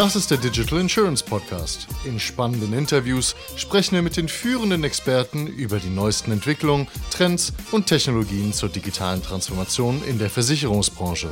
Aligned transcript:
Das 0.00 0.16
ist 0.16 0.30
der 0.30 0.38
Digital 0.38 0.80
Insurance 0.80 1.22
Podcast. 1.22 1.86
In 2.06 2.18
spannenden 2.18 2.72
Interviews 2.72 3.36
sprechen 3.56 3.96
wir 3.96 4.00
mit 4.00 4.16
den 4.16 4.28
führenden 4.28 4.82
Experten 4.82 5.46
über 5.46 5.78
die 5.78 5.90
neuesten 5.90 6.32
Entwicklungen, 6.32 6.88
Trends 7.10 7.52
und 7.70 7.86
Technologien 7.86 8.54
zur 8.54 8.70
digitalen 8.70 9.22
Transformation 9.22 10.02
in 10.04 10.18
der 10.18 10.30
Versicherungsbranche. 10.30 11.28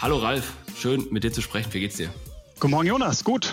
Hallo 0.00 0.18
Ralf, 0.18 0.52
schön 0.76 1.06
mit 1.12 1.24
dir 1.24 1.32
zu 1.32 1.40
sprechen. 1.40 1.72
Wie 1.72 1.80
geht's 1.80 1.96
dir? 1.96 2.10
Guten 2.60 2.72
Morgen, 2.72 2.88
Jonas. 2.88 3.24
Gut. 3.24 3.50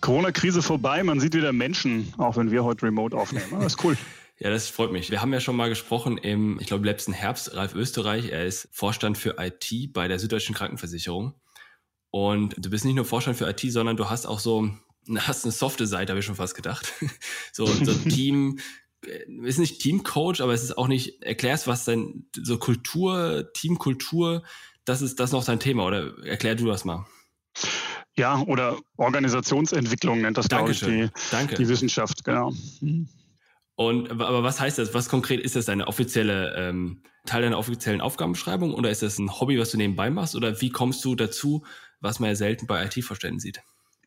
Corona-Krise 0.00 0.62
vorbei, 0.62 1.02
man 1.02 1.20
sieht 1.20 1.34
wieder 1.34 1.52
Menschen, 1.52 2.14
auch 2.16 2.38
wenn 2.38 2.50
wir 2.50 2.64
heute 2.64 2.86
remote 2.86 3.14
aufnehmen. 3.14 3.44
Das 3.50 3.74
ist 3.74 3.84
cool. 3.84 3.98
Ja, 4.38 4.50
das 4.50 4.68
freut 4.68 4.90
mich. 4.90 5.12
Wir 5.12 5.22
haben 5.22 5.32
ja 5.32 5.38
schon 5.38 5.54
mal 5.54 5.68
gesprochen 5.68 6.18
im, 6.18 6.58
ich 6.58 6.66
glaube, 6.66 6.84
letzten 6.84 7.12
Herbst, 7.12 7.54
Ralf 7.54 7.76
Österreich. 7.76 8.30
Er 8.30 8.44
ist 8.44 8.68
Vorstand 8.72 9.16
für 9.16 9.36
IT 9.38 9.92
bei 9.92 10.08
der 10.08 10.18
Süddeutschen 10.18 10.52
Krankenversicherung. 10.52 11.34
Und 12.12 12.54
du 12.58 12.68
bist 12.68 12.84
nicht 12.84 12.94
nur 12.94 13.06
Vorstand 13.06 13.38
für 13.38 13.48
IT, 13.48 13.60
sondern 13.72 13.96
du 13.96 14.10
hast 14.10 14.26
auch 14.26 14.38
so, 14.38 14.70
hast 15.16 15.44
eine 15.44 15.52
softe 15.52 15.86
Seite, 15.86 16.12
habe 16.12 16.20
ich 16.20 16.26
schon 16.26 16.36
fast 16.36 16.54
gedacht. 16.54 16.92
so, 17.52 17.64
so 17.64 17.94
Team, 18.08 18.58
äh, 19.04 19.24
ist 19.46 19.58
nicht 19.58 19.80
Teamcoach, 19.80 20.42
aber 20.42 20.52
es 20.52 20.62
ist 20.62 20.76
auch 20.76 20.88
nicht, 20.88 21.22
erklärst, 21.22 21.66
was 21.66 21.86
denn 21.86 22.26
so 22.36 22.58
Kultur, 22.58 23.50
Teamkultur, 23.54 24.42
das 24.84 25.00
ist 25.00 25.20
das 25.20 25.32
noch 25.32 25.42
dein 25.42 25.58
Thema, 25.58 25.86
oder 25.86 26.12
erklär 26.22 26.54
du 26.54 26.66
das 26.66 26.84
mal. 26.84 27.06
Ja, 28.14 28.42
oder 28.42 28.78
Organisationsentwicklung 28.98 30.20
nennt 30.20 30.36
das, 30.36 30.50
glaube 30.50 30.72
ich, 30.72 30.80
die, 30.80 31.08
Danke. 31.30 31.54
die 31.54 31.66
Wissenschaft, 31.66 32.24
genau. 32.24 32.52
Mhm. 32.82 33.08
Und 33.74 34.10
aber 34.10 34.42
was 34.42 34.60
heißt 34.60 34.78
das? 34.78 34.92
Was 34.92 35.08
konkret 35.08 35.40
ist 35.40 35.56
das 35.56 35.64
deine 35.64 35.88
offizielle 35.88 36.54
ähm, 36.56 37.02
Teil 37.24 37.42
deiner 37.42 37.58
offiziellen 37.58 38.00
Aufgabenbeschreibung 38.00 38.74
oder 38.74 38.90
ist 38.90 39.02
das 39.02 39.18
ein 39.18 39.40
Hobby, 39.40 39.58
was 39.58 39.70
du 39.70 39.78
nebenbei 39.78 40.10
machst? 40.10 40.36
Oder 40.36 40.60
wie 40.60 40.70
kommst 40.70 41.04
du 41.04 41.14
dazu, 41.14 41.64
was 42.02 42.20
man 42.20 42.28
ja 42.30 42.36
selten 42.36 42.66
bei 42.66 42.84
IT-Vorständen 42.84 43.40
sieht? 43.40 43.62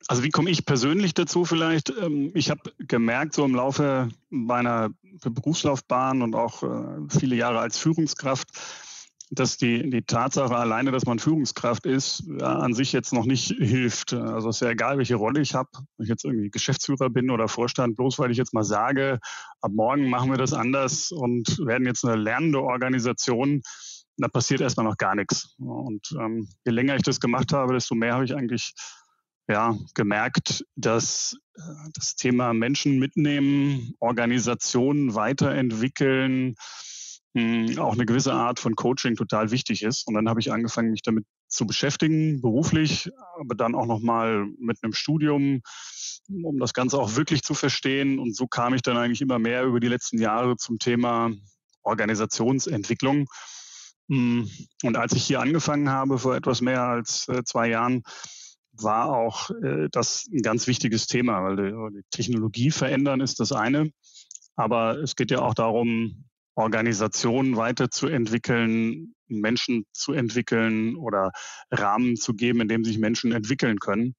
Also 0.08 0.24
wie 0.24 0.30
komme 0.30 0.52
ich 0.52 0.66
persönlich 0.66 1.14
dazu 1.16 1.46
vielleicht? 1.46 1.90
Ähm, 1.90 2.32
ich 2.36 2.52
habe 2.52 2.74
gemerkt, 2.78 3.34
so 3.34 3.44
im 3.44 3.56
Laufe 3.56 4.10
meiner 4.30 4.92
Berufslaufbahn 5.24 6.22
und 6.22 6.36
auch 6.36 6.62
äh, 6.62 7.00
viele 7.10 7.36
Jahre 7.36 7.60
als 7.60 7.80
Führungskraft, 7.80 8.50
dass 9.32 9.58
die, 9.58 9.90
die 9.90 10.04
Tatsache 10.04 10.56
alleine, 10.56 10.92
dass 10.92 11.06
man 11.06 11.18
Führungskraft 11.18 11.88
ist, 11.88 12.24
ja, 12.40 12.60
an 12.60 12.76
sich 12.76 12.94
jetzt 12.94 13.14
noch 13.14 13.26
nicht 13.26 13.56
hilft. 13.58 14.14
Also 14.14 14.50
es 14.50 14.58
ist 14.58 14.62
ja 14.62 14.70
egal, 14.70 15.00
welche 15.00 15.16
Rolle 15.16 15.42
ich 15.42 15.56
habe, 15.56 15.70
ob 15.74 16.04
ich 16.04 16.10
jetzt 16.10 16.26
irgendwie 16.26 16.52
Geschäftsführer 16.52 17.10
bin 17.10 17.32
oder 17.32 17.48
Vorstand, 17.48 17.96
bloß 17.96 18.20
weil 18.20 18.30
ich 18.30 18.38
jetzt 18.38 18.54
mal 18.54 18.64
sage, 18.64 19.20
ab 19.62 19.72
morgen 19.74 20.10
machen 20.10 20.30
wir 20.30 20.38
das 20.38 20.54
anders 20.54 21.12
und 21.12 21.58
werden 21.66 21.88
jetzt 21.88 22.06
eine 22.06 22.16
lernende 22.16 22.62
Organisation, 22.62 23.64
da 24.18 24.28
passiert 24.28 24.62
erstmal 24.62 24.86
noch 24.86 24.98
gar 24.98 25.16
nichts. 25.16 25.56
Und 25.58 26.16
ähm, 26.20 26.48
je 26.66 26.72
länger 26.72 26.96
ich 26.96 27.04
das 27.04 27.20
gemacht 27.20 27.54
habe, 27.54 27.74
desto 27.74 27.96
mehr 27.96 28.14
habe 28.14 28.26
ich 28.26 28.36
eigentlich 28.36 28.74
ja, 29.48 29.78
gemerkt, 29.94 30.66
dass 30.76 31.38
äh, 31.56 31.62
das 31.94 32.16
Thema 32.16 32.54
Menschen 32.54 32.98
mitnehmen, 32.98 33.94
Organisationen 34.00 35.16
weiterentwickeln, 35.16 36.56
auch 37.78 37.94
eine 37.94 38.06
gewisse 38.06 38.32
Art 38.32 38.62
von 38.62 38.76
Coaching 38.76 39.16
total 39.16 39.52
wichtig 39.52 39.84
ist. 39.84 40.08
Und 40.08 40.14
dann 40.14 40.30
habe 40.30 40.40
ich 40.40 40.54
angefangen, 40.54 40.92
mich 40.92 41.02
damit 41.02 41.26
zu 41.50 41.68
beschäftigen, 41.68 42.42
beruflich, 42.42 43.10
aber 43.38 43.56
dann 43.56 43.76
auch 43.76 43.86
nochmal 43.86 44.46
mit 44.58 44.78
einem 44.82 44.94
Studium, 44.94 45.62
um 46.30 46.60
das 46.60 46.74
Ganze 46.74 46.98
auch 46.98 47.18
wirklich 47.18 47.42
zu 47.42 47.54
verstehen. 47.54 48.20
Und 48.20 48.38
so 48.38 48.48
kam 48.48 48.74
ich 48.74 48.84
dann 48.84 48.96
eigentlich 48.96 49.22
immer 49.22 49.38
mehr 49.38 49.66
über 49.66 49.82
die 49.82 49.90
letzten 49.90 50.18
Jahre 50.18 50.56
zum 50.56 50.80
Thema 50.80 51.32
Organisationsentwicklung. 51.84 53.28
Hm, 54.10 54.50
und 54.84 54.98
als 54.98 55.14
ich 55.14 55.24
hier 55.26 55.40
angefangen 55.40 55.90
habe, 55.90 56.20
vor 56.20 56.36
etwas 56.36 56.62
mehr 56.62 56.84
als 56.84 57.28
äh, 57.28 57.44
zwei 57.44 57.70
Jahren, 57.70 58.04
war 58.74 59.10
auch 59.10 59.50
äh, 59.52 59.88
das 59.92 60.28
ein 60.32 60.42
ganz 60.42 60.68
wichtiges 60.68 61.08
Thema, 61.08 61.44
weil 61.44 61.92
die 61.92 62.02
Technologie 62.12 62.72
verändern 62.72 63.22
ist 63.22 63.40
das 63.40 63.52
eine. 63.52 63.92
Aber 64.56 65.00
es 65.00 65.16
geht 65.16 65.32
ja 65.32 65.40
auch 65.40 65.54
darum, 65.54 66.26
Organisationen 66.56 67.58
weiterzuentwickeln, 67.58 69.14
Menschen 69.28 69.86
zu 69.92 70.14
entwickeln 70.14 70.96
oder 70.96 71.32
Rahmen 71.72 72.16
zu 72.16 72.34
geben, 72.34 72.62
in 72.62 72.68
dem 72.68 72.86
sich 72.86 72.98
Menschen 72.98 73.32
entwickeln 73.32 73.80
können. 73.80 74.16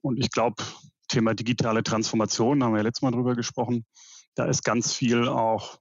Und 0.00 0.18
ich 0.18 0.30
glaube, 0.30 0.62
Thema 1.08 1.34
digitale 1.34 1.82
Transformation, 1.82 2.62
haben 2.62 2.72
wir 2.72 2.78
ja 2.78 2.84
letztes 2.84 3.02
Mal 3.02 3.10
drüber 3.10 3.34
gesprochen, 3.34 3.84
da 4.34 4.44
ist 4.46 4.64
ganz 4.64 4.92
viel 4.92 5.28
auch 5.28 5.78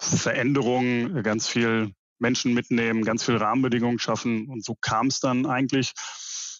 Veränderung, 0.00 1.22
ganz 1.22 1.48
viel 1.48 1.92
Menschen 2.18 2.54
mitnehmen, 2.54 3.04
ganz 3.04 3.24
viel 3.24 3.36
Rahmenbedingungen 3.36 3.98
schaffen. 3.98 4.48
Und 4.48 4.64
so 4.64 4.74
kam 4.80 5.08
es 5.08 5.20
dann 5.20 5.46
eigentlich, 5.46 5.92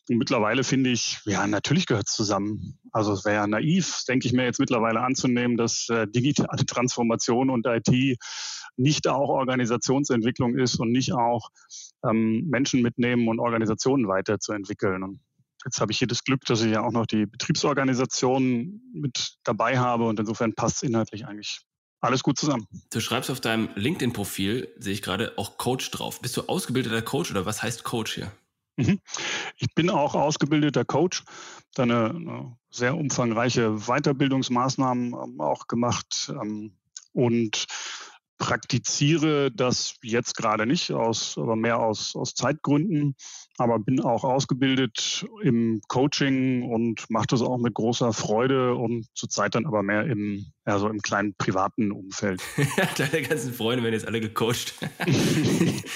und 0.08 0.18
mittlerweile 0.18 0.64
finde 0.64 0.90
ich, 0.90 1.20
ja, 1.24 1.46
natürlich 1.46 1.86
gehört 1.86 2.08
es 2.08 2.14
zusammen. 2.14 2.78
Also 2.92 3.12
es 3.12 3.24
wäre 3.24 3.36
ja 3.36 3.46
naiv, 3.46 4.02
denke 4.06 4.26
ich 4.26 4.34
mir 4.34 4.44
jetzt 4.44 4.60
mittlerweile 4.60 5.00
anzunehmen, 5.00 5.56
dass 5.56 5.88
äh, 5.88 6.06
digitale 6.06 6.66
Transformation 6.66 7.48
und 7.48 7.66
IT 7.66 8.18
nicht 8.76 9.08
auch 9.08 9.28
Organisationsentwicklung 9.28 10.58
ist 10.58 10.76
und 10.76 10.90
nicht 10.92 11.12
auch 11.12 11.48
ähm, 12.04 12.46
Menschen 12.48 12.82
mitnehmen 12.82 13.28
und 13.28 13.40
Organisationen 13.40 14.08
weiterzuentwickeln. 14.08 15.02
Und 15.02 15.20
jetzt 15.64 15.80
habe 15.80 15.92
ich 15.92 15.98
hier 15.98 16.08
das 16.08 16.24
Glück, 16.24 16.44
dass 16.44 16.62
ich 16.62 16.72
ja 16.72 16.82
auch 16.82 16.92
noch 16.92 17.06
die 17.06 17.24
Betriebsorganisation 17.24 18.82
mit 18.92 19.36
dabei 19.44 19.78
habe 19.78 20.06
und 20.06 20.20
insofern 20.20 20.54
passt 20.54 20.76
es 20.76 20.82
inhaltlich 20.82 21.26
eigentlich 21.26 21.60
alles 22.04 22.22
gut 22.22 22.38
zusammen. 22.38 22.66
Du 22.92 23.00
schreibst 23.00 23.30
auf 23.30 23.40
deinem 23.40 23.68
LinkedIn-Profil, 23.74 24.68
sehe 24.78 24.92
ich 24.92 25.02
gerade, 25.02 25.32
auch 25.36 25.58
Coach 25.58 25.90
drauf. 25.90 26.20
Bist 26.20 26.36
du 26.36 26.42
ausgebildeter 26.42 27.02
Coach 27.02 27.30
oder 27.30 27.46
was 27.46 27.62
heißt 27.62 27.84
Coach 27.84 28.14
hier? 28.14 28.32
Mhm. 28.76 29.00
Ich 29.56 29.74
bin 29.74 29.90
auch 29.90 30.14
ausgebildeter 30.14 30.84
Coach, 30.84 31.22
eine, 31.76 32.10
eine 32.10 32.56
sehr 32.70 32.96
umfangreiche 32.96 33.86
Weiterbildungsmaßnahmen 33.86 35.14
ähm, 35.14 35.40
auch 35.40 35.66
gemacht 35.66 36.32
ähm, 36.40 36.76
und 37.12 37.66
praktiziere 38.38 39.50
das 39.52 39.94
jetzt 40.02 40.36
gerade 40.36 40.66
nicht, 40.66 40.92
aus, 40.92 41.38
aber 41.38 41.56
mehr 41.56 41.78
aus, 41.78 42.16
aus 42.16 42.34
Zeitgründen, 42.34 43.14
aber 43.58 43.78
bin 43.78 44.00
auch 44.00 44.24
ausgebildet 44.24 45.26
im 45.42 45.80
Coaching 45.88 46.62
und 46.62 47.08
mache 47.08 47.26
das 47.28 47.42
auch 47.42 47.58
mit 47.58 47.74
großer 47.74 48.12
Freude 48.12 48.74
und 48.74 49.06
zurzeit 49.14 49.54
dann 49.54 49.66
aber 49.66 49.82
mehr 49.82 50.04
im, 50.06 50.46
ja, 50.66 50.78
so 50.78 50.88
im 50.88 51.00
kleinen 51.00 51.34
privaten 51.36 51.92
Umfeld. 51.92 52.42
Deine 52.98 53.22
ganzen 53.22 53.52
Freunde 53.52 53.84
werden 53.84 53.94
jetzt 53.94 54.08
alle 54.08 54.20
gecoacht. 54.20 54.74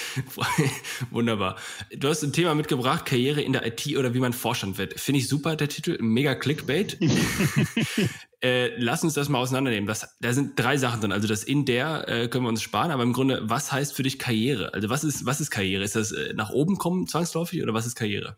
Wunderbar. 1.11 1.57
Du 1.97 2.07
hast 2.07 2.23
ein 2.23 2.33
Thema 2.33 2.55
mitgebracht, 2.55 3.05
Karriere 3.05 3.41
in 3.41 3.53
der 3.53 3.65
IT 3.65 3.85
oder 3.97 4.13
wie 4.13 4.19
man 4.19 4.33
Vorstand 4.33 4.77
wird. 4.77 4.99
Finde 4.99 5.19
ich 5.19 5.27
super, 5.27 5.55
der 5.55 5.67
Titel, 5.67 5.97
mega 6.01 6.35
Clickbait. 6.35 6.97
Äh, 8.41 8.69
lass 8.77 9.03
uns 9.03 9.13
das 9.15 9.27
mal 9.27 9.39
auseinandernehmen. 9.39 9.87
Das, 9.87 10.15
da 10.21 10.31
sind 10.31 10.57
drei 10.57 10.77
Sachen 10.77 11.01
drin. 11.01 11.11
Also 11.11 11.27
das 11.27 11.43
in 11.43 11.65
der 11.65 12.07
äh, 12.07 12.27
können 12.29 12.45
wir 12.45 12.49
uns 12.49 12.61
sparen, 12.61 12.91
aber 12.91 13.03
im 13.03 13.11
Grunde, 13.11 13.41
was 13.43 13.71
heißt 13.71 13.93
für 13.93 14.03
dich 14.03 14.17
Karriere? 14.17 14.73
Also 14.73 14.89
was 14.89 15.03
ist, 15.03 15.25
was 15.25 15.41
ist 15.41 15.51
Karriere? 15.51 15.83
Ist 15.83 15.95
das 15.95 16.11
äh, 16.13 16.33
nach 16.33 16.49
oben 16.49 16.77
kommen 16.77 17.07
zwangsläufig 17.07 17.61
oder 17.61 17.73
was 17.73 17.85
ist 17.85 17.95
Karriere? 17.95 18.37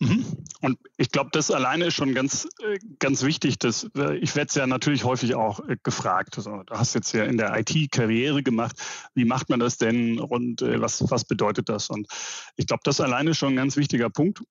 Mhm. 0.00 0.24
Und 0.62 0.78
ich 0.96 1.12
glaube, 1.12 1.30
das 1.32 1.52
alleine 1.52 1.86
ist 1.86 1.94
schon 1.94 2.12
ganz, 2.12 2.48
äh, 2.60 2.78
ganz 2.98 3.22
wichtig. 3.22 3.60
Dass, 3.60 3.88
äh, 3.96 4.16
ich 4.16 4.34
werde 4.34 4.48
es 4.48 4.56
ja 4.56 4.66
natürlich 4.66 5.04
häufig 5.04 5.36
auch 5.36 5.60
gefragt. 5.84 6.36
Also, 6.36 6.64
du 6.64 6.74
hast 6.74 6.94
jetzt 6.94 7.12
ja 7.12 7.22
in 7.24 7.38
der 7.38 7.56
IT 7.56 7.92
Karriere 7.92 8.42
gemacht. 8.42 8.76
Wie 9.14 9.24
macht 9.24 9.48
man 9.48 9.60
das 9.60 9.78
denn 9.78 10.18
und 10.18 10.60
was, 10.60 11.08
was 11.08 11.24
bedeutet 11.24 11.68
das? 11.68 11.88
Und 11.88 12.08
ich 12.56 12.66
glaube, 12.66 12.82
das 12.84 13.00
alleine 13.00 13.30
ist 13.30 13.38
schon 13.38 13.52
ein 13.52 13.56
ganz 13.56 13.76
wichtiger 13.76 14.10
Punkt 14.10 14.42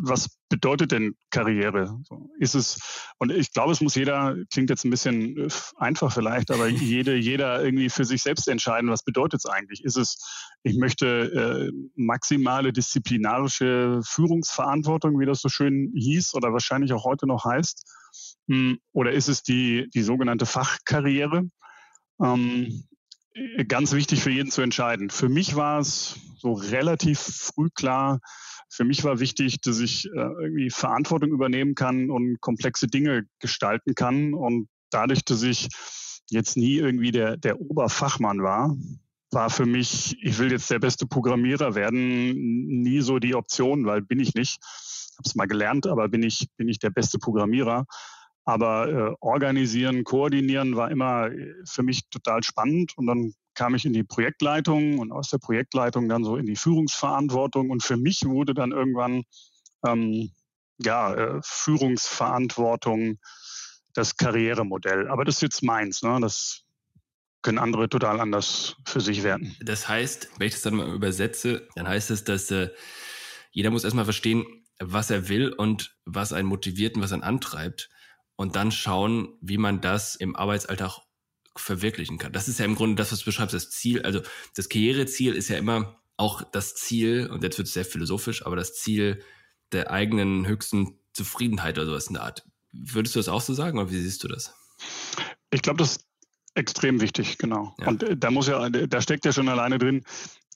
was 0.00 0.38
bedeutet 0.48 0.92
denn 0.92 1.16
Karriere? 1.30 2.00
Ist 2.38 2.54
es, 2.54 3.10
und 3.18 3.32
ich 3.32 3.52
glaube, 3.52 3.72
es 3.72 3.80
muss 3.80 3.94
jeder, 3.94 4.36
klingt 4.52 4.70
jetzt 4.70 4.84
ein 4.84 4.90
bisschen 4.90 5.36
äh, 5.36 5.48
einfach 5.76 6.12
vielleicht, 6.12 6.50
aber 6.50 6.66
jede, 6.68 7.16
jeder 7.16 7.64
irgendwie 7.64 7.88
für 7.88 8.04
sich 8.04 8.22
selbst 8.22 8.48
entscheiden, 8.48 8.90
was 8.90 9.02
bedeutet 9.02 9.40
es 9.44 9.46
eigentlich? 9.46 9.84
Ist 9.84 9.96
es, 9.96 10.18
ich 10.62 10.76
möchte 10.78 11.06
äh, 11.06 11.72
maximale 11.94 12.72
disziplinarische 12.72 14.00
Führungsverantwortung, 14.04 15.18
wie 15.18 15.26
das 15.26 15.40
so 15.40 15.48
schön 15.48 15.92
hieß 15.94 16.34
oder 16.34 16.52
wahrscheinlich 16.52 16.92
auch 16.92 17.04
heute 17.04 17.26
noch 17.26 17.44
heißt? 17.44 17.84
Hm, 18.48 18.78
oder 18.92 19.12
ist 19.12 19.28
es 19.28 19.42
die, 19.42 19.88
die 19.92 20.02
sogenannte 20.02 20.46
Fachkarriere? 20.46 21.48
Ähm, 22.22 22.84
ganz 23.68 23.92
wichtig 23.92 24.22
für 24.22 24.30
jeden 24.30 24.50
zu 24.50 24.62
entscheiden. 24.62 25.10
Für 25.10 25.28
mich 25.28 25.56
war 25.56 25.80
es 25.80 26.16
so 26.38 26.52
relativ 26.52 27.18
früh 27.18 27.68
klar, 27.74 28.20
für 28.68 28.84
mich 28.84 29.04
war 29.04 29.20
wichtig, 29.20 29.60
dass 29.60 29.80
ich 29.80 30.06
äh, 30.06 30.10
irgendwie 30.18 30.70
Verantwortung 30.70 31.30
übernehmen 31.30 31.74
kann 31.74 32.10
und 32.10 32.40
komplexe 32.40 32.88
Dinge 32.88 33.26
gestalten 33.38 33.94
kann. 33.94 34.34
Und 34.34 34.68
dadurch, 34.90 35.24
dass 35.24 35.42
ich 35.42 35.68
jetzt 36.30 36.56
nie 36.56 36.76
irgendwie 36.76 37.12
der, 37.12 37.36
der 37.36 37.60
Oberfachmann 37.60 38.42
war, 38.42 38.76
war 39.30 39.50
für 39.50 39.66
mich, 39.66 40.16
ich 40.22 40.38
will 40.38 40.50
jetzt 40.50 40.70
der 40.70 40.78
beste 40.78 41.06
Programmierer 41.06 41.74
werden, 41.74 42.32
nie 42.82 43.00
so 43.00 43.18
die 43.18 43.34
Option, 43.34 43.86
weil 43.86 44.02
bin 44.02 44.20
ich 44.20 44.34
nicht. 44.34 44.58
Ich 44.62 45.18
habe 45.18 45.28
es 45.28 45.34
mal 45.34 45.46
gelernt, 45.46 45.86
aber 45.86 46.08
bin 46.08 46.22
ich, 46.22 46.48
bin 46.56 46.68
ich 46.68 46.78
der 46.78 46.90
beste 46.90 47.18
Programmierer. 47.18 47.86
Aber 48.46 48.88
äh, 48.88 49.14
organisieren, 49.20 50.04
koordinieren 50.04 50.76
war 50.76 50.90
immer 50.90 51.32
äh, 51.32 51.52
für 51.64 51.82
mich 51.82 52.08
total 52.10 52.44
spannend. 52.44 52.92
Und 52.96 53.08
dann 53.08 53.34
kam 53.54 53.74
ich 53.74 53.84
in 53.84 53.92
die 53.92 54.04
Projektleitung 54.04 55.00
und 55.00 55.10
aus 55.10 55.30
der 55.30 55.38
Projektleitung 55.38 56.08
dann 56.08 56.22
so 56.22 56.36
in 56.36 56.46
die 56.46 56.54
Führungsverantwortung. 56.54 57.70
Und 57.70 57.82
für 57.82 57.96
mich 57.96 58.24
wurde 58.24 58.54
dann 58.54 58.70
irgendwann 58.70 59.24
ähm, 59.84 60.30
ja, 60.78 61.12
äh, 61.12 61.40
Führungsverantwortung, 61.42 63.18
das 63.94 64.16
Karrieremodell. 64.16 65.08
Aber 65.08 65.24
das 65.24 65.36
ist 65.36 65.42
jetzt 65.42 65.62
meins. 65.64 66.02
Ne? 66.02 66.18
Das 66.20 66.62
können 67.42 67.58
andere 67.58 67.88
total 67.88 68.20
anders 68.20 68.76
für 68.84 69.00
sich 69.00 69.24
werten. 69.24 69.56
Das 69.60 69.88
heißt, 69.88 70.28
wenn 70.38 70.46
ich 70.46 70.54
das 70.54 70.62
dann 70.62 70.76
mal 70.76 70.94
übersetze, 70.94 71.66
dann 71.74 71.88
heißt 71.88 72.12
es, 72.12 72.22
dass 72.22 72.48
äh, 72.52 72.70
jeder 73.50 73.70
muss 73.70 73.82
erstmal 73.82 74.04
verstehen, 74.04 74.44
was 74.78 75.10
er 75.10 75.28
will 75.28 75.52
und 75.52 75.96
was 76.04 76.32
einen 76.32 76.46
motiviert 76.46 76.94
und 76.94 77.02
was 77.02 77.12
einen 77.12 77.24
antreibt 77.24 77.88
und 78.36 78.56
dann 78.56 78.70
schauen, 78.70 79.28
wie 79.40 79.58
man 79.58 79.80
das 79.80 80.14
im 80.14 80.36
Arbeitsalltag 80.36 81.00
verwirklichen 81.56 82.18
kann. 82.18 82.32
Das 82.32 82.48
ist 82.48 82.58
ja 82.58 82.64
im 82.64 82.74
Grunde 82.74 82.96
das, 82.96 83.12
was 83.12 83.20
du 83.20 83.24
beschreibst, 83.24 83.54
das 83.54 83.70
Ziel. 83.70 84.02
Also 84.02 84.20
das 84.54 84.68
Karriereziel 84.68 85.34
ist 85.34 85.48
ja 85.48 85.56
immer 85.56 86.00
auch 86.18 86.42
das 86.42 86.74
Ziel, 86.74 87.28
und 87.30 87.42
jetzt 87.42 87.58
wird 87.58 87.68
es 87.68 87.74
sehr 87.74 87.84
philosophisch, 87.84 88.44
aber 88.44 88.56
das 88.56 88.74
Ziel 88.74 89.22
der 89.72 89.90
eigenen 89.90 90.46
höchsten 90.46 90.98
Zufriedenheit 91.12 91.78
oder 91.78 91.86
sowas 91.86 92.06
in 92.08 92.14
der 92.14 92.24
Art. 92.24 92.44
Würdest 92.72 93.14
du 93.14 93.18
das 93.18 93.28
auch 93.28 93.40
so 93.40 93.54
sagen 93.54 93.78
oder 93.78 93.90
wie 93.90 93.98
siehst 93.98 94.22
du 94.22 94.28
das? 94.28 94.54
Ich 95.50 95.62
glaube, 95.62 95.78
das 95.78 95.92
ist 95.92 96.06
extrem 96.54 97.00
wichtig, 97.00 97.38
genau. 97.38 97.74
Ja. 97.80 97.88
Und 97.88 98.02
äh, 98.02 98.16
da 98.16 98.30
muss 98.30 98.48
ja, 98.48 98.68
da 98.68 99.00
steckt 99.00 99.24
ja 99.24 99.32
schon 99.32 99.48
alleine 99.48 99.78
drin, 99.78 100.04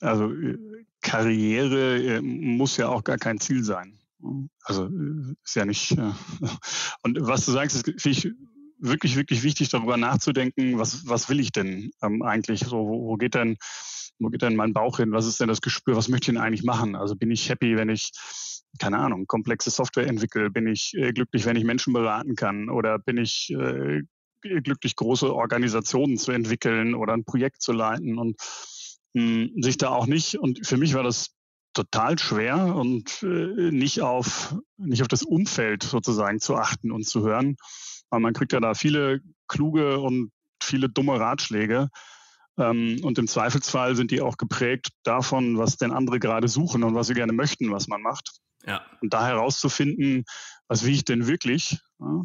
also 0.01 0.31
äh, 0.33 0.59
Karriere 1.01 2.17
äh, 2.17 2.21
muss 2.21 2.77
ja 2.77 2.89
auch 2.89 3.05
gar 3.05 3.19
kein 3.19 3.41
Ziel 3.41 3.65
sein. 3.65 4.00
Also 4.65 4.89
ist 5.45 5.57
ja 5.57 5.65
nicht. 5.65 5.93
Und 7.03 7.19
was 7.21 7.47
du 7.47 7.53
sagst, 7.53 7.77
ist 7.77 8.03
finde 8.03 8.19
ich 8.19 8.33
wirklich, 8.79 9.17
wirklich 9.17 9.43
wichtig, 9.43 9.69
darüber 9.69 9.97
nachzudenken, 9.97 10.79
was, 10.79 11.07
was 11.07 11.29
will 11.29 11.41
ich 11.41 11.53
denn 11.53 11.91
ähm, 12.03 12.23
eigentlich? 12.23 12.61
So, 12.61 12.77
wo, 12.77 13.09
wo 13.09 13.17
geht 13.17 13.35
denn, 13.35 13.57
wo 14.19 14.29
geht 14.29 14.43
denn 14.43 14.57
mein 14.57 14.73
Bauch 14.73 14.99
hin? 14.99 15.13
Was 15.13 15.27
ist 15.27 15.41
denn 15.41 15.49
das 15.49 15.61
Gespür? 15.61 15.97
Was 15.97 16.09
möchte 16.09 16.31
ich 16.31 16.35
denn 16.35 16.43
eigentlich 16.43 16.65
machen? 16.65 16.97
Also 16.97 17.17
bin 17.17 17.31
ich 17.31 17.49
happy, 17.49 17.77
wenn 17.77 17.89
ich 17.89 18.13
keine 18.79 18.99
Ahnung, 18.99 19.27
komplexe 19.27 19.71
Software 19.71 20.07
entwickle? 20.07 20.51
Bin 20.51 20.67
ich 20.67 20.95
äh, 20.95 21.13
glücklich, 21.13 21.45
wenn 21.45 21.57
ich 21.57 21.65
Menschen 21.65 21.93
beraten 21.93 22.37
kann? 22.37 22.69
Oder 22.69 22.99
bin 22.99 23.19
ich 23.19 23.51
äh, 23.51 24.03
glücklich, 24.41 24.97
große 24.97 25.35
Organisationen 25.35 26.17
zu 26.17 26.33
entwickeln 26.33 26.95
oder 26.95 27.13
ein 27.13 27.25
Projekt 27.25 27.63
zu 27.63 27.73
leiten 27.73 28.19
und 28.19 28.37
hm, 29.15 29.53
sich 29.61 29.77
da 29.77 29.89
auch 29.89 30.07
nicht, 30.07 30.37
und 30.39 30.67
für 30.67 30.77
mich 30.77 30.95
war 30.95 31.03
das 31.03 31.35
total 31.73 32.19
schwer 32.19 32.75
und 32.75 33.23
äh, 33.23 33.71
nicht 33.71 34.01
auf 34.01 34.57
nicht 34.77 35.03
auf 35.03 35.09
das 35.09 35.23
Umfeld 35.23 35.83
sozusagen 35.83 36.41
zu 36.41 36.57
achten 36.57 36.91
und 36.91 37.07
zu 37.07 37.23
hören, 37.23 37.57
weil 38.11 38.21
man 38.21 38.33
kriegt 38.33 38.53
ja 38.53 38.61
da 38.61 38.75
viele 38.75 39.21
kluge 39.49 40.01
und 40.01 40.33
viele 40.63 40.89
dumme 40.89 41.19
Ratschläge 41.19 41.89
ähm, 42.61 42.99
und 43.03 43.19
im 43.19 43.27
Zweifelsfall 43.27 43.97
sind 43.97 44.11
die 44.11 44.21
auch 44.21 44.37
geprägt 44.37 44.89
davon, 45.03 45.59
was 45.59 45.77
denn 45.77 45.93
andere 45.93 46.21
gerade 46.21 46.49
suchen 46.49 46.83
und 46.83 46.95
was 46.95 47.07
sie 47.07 47.15
gerne 47.15 47.33
möchten, 47.33 47.71
was 47.71 47.89
man 47.89 48.03
macht. 48.03 48.31
Ja. 48.67 48.83
Und 49.01 49.15
da 49.15 49.27
herauszufinden, 49.27 50.25
was 50.69 50.85
will 50.85 50.93
ich 50.93 51.05
denn 51.05 51.27
wirklich? 51.27 51.79
Ja? 51.99 52.23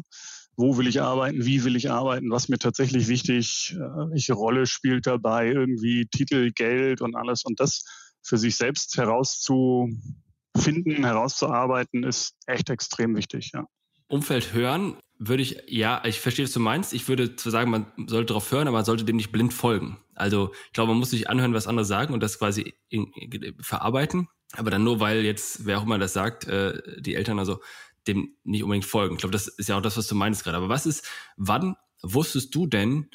Wo 0.58 0.78
will 0.78 0.86
ich 0.86 1.02
arbeiten? 1.02 1.44
Wie 1.44 1.64
will 1.64 1.76
ich 1.76 1.90
arbeiten? 1.90 2.30
Was 2.30 2.48
mir 2.48 2.58
tatsächlich 2.58 3.08
wichtig? 3.08 3.74
Äh, 3.76 4.10
welche 4.10 4.34
Rolle 4.34 4.66
spielt 4.66 5.06
dabei? 5.06 5.48
Irgendwie 5.48 6.06
Titel, 6.06 6.50
Geld 6.52 7.00
und 7.00 7.14
alles. 7.14 7.44
Und 7.44 7.60
das 7.60 7.84
für 8.26 8.38
sich 8.38 8.56
selbst 8.56 8.96
herauszufinden, 8.96 11.04
herauszuarbeiten, 11.04 12.04
ist 12.04 12.34
echt 12.46 12.70
extrem 12.70 13.16
wichtig. 13.16 13.50
Ja. 13.54 13.66
Umfeld 14.08 14.52
hören 14.52 14.96
würde 15.18 15.42
ich, 15.42 15.62
ja, 15.66 16.02
ich 16.04 16.20
verstehe, 16.20 16.44
was 16.44 16.52
du 16.52 16.60
meinst. 16.60 16.92
Ich 16.92 17.08
würde 17.08 17.36
zwar 17.36 17.52
sagen, 17.52 17.70
man 17.70 17.86
sollte 18.06 18.26
darauf 18.26 18.50
hören, 18.52 18.68
aber 18.68 18.78
man 18.78 18.84
sollte 18.84 19.04
dem 19.04 19.16
nicht 19.16 19.32
blind 19.32 19.54
folgen. 19.54 19.98
Also 20.14 20.52
ich 20.66 20.72
glaube, 20.72 20.92
man 20.92 20.98
muss 20.98 21.10
sich 21.10 21.30
anhören, 21.30 21.54
was 21.54 21.66
andere 21.66 21.86
sagen 21.86 22.12
und 22.12 22.22
das 22.22 22.38
quasi 22.38 22.74
in, 22.88 23.06
in, 23.14 23.54
verarbeiten. 23.60 24.28
Aber 24.52 24.70
dann 24.70 24.84
nur, 24.84 25.00
weil 25.00 25.24
jetzt, 25.24 25.64
wer 25.64 25.78
auch 25.78 25.84
immer 25.84 25.98
das 25.98 26.12
sagt, 26.12 26.46
äh, 26.46 27.00
die 27.00 27.14
Eltern 27.14 27.38
also 27.38 27.60
dem 28.06 28.36
nicht 28.44 28.62
unbedingt 28.62 28.84
folgen. 28.84 29.14
Ich 29.14 29.20
glaube, 29.20 29.32
das 29.32 29.48
ist 29.48 29.68
ja 29.68 29.76
auch 29.76 29.82
das, 29.82 29.96
was 29.96 30.06
du 30.06 30.14
meinst 30.14 30.44
gerade. 30.44 30.58
Aber 30.58 30.68
was 30.68 30.86
ist, 30.86 31.08
wann 31.36 31.76
wusstest 32.02 32.54
du 32.54 32.66
denn 32.66 33.08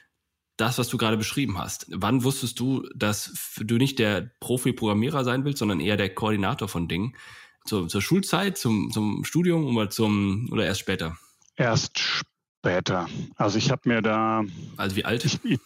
das, 0.58 0.78
was 0.78 0.90
du 0.90 0.98
gerade 0.98 1.18
beschrieben 1.18 1.58
hast? 1.58 1.88
Wann 1.90 2.24
wusstest 2.24 2.60
du, 2.60 2.88
dass 2.96 3.56
du 3.58 3.78
nicht 3.78 4.00
der 4.00 4.32
Profi-Programmierer 4.40 5.24
sein 5.24 5.46
willst, 5.46 5.60
sondern 5.60 5.80
eher 5.80 5.98
der 5.98 6.14
Koordinator 6.14 6.68
von 6.68 6.88
Dingen? 6.88 7.16
Zur, 7.66 7.88
zur 7.88 8.02
Schulzeit, 8.02 8.58
zum, 8.58 8.92
zum 8.92 9.24
Studium 9.24 9.76
oder 9.76 9.90
zum 9.90 10.50
oder 10.52 10.66
erst 10.66 10.80
später? 10.80 11.18
Erst 11.56 12.00
später. 12.00 13.08
Also 13.36 13.58
ich 13.58 13.70
habe 13.70 13.88
mir 13.88 14.02
da. 14.02 14.44
Also 14.78 14.96
wie 14.96 15.06
alt? 15.06 15.26
Ich, 15.26 15.44
ich, 15.44 15.60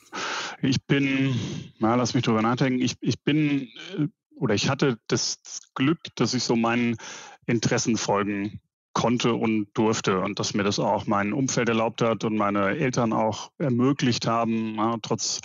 ich 0.61 0.83
bin, 0.83 1.39
na, 1.79 1.95
lass 1.95 2.13
mich 2.13 2.23
drüber 2.23 2.41
nachdenken. 2.41 2.81
Ich, 2.81 2.95
ich 3.01 3.21
bin 3.21 3.69
äh, 3.97 4.07
oder 4.35 4.53
ich 4.53 4.69
hatte 4.69 4.99
das 5.07 5.39
Glück, 5.73 5.99
dass 6.15 6.33
ich 6.33 6.43
so 6.43 6.55
meinen 6.55 6.97
Interessen 7.45 7.97
folgen 7.97 8.59
konnte 8.95 9.33
und 9.35 9.67
durfte 9.73 10.21
und 10.21 10.39
dass 10.39 10.53
mir 10.53 10.63
das 10.63 10.79
auch 10.79 11.05
mein 11.05 11.33
Umfeld 11.33 11.69
erlaubt 11.69 12.01
hat 12.01 12.23
und 12.23 12.35
meine 12.35 12.77
Eltern 12.77 13.13
auch 13.13 13.51
ermöglicht 13.59 14.25
haben, 14.25 14.75
ja, 14.75 14.95
trotz 15.01 15.41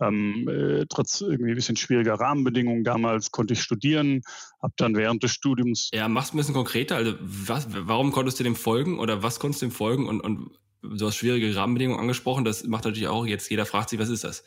ähm, 0.00 0.48
äh, 0.48 0.84
trotz 0.88 1.20
irgendwie 1.20 1.52
ein 1.52 1.56
bisschen 1.56 1.76
schwieriger 1.76 2.14
Rahmenbedingungen 2.14 2.84
damals 2.84 3.30
konnte 3.30 3.54
ich 3.54 3.62
studieren, 3.62 4.22
habe 4.60 4.74
dann 4.76 4.94
während 4.94 5.22
des 5.22 5.32
Studiums. 5.32 5.90
Ja, 5.94 6.08
mach's 6.08 6.34
ein 6.34 6.36
bisschen 6.36 6.54
konkreter. 6.54 6.96
Also 6.96 7.14
was, 7.20 7.68
warum 7.70 8.12
konntest 8.12 8.38
du 8.40 8.44
dem 8.44 8.56
folgen 8.56 8.98
oder 8.98 9.22
was 9.22 9.40
konntest 9.40 9.62
du 9.62 9.66
dem 9.66 9.72
folgen 9.72 10.06
und, 10.06 10.20
und 10.20 10.50
du 10.82 11.06
hast 11.06 11.16
schwierige 11.16 11.54
Rahmenbedingungen 11.54 12.00
angesprochen. 12.00 12.44
Das 12.44 12.64
macht 12.64 12.84
natürlich 12.84 13.08
auch 13.08 13.26
jetzt 13.26 13.50
jeder 13.50 13.64
fragt 13.64 13.90
sich, 13.90 13.98
was 13.98 14.08
ist 14.08 14.24
das? 14.24 14.44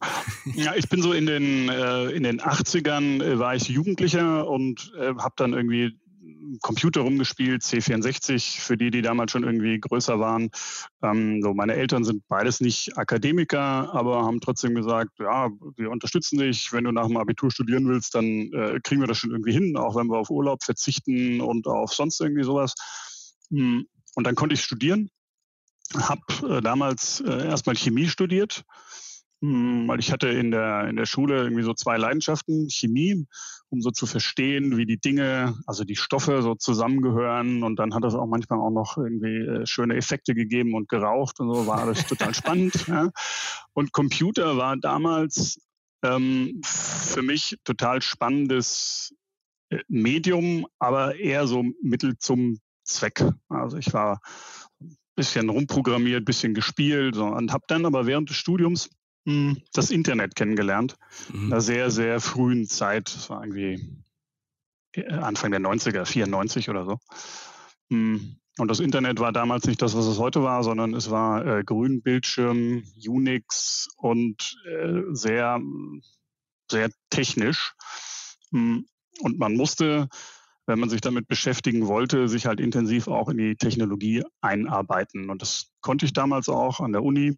Ja, 0.56 0.74
ich 0.74 0.88
bin 0.88 1.00
so 1.00 1.12
in 1.12 1.26
den, 1.26 1.68
äh, 1.68 2.06
in 2.06 2.24
den 2.24 2.40
80ern 2.40 3.22
äh, 3.22 3.38
war 3.38 3.54
ich 3.54 3.68
Jugendlicher 3.68 4.48
und 4.48 4.92
äh, 4.98 5.14
habe 5.14 5.34
dann 5.36 5.52
irgendwie 5.52 5.96
Computer 6.60 7.02
rumgespielt, 7.02 7.62
C64, 7.62 8.60
für 8.60 8.76
die, 8.76 8.90
die 8.90 9.02
damals 9.02 9.32
schon 9.32 9.44
irgendwie 9.44 9.78
größer 9.78 10.18
waren. 10.18 10.50
Ähm, 11.02 11.42
so 11.42 11.54
meine 11.54 11.74
Eltern 11.74 12.04
sind 12.04 12.22
beides 12.28 12.60
nicht 12.60 12.96
Akademiker, 12.96 13.92
aber 13.94 14.24
haben 14.24 14.40
trotzdem 14.40 14.74
gesagt, 14.74 15.18
ja, 15.18 15.50
wir 15.76 15.90
unterstützen 15.90 16.38
dich. 16.38 16.72
Wenn 16.72 16.84
du 16.84 16.92
nach 16.92 17.06
dem 17.06 17.16
Abitur 17.16 17.50
studieren 17.50 17.88
willst, 17.88 18.14
dann 18.14 18.52
äh, 18.52 18.80
kriegen 18.82 19.00
wir 19.00 19.08
das 19.08 19.18
schon 19.18 19.30
irgendwie 19.30 19.52
hin, 19.52 19.76
auch 19.76 19.96
wenn 19.96 20.08
wir 20.08 20.18
auf 20.18 20.30
Urlaub 20.30 20.62
verzichten 20.62 21.40
und 21.40 21.66
auf 21.66 21.92
sonst 21.92 22.20
irgendwie 22.20 22.44
sowas. 22.44 22.74
Hm, 23.50 23.86
und 24.14 24.26
dann 24.26 24.34
konnte 24.34 24.54
ich 24.54 24.62
studieren, 24.62 25.10
habe 25.94 26.22
äh, 26.48 26.60
damals 26.60 27.20
äh, 27.20 27.46
erstmal 27.46 27.76
Chemie 27.76 28.08
studiert 28.08 28.64
hm, 29.42 29.88
weil 29.88 29.98
ich 29.98 30.12
hatte 30.12 30.28
in 30.28 30.52
der, 30.52 30.88
in 30.88 30.94
der 30.96 31.04
Schule 31.04 31.42
irgendwie 31.42 31.64
so 31.64 31.74
zwei 31.74 31.96
Leidenschaften, 31.96 32.70
Chemie, 32.70 33.26
um 33.72 33.80
so 33.80 33.90
zu 33.90 34.06
verstehen, 34.06 34.76
wie 34.76 34.84
die 34.84 34.98
Dinge, 34.98 35.56
also 35.66 35.84
die 35.84 35.96
Stoffe 35.96 36.42
so 36.42 36.54
zusammengehören 36.54 37.62
und 37.62 37.76
dann 37.76 37.94
hat 37.94 38.04
es 38.04 38.14
auch 38.14 38.26
manchmal 38.26 38.60
auch 38.60 38.70
noch 38.70 38.98
irgendwie 38.98 39.38
äh, 39.38 39.66
schöne 39.66 39.96
Effekte 39.96 40.34
gegeben 40.34 40.74
und 40.74 40.90
geraucht 40.90 41.40
und 41.40 41.52
so, 41.52 41.66
war 41.66 41.78
alles 41.78 42.06
total 42.06 42.34
spannend. 42.34 42.86
Ja. 42.86 43.10
Und 43.72 43.92
Computer 43.92 44.58
war 44.58 44.76
damals 44.76 45.58
ähm, 46.04 46.60
für 46.64 47.22
mich 47.22 47.56
total 47.64 48.02
spannendes 48.02 49.14
äh, 49.70 49.78
Medium, 49.88 50.66
aber 50.78 51.16
eher 51.16 51.46
so 51.46 51.64
Mittel 51.82 52.18
zum 52.18 52.58
Zweck. 52.84 53.24
Also 53.48 53.78
ich 53.78 53.94
war 53.94 54.20
ein 54.82 54.96
bisschen 55.16 55.48
rumprogrammiert, 55.48 56.26
bisschen 56.26 56.52
gespielt 56.52 57.14
so, 57.14 57.24
und 57.24 57.52
habe 57.52 57.64
dann 57.68 57.86
aber 57.86 58.06
während 58.06 58.28
des 58.28 58.36
Studiums 58.36 58.90
das 59.24 59.90
Internet 59.90 60.34
kennengelernt. 60.34 60.96
Mhm. 61.32 61.46
In 61.46 61.52
einer 61.52 61.60
sehr, 61.60 61.90
sehr 61.90 62.20
frühen 62.20 62.66
Zeit. 62.66 63.14
Das 63.14 63.30
war 63.30 63.42
irgendwie 63.42 64.02
äh, 64.92 65.12
Anfang 65.12 65.50
der 65.50 65.60
90er, 65.60 66.04
94 66.04 66.68
oder 66.68 66.84
so. 66.84 66.98
Hm, 67.90 68.36
und 68.58 68.68
das 68.68 68.80
Internet 68.80 69.18
war 69.18 69.32
damals 69.32 69.66
nicht 69.66 69.80
das, 69.80 69.96
was 69.96 70.06
es 70.06 70.18
heute 70.18 70.42
war, 70.42 70.62
sondern 70.62 70.94
es 70.94 71.10
war 71.10 71.46
äh, 71.46 71.64
Grünbildschirm, 71.64 72.82
Unix 73.06 73.88
und 73.96 74.58
äh, 74.66 75.02
sehr, 75.12 75.60
sehr 76.70 76.90
technisch. 77.08 77.74
Hm, 78.50 78.86
und 79.20 79.38
man 79.38 79.54
musste, 79.54 80.08
wenn 80.66 80.80
man 80.80 80.90
sich 80.90 81.00
damit 81.00 81.28
beschäftigen 81.28 81.86
wollte, 81.86 82.28
sich 82.28 82.46
halt 82.46 82.60
intensiv 82.60 83.08
auch 83.08 83.28
in 83.28 83.38
die 83.38 83.56
Technologie 83.56 84.22
einarbeiten. 84.40 85.30
Und 85.30 85.40
das 85.40 85.70
konnte 85.80 86.04
ich 86.04 86.12
damals 86.12 86.48
auch 86.48 86.80
an 86.80 86.92
der 86.92 87.02
Uni 87.02 87.36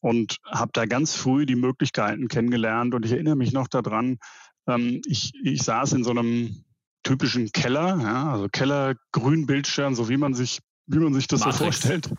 und 0.00 0.36
habe 0.46 0.70
da 0.72 0.86
ganz 0.86 1.14
früh 1.14 1.46
die 1.46 1.56
Möglichkeiten 1.56 2.28
kennengelernt. 2.28 2.94
Und 2.94 3.04
ich 3.04 3.12
erinnere 3.12 3.36
mich 3.36 3.52
noch 3.52 3.68
daran, 3.68 4.18
ähm, 4.66 5.00
ich, 5.06 5.32
ich 5.42 5.62
saß 5.62 5.92
in 5.92 6.04
so 6.04 6.10
einem 6.10 6.64
typischen 7.02 7.50
Keller, 7.52 7.98
ja, 8.00 8.32
also 8.32 8.48
Keller, 8.50 8.94
Grünbildschirm, 9.12 9.94
so 9.94 10.08
wie 10.08 10.16
man 10.16 10.34
sich 10.34 10.60
wie 10.92 10.98
man 10.98 11.14
sich 11.14 11.28
das 11.28 11.40
Matrix. 11.40 11.58
so 11.58 11.64
vorstellt. 11.64 12.10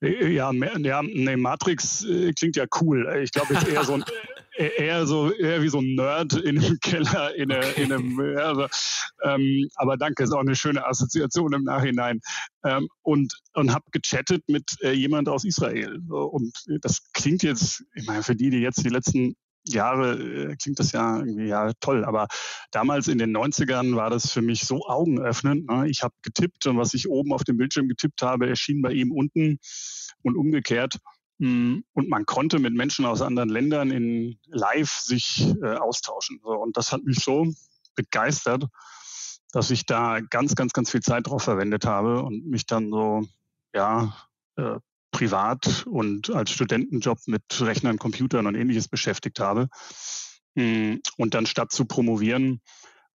Äh, 0.00 0.32
ja, 0.32 0.50
ja 0.50 1.02
nee, 1.02 1.36
Matrix 1.36 2.04
äh, 2.04 2.32
klingt 2.32 2.56
ja 2.56 2.64
cool. 2.80 3.20
Ich 3.22 3.30
glaube, 3.30 3.54
ich 3.54 3.68
eher 3.68 3.84
so 3.84 3.94
ein 3.94 4.04
eher 4.60 5.06
so 5.06 5.32
eher 5.32 5.62
wie 5.62 5.68
so 5.68 5.78
ein 5.78 5.94
Nerd 5.94 6.34
in 6.34 6.58
einem 6.58 6.78
Keller, 6.80 7.34
in, 7.34 7.50
eine, 7.50 7.66
in 7.72 7.92
einem, 7.92 8.20
also, 8.36 8.66
ähm, 9.24 9.68
aber 9.76 9.96
danke, 9.96 10.22
ist 10.22 10.32
auch 10.32 10.40
eine 10.40 10.56
schöne 10.56 10.86
Assoziation 10.86 11.52
im 11.52 11.64
Nachhinein. 11.64 12.20
Ähm, 12.64 12.88
und 13.02 13.34
und 13.54 13.72
habe 13.72 13.84
gechattet 13.90 14.44
mit 14.48 14.64
äh, 14.82 14.92
jemand 14.92 15.28
aus 15.28 15.44
Israel. 15.44 15.98
Und 16.08 16.52
das 16.82 17.00
klingt 17.12 17.42
jetzt, 17.42 17.84
ich 17.94 18.06
meine, 18.06 18.22
für 18.22 18.36
die, 18.36 18.50
die 18.50 18.58
jetzt 18.58 18.84
die 18.84 18.90
letzten 18.90 19.34
Jahre 19.68 20.14
äh, 20.14 20.56
klingt 20.56 20.78
das 20.78 20.92
ja 20.92 21.18
irgendwie 21.18 21.46
ja 21.46 21.72
toll, 21.80 22.04
aber 22.04 22.28
damals 22.70 23.08
in 23.08 23.18
den 23.18 23.36
90ern 23.36 23.94
war 23.94 24.10
das 24.10 24.30
für 24.32 24.42
mich 24.42 24.62
so 24.62 24.86
augenöffnend. 24.86 25.68
Ne? 25.68 25.88
Ich 25.88 26.02
habe 26.02 26.14
getippt 26.22 26.66
und 26.66 26.78
was 26.78 26.94
ich 26.94 27.08
oben 27.08 27.32
auf 27.32 27.44
dem 27.44 27.56
Bildschirm 27.56 27.88
getippt 27.88 28.22
habe, 28.22 28.48
erschien 28.48 28.82
bei 28.82 28.92
ihm 28.92 29.12
unten 29.12 29.58
und 30.22 30.36
umgekehrt. 30.36 30.98
Hm, 31.40 31.84
und 31.94 32.08
man 32.10 32.26
konnte 32.26 32.58
mit 32.58 32.74
Menschen 32.74 33.06
aus 33.06 33.22
anderen 33.22 33.48
Ländern 33.48 33.90
in 33.90 34.38
live 34.46 34.90
sich 34.90 35.54
äh, 35.62 35.74
austauschen. 35.74 36.38
So, 36.42 36.50
und 36.50 36.76
das 36.76 36.92
hat 36.92 37.02
mich 37.02 37.20
so 37.20 37.46
begeistert, 37.94 38.66
dass 39.50 39.70
ich 39.70 39.86
da 39.86 40.20
ganz, 40.20 40.54
ganz, 40.54 40.74
ganz 40.74 40.90
viel 40.90 41.00
Zeit 41.00 41.26
drauf 41.26 41.42
verwendet 41.42 41.86
habe 41.86 42.22
und 42.22 42.46
mich 42.46 42.66
dann 42.66 42.90
so, 42.90 43.22
ja, 43.74 44.14
äh, 44.56 44.76
privat 45.12 45.86
und 45.86 46.30
als 46.30 46.50
Studentenjob 46.50 47.18
mit 47.26 47.42
Rechnern, 47.60 47.98
Computern 47.98 48.46
und 48.46 48.54
ähnliches 48.54 48.86
beschäftigt 48.86 49.40
habe. 49.40 49.68
Hm, 50.56 51.00
und 51.16 51.32
dann 51.32 51.46
statt 51.46 51.72
zu 51.72 51.86
promovieren, 51.86 52.60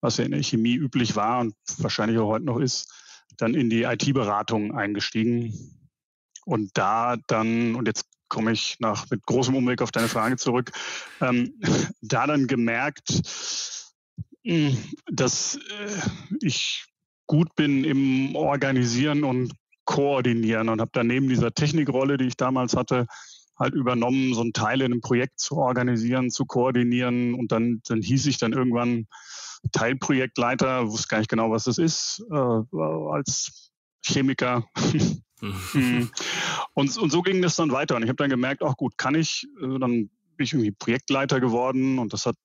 was 0.00 0.16
ja 0.16 0.24
in 0.24 0.32
der 0.32 0.42
Chemie 0.42 0.74
üblich 0.74 1.14
war 1.14 1.38
und 1.38 1.54
wahrscheinlich 1.78 2.18
auch 2.18 2.28
heute 2.28 2.44
noch 2.44 2.58
ist, 2.58 2.92
dann 3.36 3.54
in 3.54 3.70
die 3.70 3.84
IT-Beratung 3.84 4.74
eingestiegen. 4.76 5.54
Und 6.44 6.70
da 6.74 7.16
dann, 7.28 7.74
und 7.76 7.86
jetzt 7.86 8.04
komme 8.36 8.52
ich 8.52 8.76
nach, 8.80 9.08
mit 9.08 9.24
großem 9.24 9.54
Umweg 9.54 9.80
auf 9.80 9.92
deine 9.92 10.08
Frage 10.08 10.36
zurück, 10.36 10.72
ähm, 11.22 11.54
da 12.02 12.26
dann 12.26 12.46
gemerkt, 12.46 13.08
hm, 14.44 14.76
dass 15.10 15.56
äh, 15.56 16.36
ich 16.42 16.84
gut 17.26 17.54
bin 17.56 17.82
im 17.82 18.36
Organisieren 18.36 19.24
und 19.24 19.54
Koordinieren 19.86 20.68
und 20.68 20.82
habe 20.82 20.90
dann 20.92 21.06
neben 21.06 21.30
dieser 21.30 21.54
Technikrolle, 21.54 22.18
die 22.18 22.26
ich 22.26 22.36
damals 22.36 22.76
hatte, 22.76 23.06
halt 23.58 23.72
übernommen, 23.72 24.34
so 24.34 24.42
ein 24.42 24.52
Teil 24.52 24.82
in 24.82 24.92
einem 24.92 25.00
Projekt 25.00 25.40
zu 25.40 25.56
organisieren, 25.56 26.30
zu 26.30 26.44
koordinieren. 26.44 27.32
Und 27.32 27.52
dann, 27.52 27.80
dann 27.88 28.02
hieß 28.02 28.26
ich 28.26 28.36
dann 28.36 28.52
irgendwann 28.52 29.06
Teilprojektleiter, 29.72 30.90
wusste 30.90 31.08
gar 31.08 31.18
nicht 31.18 31.30
genau, 31.30 31.50
was 31.50 31.64
das 31.64 31.78
ist, 31.78 32.22
äh, 32.30 32.76
als 33.10 33.70
Chemiker. 34.04 34.66
Mhm. 35.40 36.10
und, 36.74 36.96
und 36.96 37.10
so 37.10 37.22
ging 37.22 37.42
das 37.42 37.56
dann 37.56 37.72
weiter. 37.72 37.96
Und 37.96 38.02
ich 38.02 38.08
habe 38.08 38.16
dann 38.16 38.30
gemerkt, 38.30 38.62
auch 38.62 38.76
gut, 38.76 38.96
kann 38.96 39.14
ich. 39.14 39.46
Also 39.60 39.78
dann 39.78 40.10
bin 40.36 40.44
ich 40.44 40.52
irgendwie 40.52 40.72
Projektleiter 40.72 41.40
geworden 41.40 41.98
und 41.98 42.12
das 42.12 42.26
hat 42.26 42.36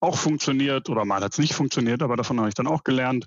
auch 0.00 0.16
funktioniert 0.16 0.88
oder 0.88 1.04
mal 1.04 1.22
hat 1.22 1.32
es 1.32 1.38
nicht 1.38 1.54
funktioniert, 1.54 2.02
aber 2.02 2.16
davon 2.16 2.38
habe 2.38 2.48
ich 2.48 2.54
dann 2.54 2.66
auch 2.66 2.84
gelernt. 2.84 3.26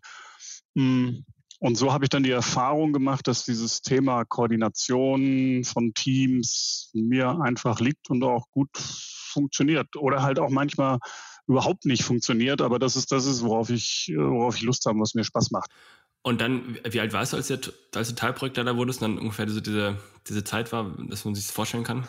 Hm. 0.76 1.26
Und 1.62 1.76
so 1.76 1.92
habe 1.92 2.06
ich 2.06 2.10
dann 2.10 2.24
die 2.24 2.32
Erfahrung 2.32 2.94
gemacht, 2.94 3.28
dass 3.28 3.44
dieses 3.44 3.82
Thema 3.82 4.24
Koordination 4.24 5.64
von 5.66 5.94
Teams 5.94 6.90
mir 6.94 7.42
einfach 7.42 7.82
liegt 7.82 8.10
und 8.10 8.24
auch 8.24 8.50
gut 8.52 8.70
funktioniert 8.78 9.96
oder 9.98 10.24
halt 10.24 10.40
auch 10.40 10.50
manchmal 10.50 11.00
überhaupt 11.48 11.86
nicht 11.86 12.04
funktioniert, 12.04 12.62
aber 12.62 12.80
das 12.80 12.96
ist 12.96 13.12
das 13.12 13.26
ist, 13.26 13.44
worauf 13.44 13.70
ich 13.72 14.14
worauf 14.16 14.56
ich 14.56 14.62
Lust 14.62 14.86
habe, 14.86 15.00
was 15.00 15.16
mir 15.16 15.24
Spaß 15.24 15.52
macht. 15.52 15.72
Und 16.30 16.42
dann, 16.42 16.78
wie 16.88 17.00
alt 17.00 17.12
warst 17.12 17.34
du, 17.34 17.38
als, 17.38 17.48
der, 17.48 17.60
als 17.96 18.10
du 18.10 18.14
Teilprojektleiter 18.14 18.78
wurdest 18.78 19.02
und 19.02 19.16
dann 19.16 19.18
ungefähr 19.18 19.48
diese, 19.48 19.64
diese, 19.64 19.98
diese 20.28 20.44
Zeit 20.44 20.72
war, 20.72 20.96
dass 21.10 21.26
man 21.26 21.34
sich 21.34 21.46
das 21.46 21.52
vorstellen 21.52 21.84
kann? 21.84 22.08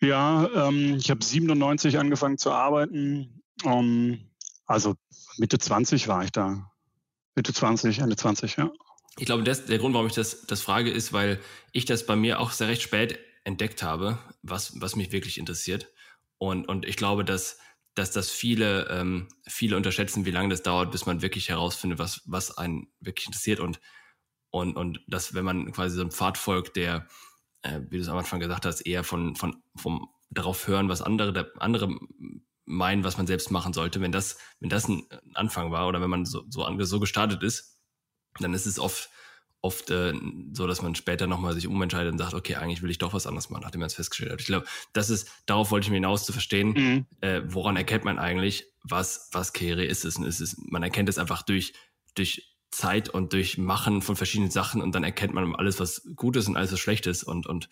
Ja, 0.00 0.48
ähm, 0.54 0.94
ich 0.94 1.10
habe 1.10 1.24
97 1.24 1.98
angefangen 1.98 2.38
zu 2.38 2.52
arbeiten 2.52 3.42
um, 3.64 4.30
also 4.66 4.94
Mitte 5.38 5.58
20 5.58 6.06
war 6.06 6.22
ich 6.22 6.30
da. 6.30 6.70
Mitte 7.34 7.52
20, 7.52 7.98
Ende 7.98 8.14
20, 8.14 8.56
ja. 8.56 8.70
Ich 9.18 9.26
glaube, 9.26 9.42
das, 9.42 9.66
der 9.66 9.78
Grund, 9.78 9.94
warum 9.94 10.06
ich 10.06 10.14
das, 10.14 10.46
das 10.46 10.60
frage, 10.60 10.92
ist, 10.92 11.12
weil 11.12 11.40
ich 11.72 11.86
das 11.86 12.06
bei 12.06 12.14
mir 12.14 12.38
auch 12.38 12.52
sehr 12.52 12.68
recht 12.68 12.82
spät 12.82 13.18
entdeckt 13.42 13.82
habe, 13.82 14.18
was, 14.42 14.80
was 14.80 14.94
mich 14.94 15.10
wirklich 15.10 15.38
interessiert. 15.38 15.88
Und, 16.38 16.68
und 16.68 16.84
ich 16.86 16.96
glaube, 16.96 17.24
dass, 17.24 17.58
dass 17.94 18.10
das 18.10 18.30
viele, 18.30 18.88
ähm, 18.90 19.28
viele 19.46 19.76
unterschätzen, 19.76 20.24
wie 20.24 20.30
lange 20.30 20.48
das 20.48 20.62
dauert, 20.62 20.90
bis 20.90 21.06
man 21.06 21.22
wirklich 21.22 21.48
herausfindet, 21.48 21.98
was, 21.98 22.22
was 22.26 22.56
einen 22.56 22.88
wirklich 23.00 23.26
interessiert. 23.26 23.60
Und, 23.60 23.80
und, 24.50 24.76
und 24.76 25.00
dass, 25.06 25.34
wenn 25.34 25.44
man 25.44 25.72
quasi 25.72 25.94
so 25.94 26.00
einem 26.00 26.10
Pfad 26.10 26.38
folgt, 26.38 26.76
der, 26.76 27.08
äh, 27.62 27.80
wie 27.90 27.96
du 27.96 28.02
es 28.02 28.08
am 28.08 28.18
Anfang 28.18 28.40
gesagt 28.40 28.66
hast, 28.66 28.80
eher 28.80 29.04
von, 29.04 29.36
von, 29.36 29.62
vom 29.76 30.08
darauf 30.30 30.66
hören, 30.66 30.88
was 30.88 31.02
andere, 31.02 31.52
andere 31.58 31.96
meinen, 32.64 33.04
was 33.04 33.16
man 33.16 33.26
selbst 33.26 33.50
machen 33.50 33.72
sollte. 33.72 34.00
Wenn 34.00 34.12
das, 34.12 34.38
wenn 34.60 34.70
das 34.70 34.88
ein 34.88 35.06
Anfang 35.34 35.70
war 35.70 35.86
oder 35.86 36.00
wenn 36.00 36.10
man 36.10 36.24
so, 36.24 36.44
so, 36.48 36.66
so 36.80 37.00
gestartet 37.00 37.42
ist, 37.42 37.80
dann 38.40 38.54
ist 38.54 38.66
es 38.66 38.78
oft, 38.78 39.10
oft 39.64 39.90
äh, 39.90 40.12
so, 40.52 40.66
dass 40.66 40.82
man 40.82 40.94
später 40.94 41.26
nochmal 41.26 41.54
sich 41.54 41.66
umentscheidet 41.66 42.12
und 42.12 42.18
sagt, 42.18 42.34
okay, 42.34 42.56
eigentlich 42.56 42.82
will 42.82 42.90
ich 42.90 42.98
doch 42.98 43.14
was 43.14 43.26
anderes 43.26 43.48
machen, 43.48 43.62
nachdem 43.62 43.80
man 43.80 43.86
es 43.86 43.94
festgestellt 43.94 44.32
hat. 44.32 44.40
Ich 44.40 44.46
glaube, 44.46 44.66
das 44.92 45.08
ist, 45.08 45.28
darauf 45.46 45.70
wollte 45.70 45.86
ich 45.86 45.90
mir 45.90 45.96
hinaus 45.96 46.26
zu 46.26 46.32
verstehen, 46.32 46.68
mhm. 46.68 47.06
äh, 47.22 47.40
woran 47.46 47.76
erkennt 47.76 48.04
man 48.04 48.18
eigentlich, 48.18 48.66
was, 48.82 49.30
was 49.32 49.54
Karriere 49.54 49.84
ist 49.84 50.04
es. 50.04 50.16
Und 50.16 50.26
es 50.26 50.40
ist, 50.40 50.58
man 50.70 50.82
erkennt 50.82 51.08
es 51.08 51.18
einfach 51.18 51.42
durch, 51.42 51.72
durch 52.14 52.54
Zeit 52.70 53.08
und 53.08 53.32
durch 53.32 53.56
Machen 53.56 54.02
von 54.02 54.16
verschiedenen 54.16 54.50
Sachen 54.50 54.82
und 54.82 54.94
dann 54.94 55.02
erkennt 55.02 55.32
man 55.32 55.54
alles, 55.54 55.80
was 55.80 56.02
gut 56.14 56.36
ist 56.36 56.46
und 56.46 56.56
alles, 56.56 56.70
was 56.70 56.80
schlecht 56.80 57.06
ist. 57.06 57.24
Und, 57.24 57.46
und 57.46 57.70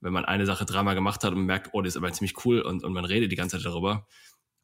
wenn 0.00 0.12
man 0.12 0.24
eine 0.24 0.46
Sache 0.46 0.64
dreimal 0.64 0.94
gemacht 0.94 1.24
hat 1.24 1.32
und 1.32 1.44
merkt, 1.44 1.70
oh, 1.72 1.82
das 1.82 1.94
ist 1.94 1.96
aber 1.96 2.12
ziemlich 2.12 2.44
cool 2.44 2.60
und, 2.60 2.84
und 2.84 2.92
man 2.92 3.04
redet 3.04 3.32
die 3.32 3.36
ganze 3.36 3.56
Zeit 3.56 3.66
darüber, 3.66 4.06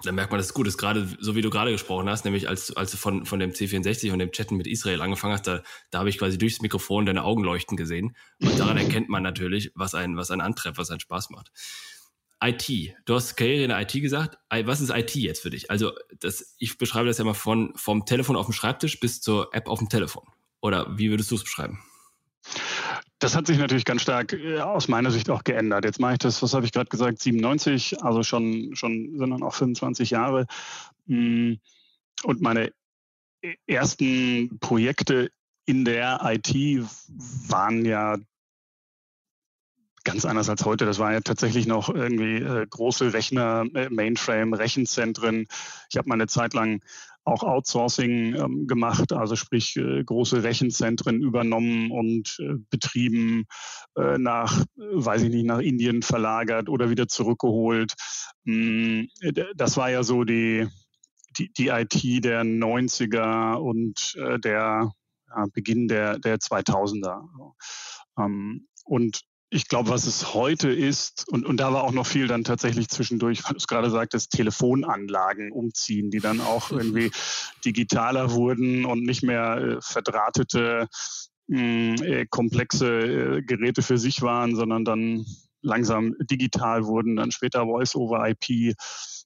dann 0.02 0.14
merkt 0.14 0.30
man, 0.30 0.38
dass 0.38 0.46
es 0.46 0.54
gut 0.54 0.68
ist. 0.68 0.78
Gerade 0.78 1.08
so 1.18 1.34
wie 1.34 1.42
du 1.42 1.50
gerade 1.50 1.72
gesprochen 1.72 2.08
hast, 2.08 2.24
nämlich 2.24 2.48
als, 2.48 2.76
als 2.76 2.92
du 2.92 2.96
von, 2.96 3.26
von 3.26 3.40
dem 3.40 3.50
C64 3.50 4.12
und 4.12 4.20
dem 4.20 4.30
Chatten 4.30 4.56
mit 4.56 4.66
Israel 4.66 5.02
angefangen 5.02 5.32
hast, 5.32 5.46
da, 5.46 5.62
da 5.90 5.98
habe 5.98 6.08
ich 6.08 6.18
quasi 6.18 6.38
durchs 6.38 6.62
Mikrofon 6.62 7.06
deine 7.06 7.24
Augen 7.24 7.42
leuchten 7.42 7.76
gesehen. 7.76 8.16
Und 8.40 8.58
daran 8.58 8.76
erkennt 8.78 9.08
man 9.08 9.22
natürlich, 9.22 9.72
was 9.74 9.94
ein, 9.94 10.16
was 10.16 10.30
ein 10.30 10.40
antreibt, 10.40 10.78
was 10.78 10.90
einen 10.90 11.00
Spaß 11.00 11.30
macht. 11.30 11.50
IT. 12.40 12.94
Du 13.04 13.14
hast 13.14 13.36
Karriere 13.36 13.64
in 13.64 13.70
der 13.70 13.80
IT 13.80 13.92
gesagt. 13.92 14.38
Was 14.48 14.80
ist 14.80 14.90
IT 14.90 15.16
jetzt 15.16 15.42
für 15.42 15.50
dich? 15.50 15.70
Also, 15.70 15.92
das, 16.20 16.54
ich 16.58 16.78
beschreibe 16.78 17.08
das 17.08 17.18
ja 17.18 17.24
mal 17.24 17.34
von, 17.34 17.72
vom 17.74 18.06
Telefon 18.06 18.36
auf 18.36 18.46
dem 18.46 18.52
Schreibtisch 18.52 19.00
bis 19.00 19.20
zur 19.20 19.52
App 19.52 19.66
auf 19.68 19.80
dem 19.80 19.88
Telefon. 19.88 20.22
Oder 20.60 20.96
wie 20.96 21.10
würdest 21.10 21.32
du 21.32 21.34
es 21.34 21.42
beschreiben? 21.42 21.82
Das 23.18 23.34
hat 23.34 23.46
sich 23.48 23.58
natürlich 23.58 23.84
ganz 23.84 24.02
stark 24.02 24.32
äh, 24.32 24.60
aus 24.60 24.88
meiner 24.88 25.10
Sicht 25.10 25.28
auch 25.30 25.42
geändert. 25.44 25.84
Jetzt 25.84 26.00
mache 26.00 26.12
ich 26.12 26.18
das, 26.18 26.42
was 26.42 26.54
habe 26.54 26.66
ich 26.66 26.72
gerade 26.72 26.88
gesagt, 26.88 27.20
97, 27.20 28.02
also 28.02 28.22
schon, 28.22 28.76
schon 28.76 29.18
sind 29.18 29.30
dann 29.30 29.42
auch 29.42 29.54
25 29.54 30.10
Jahre. 30.10 30.46
Mm, 31.06 31.54
und 32.22 32.40
meine 32.40 32.72
e-, 33.42 33.54
ersten 33.66 34.58
Projekte 34.60 35.30
in 35.66 35.84
der 35.84 36.20
IT 36.24 36.54
waren 37.48 37.84
ja 37.84 38.16
ganz 40.04 40.24
anders 40.24 40.48
als 40.48 40.64
heute. 40.64 40.86
Das 40.86 40.98
war 40.98 41.12
ja 41.12 41.20
tatsächlich 41.20 41.66
noch 41.66 41.88
irgendwie 41.90 42.36
äh, 42.36 42.66
große 42.66 43.12
Rechner, 43.12 43.66
äh, 43.74 43.90
Mainframe, 43.90 44.54
Rechenzentren. 44.54 45.48
Ich 45.90 45.98
habe 45.98 46.08
meine 46.08 46.26
Zeit 46.28 46.54
lang 46.54 46.82
auch 47.24 47.42
Outsourcing 47.42 48.34
ähm, 48.34 48.66
gemacht, 48.66 49.12
also 49.12 49.36
sprich 49.36 49.76
äh, 49.76 50.02
große 50.02 50.42
Rechenzentren 50.42 51.20
übernommen 51.20 51.90
und 51.90 52.38
äh, 52.40 52.54
betrieben 52.70 53.44
äh, 53.96 54.18
nach, 54.18 54.64
weiß 54.76 55.22
ich 55.22 55.30
nicht, 55.30 55.44
nach 55.44 55.58
Indien 55.58 56.02
verlagert 56.02 56.68
oder 56.68 56.90
wieder 56.90 57.06
zurückgeholt. 57.06 57.92
Mm, 58.44 59.04
das 59.54 59.76
war 59.76 59.90
ja 59.90 60.02
so 60.02 60.24
die, 60.24 60.66
die, 61.36 61.52
die 61.52 61.68
IT 61.68 62.24
der 62.24 62.42
90er 62.44 63.56
und 63.56 64.14
äh, 64.16 64.38
der 64.38 64.90
ja, 65.28 65.46
Beginn 65.52 65.88
der, 65.88 66.18
der 66.18 66.38
2000er. 66.38 67.28
Ähm, 68.18 68.66
und 68.84 69.20
ich 69.50 69.68
glaube, 69.68 69.90
was 69.90 70.06
es 70.06 70.34
heute 70.34 70.70
ist, 70.70 71.26
und, 71.28 71.46
und 71.46 71.58
da 71.58 71.72
war 71.72 71.84
auch 71.84 71.92
noch 71.92 72.06
viel 72.06 72.26
dann 72.26 72.44
tatsächlich 72.44 72.88
zwischendurch, 72.88 73.44
weil 73.44 73.52
du 73.52 73.56
es 73.56 73.66
gerade 73.66 73.90
sagtest, 73.90 74.32
Telefonanlagen 74.32 75.52
umziehen, 75.52 76.10
die 76.10 76.20
dann 76.20 76.40
auch 76.40 76.70
irgendwie 76.70 77.10
digitaler 77.64 78.32
wurden 78.32 78.84
und 78.84 79.04
nicht 79.04 79.22
mehr 79.22 79.56
äh, 79.56 79.76
verdrahtete, 79.80 80.88
mh, 81.46 81.58
hm, 81.58 82.02
äh, 82.02 82.26
komplexe 82.26 83.38
äh, 83.38 83.42
Geräte 83.42 83.82
für 83.82 83.98
sich 83.98 84.20
waren, 84.20 84.54
sondern 84.54 84.84
dann 84.84 85.24
langsam 85.62 86.14
digital 86.20 86.84
wurden, 86.84 87.16
dann 87.16 87.32
später 87.32 87.64
Voice-over-IP, 87.64 88.74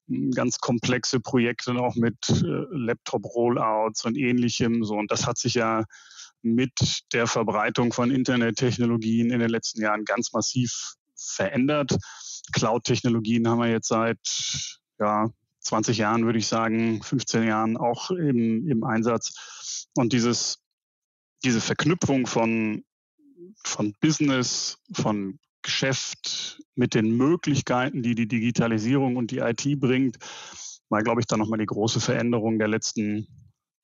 hm, 0.09 0.31
ganz 0.31 0.59
komplexe 0.59 1.19
Projekte 1.19 1.75
auch 1.75 1.97
mit 1.97 2.17
äh, 2.29 2.65
Laptop-Rollouts 2.71 4.05
und 4.05 4.17
ähnlichem. 4.17 4.85
So, 4.85 4.95
und 4.95 5.11
das 5.11 5.27
hat 5.27 5.39
sich 5.39 5.55
ja 5.55 5.85
mit 6.43 7.03
der 7.13 7.27
Verbreitung 7.27 7.93
von 7.93 8.11
Internettechnologien 8.11 9.31
in 9.31 9.41
den 9.41 9.51
letzten 9.51 9.81
Jahren 9.81 10.05
ganz 10.05 10.33
massiv 10.33 10.95
verändert. 11.17 11.97
Cloud-Technologien 12.53 13.49
haben 13.49 13.61
wir 13.61 13.71
jetzt 13.71 13.89
seit 13.89 14.19
ja, 14.99 15.31
20 15.61 15.99
Jahren, 15.99 16.25
würde 16.25 16.39
ich 16.39 16.47
sagen, 16.47 17.03
15 17.03 17.45
Jahren 17.45 17.77
auch 17.77 18.11
im, 18.11 18.69
im 18.69 18.85
Einsatz. 18.85 19.89
Und 19.97 20.13
dieses, 20.13 20.59
diese 21.45 21.61
Verknüpfung 21.61 22.27
von, 22.27 22.85
von 23.65 23.95
Business, 24.01 24.79
von 24.93 25.39
Geschäft 25.63 26.61
mit 26.75 26.95
den 26.95 27.17
Möglichkeiten, 27.17 28.03
die 28.03 28.15
die 28.15 28.27
Digitalisierung 28.27 29.17
und 29.17 29.31
die 29.31 29.39
IT 29.39 29.65
bringt, 29.79 30.19
war, 30.89 31.03
glaube 31.03 31.21
ich, 31.21 31.27
dann 31.27 31.39
nochmal 31.39 31.61
die 31.61 31.67
große 31.67 32.01
Veränderung 32.01 32.59
der 32.59 32.69
letzten 32.69 33.27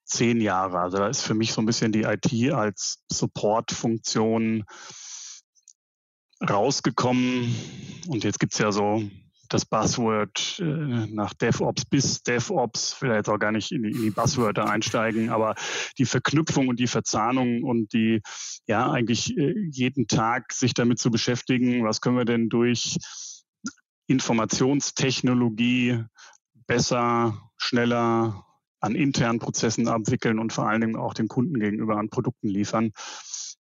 zehn 0.09 0.41
Jahre. 0.41 0.81
Also 0.81 0.99
da 0.99 1.09
ist 1.09 1.23
für 1.23 1.35
mich 1.35 1.53
so 1.53 1.63
ein 1.63 1.67
bisschen 1.67 1.93
die 1.93 2.03
IT 2.03 2.53
als 2.53 3.05
Support-Funktion 3.11 4.65
rausgekommen. 6.49 7.55
Und 8.09 8.25
jetzt 8.25 8.41
gibt 8.41 8.55
es 8.55 8.59
ja 8.59 8.73
so 8.73 9.03
das 9.49 9.65
Buzzword 9.65 10.59
äh, 10.61 10.65
nach 10.65 11.33
DevOps 11.35 11.87
bis 11.87 12.23
DevOps, 12.23 13.01
will 13.01 13.13
jetzt 13.13 13.31
auch 13.31 13.39
gar 13.39 13.53
nicht 13.53 13.73
in 13.73 13.83
die, 13.83 13.91
in 13.91 14.03
die 14.03 14.11
Buzzwörter 14.11 14.69
einsteigen, 14.69 15.31
aber 15.31 15.55
die 15.97 16.05
Verknüpfung 16.05 16.69
und 16.69 16.79
die 16.79 16.87
Verzahnung 16.87 17.63
und 17.63 17.93
die, 17.95 18.21
ja, 18.67 18.91
eigentlich 18.91 19.37
äh, 19.39 19.55
jeden 19.71 20.07
Tag 20.07 20.53
sich 20.53 20.75
damit 20.75 20.99
zu 20.99 21.11
beschäftigen, 21.11 21.85
was 21.85 22.03
können 22.03 22.19
wir 22.19 22.27
denn 22.27 22.51
durch 22.51 22.99
Informationstechnologie 24.07 26.05
besser, 26.67 27.51
schneller 27.57 28.45
an 28.81 28.95
internen 28.95 29.39
Prozessen 29.39 29.89
abwickeln 29.89 30.39
und 30.39 30.53
vor 30.53 30.69
allen 30.69 30.81
Dingen 30.81 30.97
auch 30.97 31.15
den 31.15 31.29
Kunden 31.29 31.59
gegenüber 31.59 31.97
an 31.97 32.11
Produkten 32.11 32.49
liefern. 32.49 32.93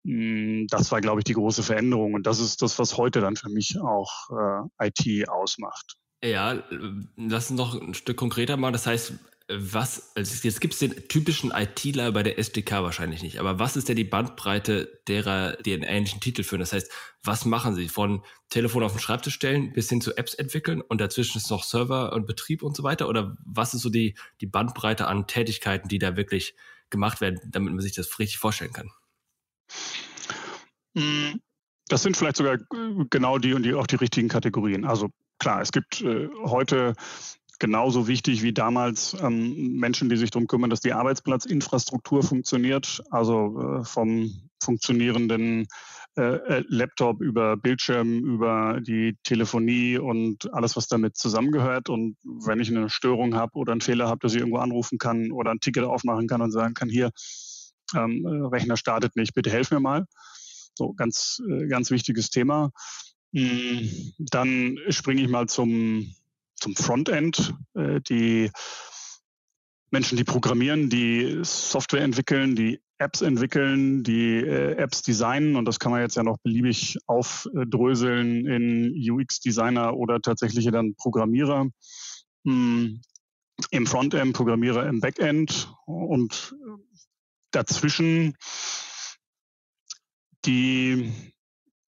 Mm, 0.04 0.66
das 0.68 0.92
war, 0.92 1.02
glaube 1.02 1.20
ich, 1.20 1.26
die 1.26 1.34
große 1.34 1.64
Veränderung. 1.64 2.14
Und 2.14 2.28
das 2.28 2.40
ist 2.40 2.62
das, 2.62 2.80
was 2.80 2.98
heute 2.98 3.22
dann 3.22 3.36
für 3.36 3.50
mich 3.50 3.80
auch 3.80 4.30
äh, 4.80 4.88
IT 4.88 5.30
ausmacht. 5.30 5.96
Ja, 6.24 6.64
lass 7.18 7.52
uns 7.52 7.58
noch 7.58 7.80
ein 7.80 7.94
Stück 7.94 8.18
konkreter 8.18 8.56
machen. 8.56 8.74
Das 8.74 8.88
heißt, 8.88 9.14
was, 9.56 10.16
also 10.16 10.48
jetzt 10.48 10.62
gibt 10.62 10.74
es 10.74 10.80
den 10.80 11.08
typischen 11.08 11.52
ITler 11.52 12.12
bei 12.12 12.24
der 12.24 12.40
SDK 12.40 12.84
wahrscheinlich 12.84 13.22
nicht, 13.22 13.40
aber 13.40 13.60
was 13.60 13.76
ist 13.76 13.90
denn 13.90 13.96
die 13.96 14.04
Bandbreite 14.04 15.02
derer, 15.08 15.58
die 15.58 15.74
einen 15.74 15.84
ähnlichen 15.84 16.20
Titel 16.20 16.44
führen? 16.44 16.60
Das 16.60 16.74
heißt, 16.74 16.92
was 17.24 17.46
machen 17.46 17.76
sie? 17.76 17.90
Von 17.90 18.24
Telefon 18.50 18.84
auf 18.84 18.94
den 18.94 19.00
Schreibtisch 19.00 19.34
stellen 19.34 19.74
bis 19.74 19.90
hin 19.90 20.02
zu 20.02 20.16
Apps 20.18 20.34
entwickeln 20.34 20.82
und 20.82 21.02
dazwischen 21.02 21.38
ist 21.38 21.50
noch 21.50 21.64
Server 21.64 22.14
und 22.14 22.26
Betrieb 22.26 22.64
und 22.64 22.76
so 22.76 22.84
weiter? 22.84 23.08
Oder 23.08 23.36
was 23.46 23.74
ist 23.74 23.82
so 23.82 23.90
die, 23.90 24.16
die 24.42 24.48
Bandbreite 24.48 25.08
an 25.08 25.28
Tätigkeiten, 25.28 25.88
die 25.88 26.00
da 26.00 26.16
wirklich 26.16 26.56
gemacht 26.90 27.22
werden, 27.22 27.40
damit 27.46 27.74
man 27.74 27.82
sich 27.82 27.94
das 27.94 28.20
richtig 28.20 28.38
vorstellen 28.38 28.74
kann? 28.74 28.92
Hm, 30.96 31.42
das 31.88 32.04
sind 32.04 32.18
vielleicht 32.18 32.38
sogar 32.38 32.56
äh, 32.56 33.06
genau 33.10 33.38
die 33.38 33.54
und 33.54 33.64
die 33.64 33.74
auch 33.74 33.88
die 33.88 33.96
richtigen 33.96 34.30
Kategorien. 34.30 34.86
Also 34.86 35.10
klar, 35.40 35.62
es 35.62 35.72
gibt 35.72 36.02
äh, 36.02 36.30
heute 36.44 36.94
genauso 37.64 38.10
wichtig 38.10 38.44
wie 38.44 38.52
damals 38.52 39.16
ähm, 39.22 39.78
Menschen, 39.78 40.10
die 40.10 40.18
sich 40.18 40.32
darum 40.32 40.48
kümmern, 40.48 40.70
dass 40.70 40.82
die 40.82 40.92
Arbeitsplatzinfrastruktur 40.92 42.22
funktioniert, 42.22 43.02
also 43.10 43.80
äh, 43.80 43.86
vom 43.86 44.50
funktionierenden 44.62 45.68
äh, 46.18 46.22
äh, 46.22 46.66
Laptop 46.68 47.22
über 47.22 47.56
Bildschirm, 47.56 48.20
über 48.20 48.82
die 48.82 49.16
Telefonie 49.24 49.98
und 49.98 50.54
alles, 50.54 50.76
was 50.76 50.90
damit 50.90 51.16
zusammengehört. 51.16 51.88
Und 51.88 52.18
wenn 52.26 52.60
ich 52.60 52.68
eine 52.70 52.90
Störung 52.90 53.34
habe 53.36 53.54
oder 53.54 53.72
einen 53.72 53.80
Fehler 53.80 54.10
habe, 54.10 54.20
dass 54.20 54.34
ich 54.34 54.40
irgendwo 54.40 54.58
anrufen 54.58 54.98
kann 54.98 55.32
oder 55.32 55.52
ein 55.52 55.62
Ticket 55.62 55.86
aufmachen 55.86 56.28
kann 56.28 56.42
und 56.42 56.52
sagen 56.52 56.74
kann, 56.74 56.90
hier, 56.90 57.12
ähm, 57.96 58.26
äh, 58.26 58.46
Rechner 58.46 58.76
startet 58.76 59.16
nicht, 59.16 59.34
bitte 59.36 59.52
helf 59.52 59.72
mir 59.72 59.80
mal. 59.80 60.06
So, 60.78 60.92
ganz, 60.92 61.42
äh, 61.50 61.68
ganz 61.68 61.92
wichtiges 61.92 62.30
Thema. 62.30 62.72
Hm, 63.34 63.90
dann 64.18 64.78
springe 64.90 65.22
ich 65.22 65.30
mal 65.30 65.48
zum, 65.48 66.14
zum 66.64 66.76
Frontend. 66.76 67.54
Äh, 67.76 68.00
die 68.02 68.50
Menschen, 69.92 70.18
die 70.18 70.24
programmieren, 70.24 70.90
die 70.90 71.42
Software 71.44 72.02
entwickeln, 72.02 72.56
die 72.56 72.80
Apps 72.98 73.22
entwickeln, 73.22 74.04
die 74.04 74.38
äh, 74.38 74.76
Apps 74.78 75.02
designen 75.02 75.56
und 75.56 75.66
das 75.66 75.78
kann 75.78 75.92
man 75.92 76.02
jetzt 76.02 76.16
ja 76.16 76.24
noch 76.24 76.38
beliebig 76.40 76.98
aufdröseln 77.06 78.48
in 78.48 79.12
UX-Designer 79.12 79.96
oder 79.96 80.22
tatsächlich 80.22 80.66
dann 80.72 80.96
Programmierer. 80.96 81.68
Hm, 82.46 83.02
Im 83.70 83.86
Frontend, 83.86 84.34
Programmierer 84.34 84.88
im 84.88 85.00
Backend 85.00 85.72
und 85.86 86.56
dazwischen 87.52 88.36
die 90.46 91.12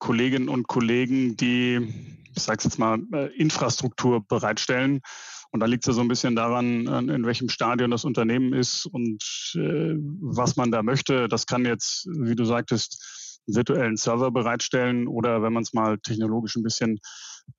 Kolleginnen 0.06 0.50
und 0.50 0.68
Kollegen, 0.68 1.36
die, 1.36 1.92
ich 2.36 2.44
sage 2.44 2.64
jetzt 2.64 2.78
mal, 2.78 3.00
äh, 3.12 3.36
Infrastruktur 3.38 4.24
bereitstellen. 4.24 5.02
Und 5.50 5.62
da 5.62 5.66
liegt 5.66 5.84
es 5.84 5.88
ja 5.88 5.94
so 5.94 6.02
ein 6.02 6.08
bisschen 6.08 6.36
daran, 6.36 6.86
in 7.10 7.26
welchem 7.26 7.50
Stadion 7.50 7.90
das 7.90 8.06
Unternehmen 8.06 8.54
ist 8.54 8.86
und 8.86 9.24
äh, 9.56 9.96
was 10.22 10.58
man 10.58 10.70
da 10.70 10.84
möchte. 10.84 11.27
Das 11.27 11.48
kann 11.48 11.66
jetzt, 11.66 12.06
wie 12.06 12.36
du 12.36 12.46
sagtest, 12.46 13.42
virtuellen 13.48 13.98
Server 13.98 14.29
bereitstellen 14.29 15.08
oder 15.08 15.42
wenn 15.42 15.53
man 15.53 15.64
es 15.64 15.74
mal 15.74 15.98
technologisch 15.98 16.56
ein 16.56 16.64
bisschen 16.64 17.00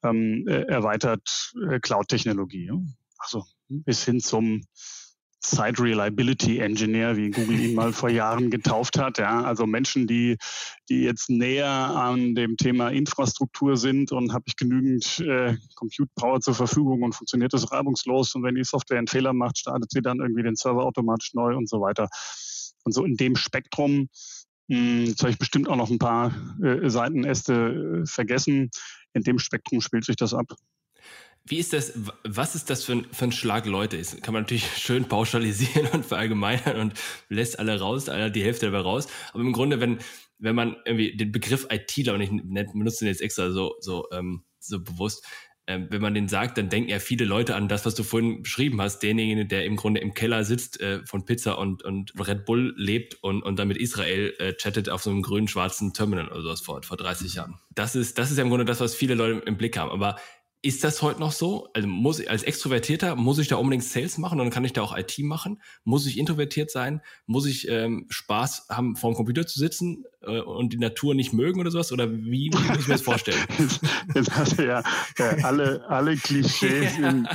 ähm, 0.05 0.45
äh, 0.47 0.67
erweitert, 0.69 1.53
äh, 1.69 1.81
Cloud-Technologie. 1.81 2.71
Also 3.19 3.45
bis 3.69 4.05
hin 4.05 4.21
zum 4.21 4.63
Site 5.51 5.83
Reliability 5.83 6.59
Engineer, 6.59 7.17
wie 7.17 7.31
Google 7.31 7.61
ihn 7.61 7.75
mal 7.75 7.93
vor 7.93 8.11
Jahren 8.11 8.51
getauft 8.51 8.99
hat. 8.99 9.19
Ja, 9.19 9.43
also 9.43 9.67
Menschen, 9.67 10.07
die, 10.07 10.37
die 10.89 11.03
jetzt 11.03 11.31
näher 11.31 11.69
an 11.69 12.35
dem 12.35 12.57
Thema 12.57 12.89
Infrastruktur 12.89 13.77
sind 13.77 14.13
und 14.13 14.33
habe 14.33 14.45
ich 14.47 14.57
genügend 14.57 15.21
äh, 15.21 15.57
Compute 15.75 16.11
Power 16.17 16.41
zur 16.41 16.55
Verfügung 16.55 17.03
und 17.03 17.15
funktioniert 17.15 17.53
das 17.53 17.71
reibungslos 17.71 18.35
und 18.35 18.43
wenn 18.43 18.55
die 18.55 18.65
Software 18.65 18.99
einen 18.99 19.07
Fehler 19.07 19.33
macht, 19.33 19.59
startet 19.59 19.91
sie 19.91 20.03
dann 20.03 20.21
irgendwie 20.21 20.43
den 20.43 20.57
Server 20.57 20.85
automatisch 20.85 21.35
neu 21.35 21.57
und 21.57 21.69
so 21.69 21.81
weiter. 21.81 22.09
Und 22.85 22.93
so 22.93 23.05
in 23.05 23.17
dem 23.17 23.37
Spektrum 23.37 24.09
hm, 24.69 25.07
Jetzt 25.07 25.23
habe 25.23 25.31
ich 25.31 25.39
bestimmt 25.39 25.69
auch 25.69 25.77
noch 25.77 25.91
ein 25.91 25.99
paar 25.99 26.33
äh, 26.63 26.89
Seitenäste 26.89 28.03
äh, 28.03 28.07
vergessen. 28.07 28.71
In 29.13 29.23
dem 29.23 29.39
Spektrum 29.39 29.81
spielt 29.81 30.05
sich 30.05 30.17
das 30.17 30.35
ab. 30.35 30.47
Wie 31.49 31.59
ist 31.59 31.73
das, 31.73 31.93
was 32.25 32.55
ist 32.57 32.71
das 32.71 32.85
für 32.85 32.93
ein, 32.93 33.07
für 33.13 33.27
ein 33.27 33.33
Schlag 33.33 33.67
Leute? 33.67 33.99
Das 33.99 34.21
kann 34.21 34.35
man 34.35 34.43
natürlich 34.43 34.67
schön 34.77 35.05
pauschalisieren 35.05 35.87
und 35.93 36.05
verallgemeinern 36.05 36.77
und 36.77 36.95
lässt 37.29 37.59
alle 37.59 37.79
raus, 37.79 38.09
alle 38.09 38.31
die 38.31 38.43
Hälfte 38.43 38.67
dabei 38.67 38.81
raus. 38.81 39.07
Aber 39.33 39.43
im 39.43 39.53
Grunde, 39.53 39.81
wenn, 39.81 39.99
wenn 40.39 40.57
man 40.57 40.77
irgendwie 40.85 41.17
den 41.17 41.31
Begriff 41.31 41.69
ITler, 41.71 42.15
und 42.15 42.21
ich 42.21 42.31
benutze 42.31 43.05
den 43.05 43.09
jetzt 43.09 43.23
extra 43.23 43.51
so, 43.53 43.77
so, 43.81 44.09
ähm, 44.13 44.43
so 44.59 44.83
bewusst, 44.83 45.25
ähm, 45.69 45.89
wenn 45.91 46.01
man 46.01 46.15
den 46.15 46.29
sagt, 46.29 46.59
dann 46.59 46.69
denken 46.69 46.91
ja 46.91 47.01
viele 47.01 47.25
Leute 47.25 47.57
an 47.57 47.69
das, 47.69 47.85
was 47.85 47.97
du 47.97 48.05
vorhin 48.05 48.43
beschrieben 48.43 48.81
hast, 48.81 49.01
denjenigen, 49.01 49.49
der 49.49 49.65
im 49.65 49.75
Grunde 49.75 50.01
im 50.01 50.15
Keller 50.15 50.45
sitzt, 50.45 50.81
äh, 50.81 51.05
von 51.05 51.25
Pizza 51.25 51.59
und, 51.59 51.83
und 51.83 52.13
Red 52.19 52.45
Bull 52.45 52.73
lebt 52.77 53.17
und, 53.23 53.43
und 53.43 53.59
dann 53.59 53.67
mit 53.67 53.77
Israel 53.77 54.33
äh, 54.39 54.53
chattet 54.55 54.89
auf 54.89 55.03
so 55.03 55.11
einem 55.11 55.23
grünen, 55.23 55.49
schwarzen 55.49 55.93
Terminal 55.93 56.29
oder 56.29 56.43
sowas 56.43 56.61
vor, 56.61 56.83
vor 56.85 56.97
30 56.97 57.35
Jahren. 57.35 57.59
Das 57.75 57.97
ist, 57.97 58.17
das 58.17 58.31
ist 58.31 58.37
ja 58.37 58.45
im 58.45 58.49
Grunde 58.49 58.65
das, 58.65 58.79
was 58.79 58.95
viele 58.95 59.15
Leute 59.15 59.41
im 59.45 59.57
Blick 59.57 59.77
haben. 59.77 59.91
Aber 59.91 60.17
ist 60.67 60.83
das 60.83 61.01
heute 61.01 61.21
noch 61.21 61.31
so? 61.31 61.69
Also 61.75 61.87
muss 61.87 62.19
ich 62.19 62.29
als 62.29 62.43
Extrovertierter, 62.43 63.15
muss 63.15 63.39
ich 63.39 63.47
da 63.47 63.57
unbedingt 63.57 63.85
Sales 63.85 64.19
machen 64.19 64.41
und 64.41 64.47
dann 64.47 64.53
kann 64.53 64.65
ich 64.65 64.73
da 64.73 64.83
auch 64.83 64.97
IT 64.97 65.17
machen? 65.21 65.63
Muss 65.85 66.07
ich 66.07 66.19
introvertiert 66.19 66.73
sein? 66.73 67.03
Muss 67.27 67.47
ich 67.47 67.69
ähm, 67.69 68.07
Spaß 68.09 68.67
haben, 68.69 68.97
vor 68.97 69.13
dem 69.13 69.17
Computer 69.17 69.47
zu 69.47 69.61
sitzen 69.61 70.05
äh, 70.27 70.41
und 70.41 70.73
die 70.73 70.79
Natur 70.79 71.15
nicht 71.15 71.33
mögen 71.33 71.61
oder 71.61 71.71
sowas? 71.71 71.93
Oder 71.93 72.11
wie, 72.11 72.51
wie 72.53 72.69
muss 72.69 72.81
ich 72.81 72.89
mir 72.89 72.95
das 72.95 73.03
vorstellen? 73.03 73.39
Jetzt 74.15 74.37
hast 74.37 74.59
du 74.59 74.67
ja 74.67 74.83
äh, 75.19 75.43
alle, 75.43 75.85
alle 75.89 76.17
Klischees 76.17 76.97
in, 76.99 77.29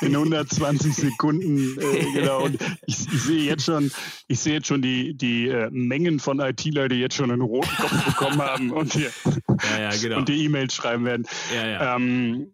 in 0.00 0.14
120 0.14 0.94
Sekunden. 0.94 1.78
Äh, 1.78 2.12
genau. 2.14 2.44
Und 2.44 2.58
ich, 2.86 3.06
ich, 3.12 3.22
sehe 3.22 3.42
jetzt 3.42 3.64
schon, 3.64 3.90
ich 4.28 4.38
sehe 4.40 4.54
jetzt 4.54 4.66
schon 4.66 4.82
die, 4.82 5.14
die 5.14 5.48
äh, 5.48 5.68
Mengen 5.70 6.18
von 6.18 6.40
IT-Leuten, 6.40 6.94
die 6.94 7.00
jetzt 7.00 7.16
schon 7.16 7.30
einen 7.30 7.42
roten 7.42 7.74
Kopf 7.76 8.04
bekommen 8.06 8.40
haben 8.40 8.70
und 8.70 8.94
die 8.94 9.06
ja, 9.70 9.78
ja, 9.78 9.90
genau. 10.00 10.20
die 10.22 10.44
E-Mails 10.44 10.74
schreiben 10.74 11.04
werden. 11.04 11.26
Ja, 11.54 11.66
ja. 11.66 11.96
Ähm, 11.96 12.52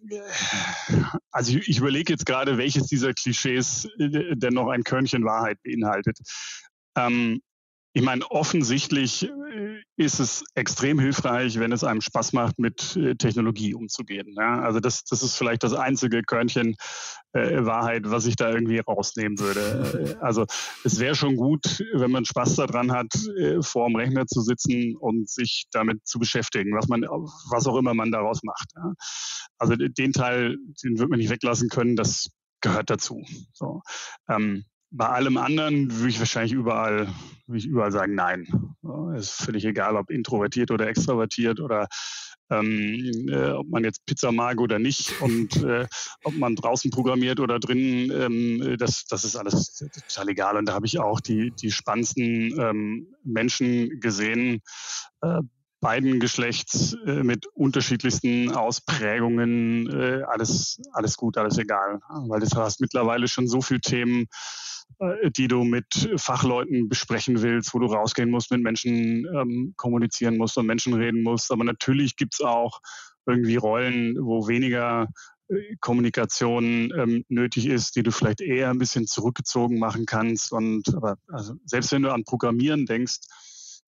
also 1.31 1.57
ich, 1.57 1.69
ich 1.69 1.79
überlege 1.79 2.13
jetzt 2.13 2.27
gerade, 2.27 2.59
welches 2.59 2.87
dieser 2.87 3.13
Klischees 3.13 3.89
äh, 3.99 4.37
denn 4.37 4.55
noch 4.55 4.69
ein 4.69 4.85
Körnchen 4.85 5.25
Wahrheit 5.25 5.59
beinhaltet. 5.63 6.19
Ähm, 6.97 7.41
ich 7.95 8.03
meine, 8.03 8.25
offensichtlich 8.31 9.29
äh, 9.29 9.83
ist 9.97 10.19
es 10.19 10.45
extrem 10.55 10.99
hilfreich, 10.99 11.59
wenn 11.59 11.73
es 11.73 11.85
einem 11.85 12.01
Spaß 12.01 12.33
macht, 12.33 12.59
mit 12.59 12.97
äh, 12.97 13.15
Technologie 13.17 13.75
umzugehen. 13.75 14.35
Ja? 14.37 14.61
Also 14.61 14.81
das, 14.81 15.05
das 15.05 15.23
ist 15.23 15.37
vielleicht 15.37 15.63
das 15.63 15.75
einzige 15.75 16.23
Körnchen 16.23 16.77
äh, 17.33 17.65
Wahrheit, 17.65 18.05
was 18.07 18.25
ich 18.27 18.37
da 18.37 18.51
irgendwie 18.51 18.79
rausnehmen 18.79 19.39
würde. 19.39 19.63
Äh, 19.93 20.15
also 20.21 20.47
es 20.85 21.01
wäre 21.01 21.15
schon 21.15 21.37
gut, 21.37 21.85
wenn 21.93 22.11
man 22.11 22.25
Spaß 22.25 22.57
daran 22.57 22.93
hat, 22.93 23.13
äh, 23.37 23.61
vor 23.63 23.89
dem 23.89 23.97
Rechner 23.97 24.27
zu 24.27 24.41
sitzen 24.41 24.97
und 24.97 25.29
sich 25.29 25.67
damit 25.71 26.07
zu 26.07 26.19
beschäftigen, 26.19 26.75
was 26.75 26.89
man, 26.89 27.03
was 27.03 27.67
auch 27.67 27.77
immer 27.77 27.95
man 27.95 28.11
daraus 28.11 28.43
macht. 28.43 28.69
Ja? 28.77 28.93
Also 29.59 29.77
den 29.77 30.13
Teil, 30.13 30.57
den 30.83 30.99
wird 30.99 31.11
man 31.11 31.19
nicht 31.19 31.31
weglassen 31.31 31.69
können. 31.69 31.97
Das 31.97 32.31
gehört 32.61 32.89
dazu. 32.91 33.23
So. 33.53 33.83
Ähm, 34.29 34.65
bei 34.93 35.09
allem 35.09 35.39
anderen 35.39 35.91
würde 35.91 36.11
ich 36.11 36.19
wahrscheinlich 36.19 36.53
überall, 36.53 37.09
würde 37.47 37.59
ich 37.59 37.67
überall 37.67 37.93
sagen, 37.93 38.15
nein. 38.15 38.47
Es 39.17 39.25
ist 39.25 39.45
völlig 39.45 39.65
egal, 39.65 39.97
ob 39.97 40.11
introvertiert 40.11 40.71
oder 40.71 40.87
extrovertiert 40.87 41.61
oder 41.61 41.89
ähm, 42.51 43.29
äh, 43.29 43.51
ob 43.53 43.69
man 43.69 43.85
jetzt 43.85 44.05
Pizza 44.05 44.33
mag 44.33 44.61
oder 44.61 44.79
nicht 44.79 45.15
und 45.23 45.57
äh, 45.63 45.87
ob 46.25 46.35
man 46.37 46.57
draußen 46.57 46.91
programmiert 46.91 47.41
oder 47.41 47.59
drin, 47.59 48.13
ähm, 48.15 48.77
das, 48.79 49.07
das 49.07 49.25
ist 49.25 49.37
alles 49.37 49.75
total 49.75 50.29
egal. 50.29 50.57
Und 50.57 50.67
da 50.67 50.75
habe 50.75 50.87
ich 50.87 50.99
auch 50.99 51.21
die, 51.21 51.53
die 51.53 51.71
spannendsten 51.71 52.61
ähm, 52.61 53.07
Menschen 53.25 54.01
gesehen, 54.01 54.61
äh, 55.23 55.41
beiden 55.81 56.21
Geschlechts 56.21 56.97
äh, 57.07 57.25
mit 57.25 57.47
unterschiedlichsten 57.55 58.53
Ausprägungen, 58.53 59.91
äh, 59.91 60.23
alles, 60.23 60.81
alles 60.93 61.17
gut, 61.17 61.37
alles 61.39 61.59
egal. 61.59 62.01
Weil 62.29 62.41
du 62.41 62.47
hast 62.57 62.81
mittlerweile 62.81 63.27
schon 63.27 63.49
so 63.49 63.61
viele 63.63 63.81
Themen, 63.81 64.29
die 65.37 65.49
du 65.49 65.65
mit 65.65 66.11
Fachleuten 66.17 66.89
besprechen 66.89 67.43
willst, 67.43 67.75
wo 67.75 67.79
du 67.79 67.87
rausgehen 67.87 68.31
musst, 68.31 68.51
mit 68.51 68.63
Menschen 68.63 69.27
ähm, 69.35 69.75
kommunizieren 69.77 70.37
musst 70.37 70.59
und 70.59 70.67
Menschen 70.67 70.95
reden 70.95 71.23
musst. 71.23 71.51
Aber 71.51 71.65
natürlich 71.65 72.17
gibt 72.17 72.35
es 72.35 72.41
auch 72.41 72.81
irgendwie 73.27 73.57
Rollen, 73.57 74.17
wo 74.21 74.49
weniger 74.49 75.09
Kommunikation 75.81 76.93
ähm, 76.97 77.25
nötig 77.29 77.67
ist, 77.67 77.97
die 77.97 78.03
du 78.03 78.11
vielleicht 78.11 78.41
eher 78.41 78.71
ein 78.71 78.79
bisschen 78.79 79.07
zurückgezogen 79.07 79.79
machen 79.79 80.07
kannst. 80.07 80.53
Und 80.53 80.95
aber 80.95 81.17
also 81.29 81.55
selbst 81.65 81.93
wenn 81.93 82.03
du 82.03 82.13
an 82.13 82.25
Programmieren 82.25 82.87
denkst, 82.87 83.21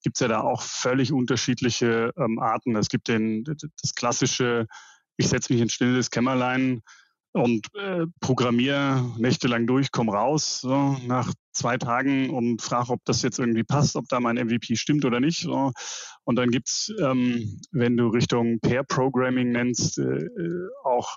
gibt 0.03 0.17
es 0.17 0.21
ja 0.21 0.29
da 0.29 0.41
auch 0.41 0.63
völlig 0.63 1.13
unterschiedliche 1.13 2.13
ähm, 2.19 2.39
Arten. 2.39 2.77
Es 2.77 2.89
gibt 2.89 3.09
den, 3.09 3.45
das 3.45 3.95
klassische, 3.95 4.67
ich 5.17 5.29
setze 5.29 5.53
mich 5.53 5.63
in 5.63 5.71
stilles 5.71 6.11
Kämmerlein 6.11 6.83
und 7.35 7.67
äh, 7.75 8.07
programmiere 8.21 9.13
nächtelang 9.19 9.67
durch, 9.67 9.91
komm 9.91 10.09
raus 10.09 10.61
so, 10.61 10.97
nach 11.05 11.33
zwei 11.53 11.77
Tagen 11.77 12.31
und 12.31 12.63
frage, 12.63 12.91
ob 12.91 13.05
das 13.05 13.23
jetzt 13.23 13.41
irgendwie 13.41 13.65
passt, 13.65 13.97
ob 13.97 14.09
da 14.09 14.21
mein 14.21 14.37
MVP 14.37 14.77
stimmt 14.77 15.05
oder 15.05 15.19
nicht. 15.19 15.41
So. 15.41 15.73
Und 16.23 16.37
dann 16.37 16.51
gibt's, 16.51 16.93
ähm, 17.01 17.61
wenn 17.73 17.97
du 17.97 18.07
Richtung 18.07 18.61
Pair 18.61 18.85
Programming 18.85 19.51
nennst, 19.51 19.99
äh, 19.99 20.03
äh 20.03 20.69
auch 20.85 21.17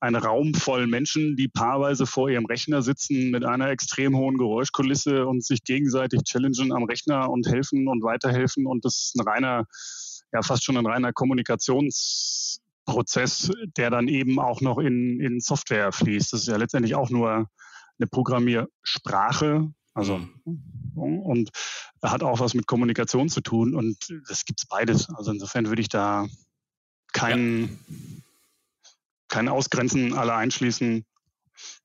einen 0.00 0.16
Raum 0.16 0.52
voll 0.52 0.86
Menschen, 0.86 1.34
die 1.34 1.48
paarweise 1.48 2.04
vor 2.04 2.28
ihrem 2.28 2.44
Rechner 2.44 2.82
sitzen 2.82 3.30
mit 3.30 3.46
einer 3.46 3.70
extrem 3.70 4.14
hohen 4.14 4.36
Geräuschkulisse 4.36 5.26
und 5.26 5.42
sich 5.42 5.64
gegenseitig 5.64 6.24
challengen 6.24 6.72
am 6.72 6.84
Rechner 6.84 7.30
und 7.30 7.46
helfen 7.46 7.88
und 7.88 8.02
weiterhelfen. 8.02 8.66
Und 8.66 8.84
das 8.84 8.96
ist 8.96 9.16
ein 9.16 9.26
reiner, 9.26 9.64
ja 10.30 10.42
fast 10.42 10.62
schon 10.62 10.76
ein 10.76 10.84
reiner 10.84 11.14
Kommunikations 11.14 12.60
Prozess, 12.84 13.50
der 13.76 13.90
dann 13.90 14.08
eben 14.08 14.38
auch 14.38 14.60
noch 14.60 14.78
in, 14.78 15.20
in 15.20 15.40
Software 15.40 15.92
fließt. 15.92 16.32
Das 16.32 16.40
ist 16.40 16.48
ja 16.48 16.56
letztendlich 16.56 16.94
auch 16.94 17.10
nur 17.10 17.48
eine 17.98 18.06
Programmiersprache. 18.06 19.72
Also 19.94 20.18
mhm. 20.18 21.20
und 21.20 21.50
hat 22.02 22.22
auch 22.22 22.40
was 22.40 22.54
mit 22.54 22.66
Kommunikation 22.66 23.28
zu 23.28 23.40
tun 23.40 23.74
und 23.74 23.96
das 24.28 24.44
gibt 24.44 24.60
es 24.60 24.66
beides. 24.66 25.08
Also 25.14 25.30
insofern 25.30 25.68
würde 25.68 25.82
ich 25.82 25.88
da 25.88 26.26
keinen, 27.12 27.78
ja. 27.88 28.92
kein 29.28 29.48
Ausgrenzen, 29.48 30.12
alle 30.12 30.34
einschließen. 30.34 31.04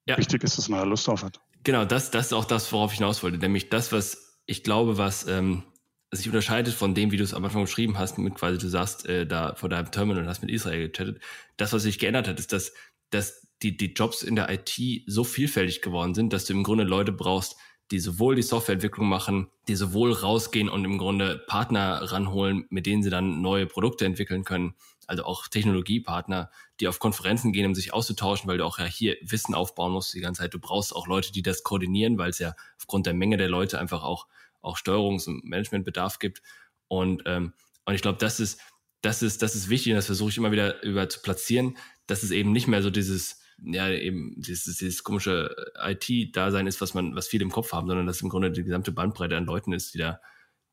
Ja. 0.06 0.18
Wichtig 0.18 0.44
ist, 0.44 0.58
dass 0.58 0.70
man 0.70 0.80
da 0.80 0.86
Lust 0.86 1.08
drauf 1.08 1.24
hat. 1.24 1.40
Genau, 1.64 1.86
das, 1.86 2.10
das 2.10 2.28
ist 2.28 2.34
auch 2.34 2.46
das, 2.46 2.72
worauf 2.72 2.92
ich 2.92 2.98
hinaus 2.98 3.22
wollte. 3.22 3.38
Nämlich 3.38 3.70
das, 3.70 3.92
was 3.92 4.40
ich 4.48 4.64
glaube, 4.64 4.98
was 4.98 5.28
ähm, 5.28 5.64
sich 6.12 6.28
unterscheidet 6.28 6.74
von 6.74 6.96
dem, 6.96 7.12
wie 7.12 7.18
du 7.18 7.24
es 7.24 7.34
am 7.34 7.46
Anfang 7.46 7.64
beschrieben 7.64 7.98
hast, 7.98 8.18
mit 8.18 8.36
quasi 8.36 8.58
du 8.58 8.68
sagst, 8.68 9.06
äh, 9.06 9.28
da 9.28 9.56
vor 9.56 9.70
deinem 9.70 9.92
Terminal 9.92 10.28
hast 10.28 10.42
mit 10.42 10.52
Israel 10.52 10.88
gechattet. 10.88 11.22
Das, 11.58 11.74
was 11.74 11.84
sich 11.84 12.00
geändert 12.00 12.28
hat, 12.28 12.40
ist, 12.40 12.52
dass, 12.52 12.74
dass 13.12 13.48
die, 13.62 13.78
die 13.78 13.94
Jobs 13.94 14.24
in 14.24 14.36
der 14.36 14.50
IT 14.50 14.80
so 15.06 15.24
vielfältig 15.24 15.82
geworden 15.82 16.16
sind, 16.16 16.34
dass 16.34 16.46
du 16.46 16.54
im 16.54 16.64
Grunde 16.64 16.84
Leute 16.84 17.12
brauchst, 17.12 17.58
die 17.92 18.00
sowohl 18.00 18.36
die 18.36 18.44
Softwareentwicklung 18.44 19.08
machen, 19.08 19.48
die 19.68 19.76
sowohl 19.76 20.12
rausgehen 20.12 20.70
und 20.70 20.86
im 20.86 20.98
Grunde 20.98 21.44
Partner 21.48 22.12
ranholen, 22.12 22.66
mit 22.70 22.86
denen 22.86 23.02
sie 23.04 23.10
dann 23.10 23.42
neue 23.42 23.66
Produkte 23.66 24.06
entwickeln 24.06 24.44
können, 24.44 24.76
also 25.08 25.24
auch 25.24 25.48
Technologiepartner, 25.48 26.52
die 26.80 26.88
auf 26.88 27.00
Konferenzen 27.00 27.52
gehen, 27.52 27.66
um 27.66 27.74
sich 27.74 27.94
auszutauschen, 27.94 28.48
weil 28.48 28.60
du 28.60 28.66
auch 28.66 28.78
ja 28.78 28.86
hier 28.86 29.18
Wissen 29.22 29.56
aufbauen 29.56 29.92
musst 29.92 30.14
die 30.14 30.22
ganze 30.22 30.42
Zeit. 30.44 30.54
Du 30.54 30.60
brauchst 30.60 30.96
auch 30.96 31.08
Leute, 31.08 31.32
die 31.32 31.42
das 31.42 31.64
koordinieren, 31.64 32.20
weil 32.20 32.30
es 32.30 32.38
ja 32.38 32.54
aufgrund 32.78 33.08
der 33.08 33.16
Menge 33.16 33.38
der 33.38 33.50
Leute 33.50 33.80
einfach 33.80 34.04
auch 34.04 34.28
auch 34.62 34.78
Steuerungs- 34.78 35.28
und 35.28 35.44
Managementbedarf 35.46 36.20
gibt. 36.20 36.42
Und, 36.88 37.24
ähm, 37.26 37.54
und 37.86 37.94
ich 37.94 38.02
glaube, 38.02 38.18
das 38.18 38.40
ist, 38.40 38.60
das 39.02 39.22
ist, 39.22 39.42
das 39.42 39.56
ist 39.56 39.70
wichtig 39.70 39.94
und 39.94 39.98
das 39.98 40.08
versuche 40.08 40.30
ich 40.30 40.38
immer 40.38 40.52
wieder 40.52 40.84
über 40.84 41.08
zu 41.10 41.22
platzieren, 41.22 41.78
dass 42.08 42.24
es 42.24 42.32
eben 42.32 42.52
nicht 42.52 42.68
mehr 42.68 42.82
so 42.82 42.90
dieses, 42.90 43.42
ja, 43.62 43.90
eben 43.90 44.36
dieses, 44.38 44.78
dieses 44.78 45.04
komische 45.04 45.56
IT-Dasein 45.82 46.68
ist, 46.68 46.82
was 46.82 46.94
man, 46.94 47.16
was 47.16 47.28
viele 47.28 47.44
im 47.44 47.52
Kopf 47.52 47.72
haben, 47.72 47.88
sondern 47.88 48.08
dass 48.08 48.22
im 48.22 48.30
Grunde 48.30 48.52
die 48.52 48.64
gesamte 48.64 48.92
Bandbreite 48.92 49.38
an 49.38 49.46
Leuten 49.46 49.74
ist, 49.74 49.94
die 49.94 50.00
da, 50.00 50.20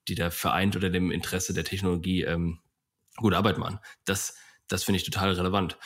die 0.09 0.15
da 0.15 0.31
vereint 0.31 0.77
unter 0.77 0.91
dem 0.91 1.11
Interesse 1.11 1.55
der 1.55 1.65
Technologie 1.65 2.23
ähm, 2.23 2.61
gute 3.17 3.37
Arbeit 3.37 3.59
machen. 3.59 3.79
Das, 4.05 4.37
das 4.69 4.85
finde 4.85 4.99
ich 4.99 5.05
total 5.05 5.33
relevant. 5.33 5.79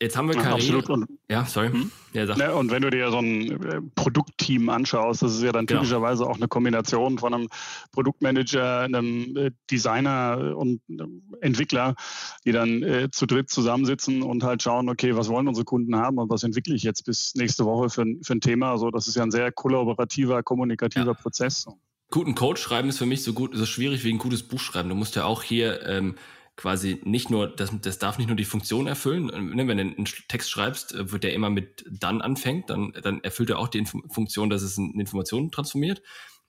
Jetzt 0.00 0.16
haben 0.16 0.28
wir 0.28 0.36
Karriere. 0.36 0.78
Absolut. 0.78 0.90
Und, 0.90 1.08
ja, 1.28 1.44
sorry. 1.44 1.70
Hm? 1.70 1.90
Ja, 2.12 2.24
ne, 2.24 2.54
und 2.54 2.70
wenn 2.70 2.82
du 2.82 2.90
dir 2.90 3.10
so 3.10 3.18
ein 3.18 3.62
äh, 3.62 3.80
Produktteam 3.96 4.68
anschaust, 4.68 5.22
das 5.22 5.34
ist 5.34 5.42
ja 5.42 5.50
dann 5.50 5.66
genau. 5.66 5.80
typischerweise 5.80 6.24
auch 6.24 6.36
eine 6.36 6.46
Kombination 6.46 7.18
von 7.18 7.34
einem 7.34 7.48
Produktmanager, 7.90 8.82
einem 8.82 9.36
äh, 9.36 9.50
Designer 9.70 10.54
und 10.56 10.80
einem 10.88 11.22
Entwickler, 11.40 11.96
die 12.44 12.52
dann 12.52 12.82
äh, 12.84 13.10
zu 13.10 13.26
dritt 13.26 13.50
zusammensitzen 13.50 14.22
und 14.22 14.44
halt 14.44 14.62
schauen, 14.62 14.88
okay, 14.88 15.16
was 15.16 15.28
wollen 15.28 15.48
unsere 15.48 15.64
Kunden 15.64 15.96
haben 15.96 16.18
und 16.18 16.30
was 16.30 16.44
entwickle 16.44 16.76
ich 16.76 16.84
jetzt 16.84 17.04
bis 17.04 17.34
nächste 17.34 17.64
Woche 17.64 17.90
für, 17.90 18.06
für 18.22 18.32
ein 18.32 18.40
Thema. 18.40 18.70
Also 18.70 18.90
das 18.92 19.08
ist 19.08 19.16
ja 19.16 19.24
ein 19.24 19.32
sehr 19.32 19.50
kollaborativer, 19.50 20.44
kommunikativer 20.44 21.06
ja. 21.06 21.14
Prozess. 21.14 21.66
Guten 22.10 22.34
Code 22.34 22.58
schreiben 22.58 22.88
ist 22.88 22.98
für 22.98 23.06
mich 23.06 23.22
so 23.22 23.34
gut, 23.34 23.54
so 23.54 23.66
schwierig 23.66 24.04
wie 24.04 24.12
ein 24.12 24.18
gutes 24.18 24.44
Buch 24.44 24.60
schreiben. 24.60 24.88
Du 24.88 24.94
musst 24.94 25.16
ja 25.16 25.24
auch 25.24 25.42
hier 25.42 25.84
ähm, 25.86 26.14
quasi 26.58 27.00
nicht 27.04 27.30
nur, 27.30 27.46
das, 27.46 27.70
das 27.80 27.98
darf 27.98 28.18
nicht 28.18 28.26
nur 28.26 28.36
die 28.36 28.44
Funktion 28.44 28.88
erfüllen. 28.88 29.26
Ne, 29.54 29.68
wenn 29.68 29.78
du 29.78 29.82
einen 29.84 30.04
Text 30.26 30.50
schreibst, 30.50 30.92
äh, 30.92 31.10
wird 31.12 31.22
der 31.22 31.32
immer 31.32 31.50
mit 31.50 31.84
dann 31.88 32.20
anfängt, 32.20 32.68
dann, 32.68 32.92
dann 33.00 33.22
erfüllt 33.22 33.50
er 33.50 33.60
auch 33.60 33.68
die 33.68 33.86
Funktion, 33.86 34.50
dass 34.50 34.62
es 34.62 34.76
eine 34.76 34.90
Information 34.94 35.52
transformiert. 35.52 36.02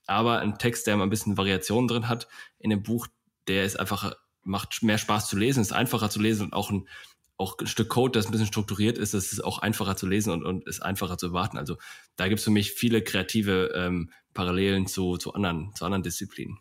Aber 0.06 0.40
ein 0.40 0.58
Text, 0.58 0.88
der 0.88 0.96
mal 0.96 1.04
ein 1.04 1.10
bisschen 1.10 1.38
Variationen 1.38 1.86
drin 1.86 2.08
hat 2.08 2.26
in 2.58 2.70
dem 2.70 2.82
Buch, 2.82 3.06
der 3.46 3.64
ist 3.64 3.78
einfach, 3.78 4.12
macht 4.42 4.82
mehr 4.82 4.98
Spaß 4.98 5.28
zu 5.28 5.38
lesen, 5.38 5.60
ist 5.60 5.72
einfacher 5.72 6.10
zu 6.10 6.20
lesen 6.20 6.46
und 6.46 6.54
auch 6.54 6.70
ein, 6.70 6.88
auch 7.36 7.56
ein 7.60 7.68
Stück 7.68 7.88
Code, 7.88 8.18
das 8.18 8.26
ein 8.26 8.32
bisschen 8.32 8.48
strukturiert 8.48 8.98
ist, 8.98 9.14
das 9.14 9.32
ist 9.32 9.44
auch 9.44 9.60
einfacher 9.60 9.96
zu 9.96 10.08
lesen 10.08 10.32
und, 10.32 10.42
und 10.42 10.66
ist 10.66 10.82
einfacher 10.82 11.18
zu 11.18 11.28
erwarten. 11.28 11.56
Also 11.56 11.76
da 12.16 12.26
gibt 12.26 12.40
es 12.40 12.44
für 12.44 12.50
mich 12.50 12.72
viele 12.72 13.02
kreative 13.02 13.70
ähm, 13.76 14.10
Parallelen 14.34 14.88
zu, 14.88 15.18
zu, 15.18 15.34
anderen, 15.34 15.72
zu 15.76 15.84
anderen 15.84 16.02
Disziplinen. 16.02 16.58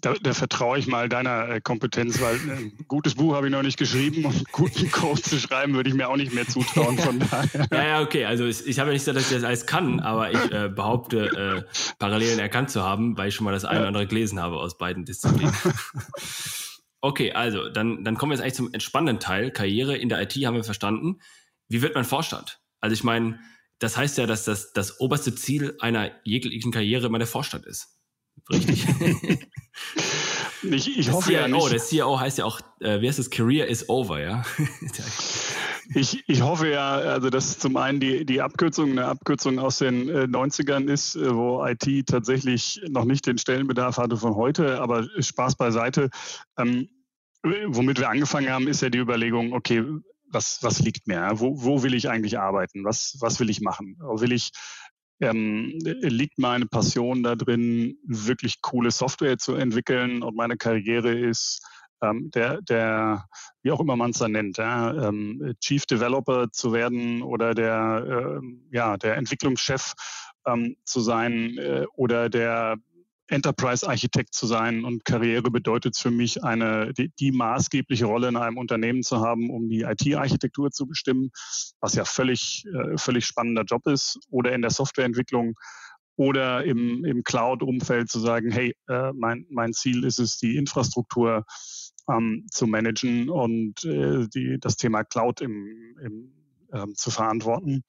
Da, 0.00 0.14
da, 0.14 0.34
vertraue 0.34 0.78
ich 0.78 0.86
mal 0.86 1.08
deiner 1.08 1.48
äh, 1.48 1.60
Kompetenz, 1.60 2.20
weil 2.20 2.36
äh, 2.36 2.52
ein 2.52 2.84
gutes 2.86 3.14
Buch 3.14 3.34
habe 3.34 3.46
ich 3.46 3.52
noch 3.52 3.62
nicht 3.62 3.78
geschrieben 3.78 4.24
und 4.24 4.50
guten 4.52 4.90
Code 4.92 5.20
zu 5.20 5.38
schreiben 5.38 5.74
würde 5.74 5.90
ich 5.90 5.96
mir 5.96 6.08
auch 6.08 6.16
nicht 6.16 6.32
mehr 6.32 6.46
zutrauen. 6.46 6.98
Von 6.98 7.18
daher. 7.18 7.68
Ja, 7.72 7.86
ja, 7.86 8.00
okay. 8.02 8.24
Also 8.24 8.46
ich, 8.46 8.66
ich 8.66 8.78
habe 8.78 8.90
ja 8.90 8.94
nicht 8.94 9.02
gesagt, 9.02 9.16
dass 9.16 9.30
ich 9.30 9.36
das 9.36 9.44
alles 9.44 9.66
kann, 9.66 10.00
aber 10.00 10.30
ich 10.30 10.52
äh, 10.52 10.68
behaupte, 10.68 11.64
äh, 11.66 11.94
Parallelen 11.98 12.38
erkannt 12.38 12.70
zu 12.70 12.82
haben, 12.82 13.16
weil 13.16 13.28
ich 13.28 13.34
schon 13.34 13.44
mal 13.44 13.52
das 13.52 13.64
eine 13.64 13.80
oder 13.80 13.88
andere 13.88 14.06
gelesen 14.06 14.40
habe 14.40 14.56
aus 14.56 14.78
beiden 14.78 15.04
Disziplinen. 15.04 15.54
Okay, 17.00 17.32
also 17.32 17.68
dann, 17.68 18.02
dann 18.04 18.16
kommen 18.16 18.30
wir 18.30 18.34
jetzt 18.34 18.42
eigentlich 18.42 18.54
zum 18.54 18.72
entspannenden 18.72 19.20
Teil. 19.20 19.50
Karriere 19.50 19.96
in 19.96 20.08
der 20.08 20.20
IT 20.20 20.34
haben 20.44 20.56
wir 20.56 20.64
verstanden. 20.64 21.20
Wie 21.68 21.82
wird 21.82 21.94
man 21.94 22.04
Vorstand? 22.04 22.60
Also 22.80 22.94
ich 22.94 23.04
meine, 23.04 23.38
das 23.78 23.96
heißt 23.96 24.18
ja, 24.18 24.26
dass 24.26 24.44
das, 24.44 24.72
das 24.72 25.00
oberste 25.00 25.34
Ziel 25.34 25.76
einer 25.80 26.10
jeglichen 26.24 26.72
Karriere 26.72 27.06
immer 27.06 27.18
der 27.18 27.28
Vorstand 27.28 27.66
ist. 27.66 27.98
Richtig. 28.50 28.86
ich, 30.62 30.98
ich 30.98 31.12
hoffe 31.12 31.28
CIO, 31.28 31.38
ja 31.38 31.48
nicht. 31.48 31.72
Der 31.72 31.78
CIO 31.78 32.20
heißt 32.20 32.38
ja 32.38 32.44
auch, 32.44 32.60
äh, 32.80 33.00
wie 33.00 33.08
heißt 33.08 33.18
das? 33.18 33.30
Career 33.30 33.66
is 33.66 33.88
over, 33.88 34.20
ja. 34.20 34.42
ich, 35.94 36.24
ich 36.26 36.42
hoffe 36.42 36.70
ja, 36.70 36.96
also 36.96 37.30
dass 37.30 37.58
zum 37.58 37.76
einen 37.76 38.00
die, 38.00 38.24
die 38.24 38.40
Abkürzung 38.40 38.92
eine 38.92 39.06
Abkürzung 39.06 39.58
aus 39.58 39.78
den 39.78 40.08
äh, 40.08 40.24
90ern 40.24 40.90
ist, 40.90 41.16
äh, 41.16 41.34
wo 41.34 41.64
IT 41.64 42.06
tatsächlich 42.06 42.80
noch 42.88 43.04
nicht 43.04 43.26
den 43.26 43.38
Stellenbedarf 43.38 43.98
hatte 43.98 44.16
von 44.16 44.34
heute, 44.34 44.80
aber 44.80 45.06
Spaß 45.18 45.56
beiseite. 45.56 46.10
Ähm, 46.58 46.88
womit 47.42 47.98
wir 47.98 48.08
angefangen 48.08 48.50
haben, 48.50 48.68
ist 48.68 48.82
ja 48.82 48.90
die 48.90 48.98
Überlegung, 48.98 49.52
okay, 49.52 49.84
was, 50.30 50.58
was 50.62 50.80
liegt 50.80 51.06
mir? 51.06 51.30
Wo, 51.34 51.62
wo 51.62 51.82
will 51.82 51.94
ich 51.94 52.08
eigentlich 52.08 52.38
arbeiten? 52.38 52.84
Was, 52.84 53.16
was 53.20 53.40
will 53.40 53.48
ich 53.50 53.60
machen? 53.60 53.96
Will 53.98 54.32
ich 54.32 54.50
ähm, 55.20 55.78
liegt 55.82 56.38
meine 56.38 56.66
Passion 56.66 57.22
da 57.22 57.34
drin, 57.34 57.98
wirklich 58.04 58.60
coole 58.60 58.90
Software 58.90 59.38
zu 59.38 59.54
entwickeln. 59.54 60.22
Und 60.22 60.36
meine 60.36 60.56
Karriere 60.56 61.12
ist 61.12 61.60
ähm, 62.02 62.30
der, 62.32 62.62
der, 62.62 63.24
wie 63.62 63.72
auch 63.72 63.80
immer 63.80 63.96
man 63.96 64.10
es 64.10 64.18
dann 64.18 64.32
nennt, 64.32 64.58
ja, 64.58 65.08
ähm, 65.08 65.54
Chief 65.60 65.84
Developer 65.86 66.50
zu 66.52 66.72
werden 66.72 67.22
oder 67.22 67.54
der, 67.54 68.40
äh, 68.40 68.76
ja, 68.76 68.96
der 68.96 69.16
Entwicklungschef 69.16 69.94
ähm, 70.46 70.76
zu 70.84 71.00
sein 71.00 71.58
äh, 71.58 71.86
oder 71.94 72.28
der 72.28 72.76
Enterprise-Architekt 73.28 74.34
zu 74.34 74.46
sein. 74.46 74.84
Und 74.84 75.04
Karriere 75.04 75.50
bedeutet 75.50 75.96
für 75.96 76.10
mich 76.10 76.42
eine, 76.42 76.92
die, 76.94 77.10
die, 77.18 77.32
maßgebliche 77.32 78.06
Rolle 78.06 78.28
in 78.28 78.36
einem 78.36 78.58
Unternehmen 78.58 79.02
zu 79.02 79.20
haben, 79.20 79.50
um 79.50 79.68
die 79.68 79.82
IT-Architektur 79.82 80.70
zu 80.70 80.86
bestimmen, 80.86 81.30
was 81.80 81.94
ja 81.94 82.04
völlig, 82.04 82.64
äh, 82.66 82.96
völlig 82.96 83.26
spannender 83.26 83.64
Job 83.64 83.86
ist, 83.86 84.18
oder 84.30 84.52
in 84.52 84.62
der 84.62 84.70
Softwareentwicklung 84.70 85.54
oder 86.16 86.64
im, 86.64 87.04
im 87.04 87.22
Cloud-Umfeld 87.22 88.10
zu 88.10 88.18
sagen, 88.18 88.50
hey, 88.50 88.74
äh, 88.88 89.12
mein, 89.12 89.46
mein 89.50 89.72
Ziel 89.72 90.04
ist 90.04 90.18
es, 90.18 90.36
die 90.38 90.56
Infrastruktur 90.56 91.44
ähm, 92.10 92.46
zu 92.50 92.66
managen 92.66 93.30
und 93.30 93.84
äh, 93.84 94.26
die, 94.34 94.58
das 94.60 94.76
Thema 94.76 95.04
Cloud 95.04 95.40
im, 95.40 95.96
im, 96.02 96.32
ähm, 96.72 96.94
zu 96.96 97.10
verantworten. 97.10 97.84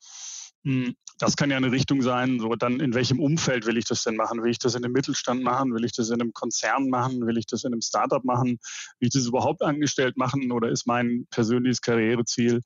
Das 1.20 1.36
kann 1.36 1.52
ja 1.52 1.58
eine 1.58 1.72
Richtung 1.72 2.02
sein, 2.02 2.40
so 2.40 2.56
dann 2.56 2.80
in 2.80 2.94
welchem 2.94 3.20
Umfeld 3.20 3.66
will 3.66 3.78
ich 3.78 3.84
das 3.84 4.04
denn 4.04 4.16
machen? 4.16 4.42
Will 4.42 4.52
ich 4.52 4.58
das 4.58 4.76
in 4.76 4.86
einem 4.86 4.94
Mittelstand 4.94 5.44
machen? 5.44 5.74
Will 5.74 5.84
ich 5.84 5.92
das 5.92 6.10
in 6.10 6.22
einem 6.22 6.34
Konzern 6.34 6.90
machen? 6.90 7.28
Will 7.28 7.38
ich 7.38 7.46
das 7.46 7.66
in 7.66 7.74
einem 7.74 7.82
Startup 7.82 8.24
machen? 8.24 8.58
Will 9.00 9.08
ich 9.08 9.10
das 9.10 9.26
überhaupt 9.26 9.62
angestellt 9.62 10.16
machen? 10.16 10.52
Oder 10.54 10.70
ist 10.70 10.88
mein 10.88 11.28
persönliches 11.30 11.82
Karriereziel 11.82 12.62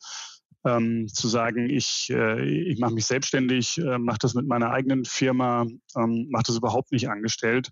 ähm, 0.65 1.07
zu 1.11 1.27
sagen, 1.27 1.67
ich, 1.67 2.09
äh, 2.11 2.43
ich 2.43 2.79
mache 2.79 2.93
mich 2.93 3.07
selbstständig, 3.07 3.79
äh, 3.79 3.97
mache 3.97 4.19
das 4.19 4.35
mit 4.35 4.47
meiner 4.47 4.69
eigenen 4.69 5.03
Firma, 5.03 5.65
ähm, 5.97 6.27
mache 6.29 6.43
das 6.45 6.57
überhaupt 6.57 6.91
nicht 6.91 7.09
angestellt? 7.09 7.69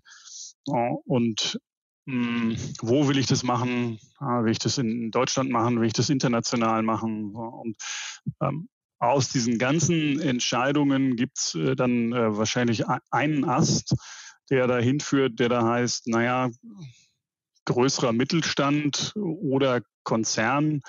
und 0.64 1.58
hm, 2.06 2.56
wo 2.80 3.08
will 3.08 3.18
ich 3.18 3.26
das 3.26 3.42
machen? 3.42 3.98
will 4.20 4.52
ich 4.52 4.60
das 4.60 4.78
in 4.78 5.10
Deutschland 5.10 5.50
machen? 5.50 5.80
Will 5.80 5.88
ich 5.88 5.92
das 5.92 6.08
international 6.08 6.84
machen? 6.84 7.34
Und 7.34 7.76
ähm, 8.40 8.68
aus 9.02 9.28
diesen 9.28 9.58
ganzen 9.58 10.20
Entscheidungen 10.20 11.16
gibt 11.16 11.38
es 11.38 11.54
äh, 11.56 11.74
dann 11.74 12.12
äh, 12.12 12.36
wahrscheinlich 12.36 12.84
einen 13.10 13.44
Ast, 13.44 13.96
der 14.48 14.68
dahin 14.68 15.00
führt, 15.00 15.40
der 15.40 15.48
da 15.48 15.66
heißt, 15.66 16.06
naja, 16.06 16.50
größerer 17.64 18.12
Mittelstand 18.12 19.12
oder 19.16 19.82
Konzern 20.04 20.82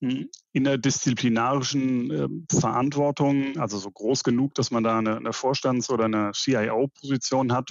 hm, 0.00 0.28
in 0.52 0.64
der 0.64 0.76
disziplinarischen 0.76 2.10
äh, 2.10 2.28
Verantwortung, 2.52 3.56
also 3.58 3.78
so 3.78 3.92
groß 3.92 4.24
genug, 4.24 4.54
dass 4.54 4.72
man 4.72 4.82
da 4.82 4.98
eine, 4.98 5.32
Vorstands- 5.32 5.88
oder 5.88 6.06
eine 6.06 6.32
CIO-Position 6.34 7.52
hat. 7.52 7.70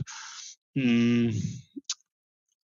Hm, 0.73 1.33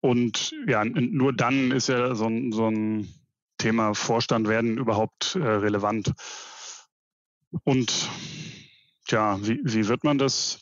und 0.01 0.55
ja, 0.69 0.85
nur 0.85 1.33
dann 1.33 1.73
ist 1.73 1.89
ja 1.89 2.15
so 2.15 2.27
ein, 2.27 2.53
so 2.53 2.69
ein 2.69 3.13
Thema 3.59 3.95
Vorstand 3.95 4.47
werden 4.47 4.79
überhaupt 4.79 5.35
äh, 5.35 5.41
relevant. 5.41 6.15
Und 7.65 8.09
ja, 9.09 9.39
wie, 9.47 9.61
wie 9.63 9.89
wird 9.89 10.05
man 10.05 10.19
das? 10.19 10.61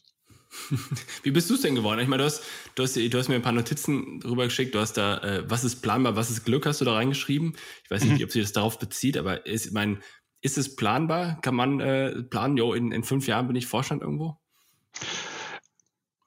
Wie 1.23 1.31
bist 1.31 1.51
du 1.51 1.55
es 1.55 1.61
denn 1.61 1.75
geworden? 1.75 2.01
Ich 2.01 2.09
meine, 2.09 2.23
du 2.23 2.27
hast, 2.27 2.43
du, 2.75 2.83
hast, 2.83 2.97
du 2.97 3.19
hast 3.19 3.29
mir 3.29 3.35
ein 3.35 3.43
paar 3.43 3.53
Notizen 3.53 4.19
drüber 4.21 4.45
geschickt. 4.45 4.75
Du 4.75 4.81
hast 4.81 4.95
da, 4.95 5.19
äh, 5.19 5.45
was 5.49 5.63
ist 5.63 5.83
planbar, 5.83 6.17
was 6.17 6.31
ist 6.31 6.45
Glück, 6.45 6.65
hast 6.65 6.81
du 6.81 6.87
da 6.87 6.95
reingeschrieben. 6.95 7.55
Ich 7.85 7.91
weiß 7.91 8.05
nicht, 8.05 8.19
mhm. 8.19 8.25
ob 8.25 8.31
sich 8.33 8.43
das 8.43 8.53
darauf 8.53 8.79
bezieht, 8.79 9.19
aber 9.19 9.47
ist, 9.47 9.73
mein, 9.73 10.03
ist 10.41 10.57
es 10.57 10.75
planbar? 10.75 11.41
Kann 11.43 11.55
man 11.55 11.81
äh, 11.81 12.23
planen, 12.23 12.57
jo, 12.57 12.73
in, 12.73 12.93
in 12.93 13.05
fünf 13.05 13.27
Jahren 13.27 13.47
bin 13.47 13.57
ich 13.57 13.67
Vorstand 13.67 14.03
irgendwo? 14.03 14.39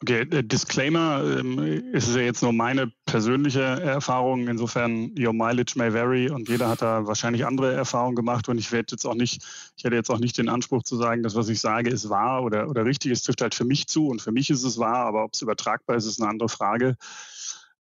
Okay, 0.03 0.21
äh, 0.21 0.43
Disclaimer, 0.43 1.23
ähm, 1.39 1.59
ist 1.93 2.15
ja 2.15 2.21
jetzt 2.21 2.41
nur 2.41 2.53
meine 2.53 2.91
persönliche 3.05 3.61
Erfahrung. 3.61 4.47
Insofern, 4.47 5.13
your 5.17 5.31
mileage 5.31 5.73
may 5.75 5.93
vary 5.93 6.27
und 6.27 6.49
jeder 6.49 6.69
hat 6.69 6.81
da 6.81 7.05
wahrscheinlich 7.05 7.45
andere 7.45 7.73
Erfahrungen 7.73 8.15
gemacht 8.15 8.49
und 8.49 8.57
ich 8.57 8.71
werde 8.71 8.87
jetzt 8.91 9.05
auch 9.05 9.13
nicht, 9.13 9.43
ich 9.77 9.83
hätte 9.83 9.95
jetzt 9.95 10.09
auch 10.09 10.17
nicht 10.17 10.39
den 10.39 10.49
Anspruch 10.49 10.81
zu 10.81 10.97
sagen, 10.97 11.21
dass 11.21 11.35
was 11.35 11.49
ich 11.49 11.59
sage 11.59 11.91
ist 11.91 12.09
wahr 12.09 12.43
oder, 12.43 12.67
oder 12.67 12.83
richtig. 12.83 13.11
Es 13.11 13.21
trifft 13.21 13.41
halt 13.41 13.53
für 13.53 13.63
mich 13.63 13.85
zu 13.87 14.07
und 14.07 14.23
für 14.23 14.31
mich 14.31 14.49
ist 14.49 14.63
es 14.63 14.79
wahr, 14.79 15.05
aber 15.05 15.23
ob 15.23 15.33
es 15.35 15.41
übertragbar 15.43 15.97
ist, 15.97 16.07
ist 16.07 16.19
eine 16.19 16.31
andere 16.31 16.49
Frage. 16.49 16.95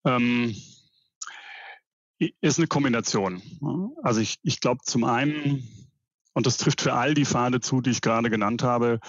Ähm, 0.04 0.54
ist 2.42 2.58
eine 2.58 2.68
Kombination. 2.68 3.40
Also 4.02 4.20
ich, 4.20 4.38
ich 4.42 4.60
glaube 4.60 4.82
zum 4.84 5.04
einen, 5.04 5.66
und 6.34 6.46
das 6.46 6.58
trifft 6.58 6.82
für 6.82 6.92
all 6.92 7.14
die 7.14 7.24
Pfade 7.24 7.60
zu, 7.60 7.80
die 7.80 7.90
ich 7.90 8.02
gerade 8.02 8.28
genannt 8.28 8.62
habe, 8.62 9.00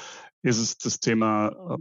ist 0.41 0.57
es 0.57 0.77
das 0.77 0.99
Thema 0.99 1.49
äh, 1.49 1.77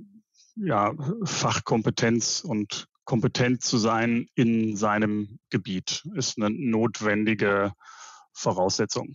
ja, 0.57 0.95
Fachkompetenz 1.25 2.41
und 2.41 2.87
kompetent 3.05 3.62
zu 3.62 3.79
sein 3.79 4.27
in 4.35 4.77
seinem 4.77 5.38
Gebiet 5.51 6.05
ist 6.15 6.38
eine 6.38 6.51
notwendige 6.51 7.73
Voraussetzung. 8.33 9.15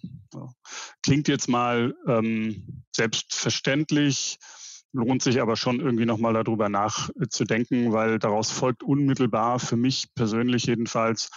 Klingt 1.03 1.27
jetzt 1.27 1.47
mal 1.47 1.95
ähm, 2.07 2.83
selbstverständlich, 2.95 4.37
lohnt 4.93 5.21
sich 5.21 5.41
aber 5.41 5.55
schon 5.55 5.79
irgendwie 5.79 6.05
nochmal 6.05 6.33
darüber 6.33 6.69
nachzudenken, 6.69 7.91
weil 7.91 8.19
daraus 8.19 8.51
folgt 8.51 8.83
unmittelbar 8.83 9.59
für 9.59 9.77
mich 9.77 10.13
persönlich 10.15 10.65
jedenfalls 10.65 11.29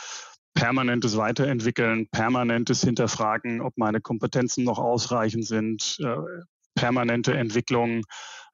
permanentes 0.54 1.16
Weiterentwickeln, 1.16 2.08
permanentes 2.10 2.82
Hinterfragen, 2.82 3.60
ob 3.60 3.78
meine 3.78 4.00
Kompetenzen 4.00 4.64
noch 4.64 4.78
ausreichend 4.78 5.46
sind, 5.46 5.96
äh, 6.00 6.16
permanente 6.74 7.34
Entwicklung 7.34 8.02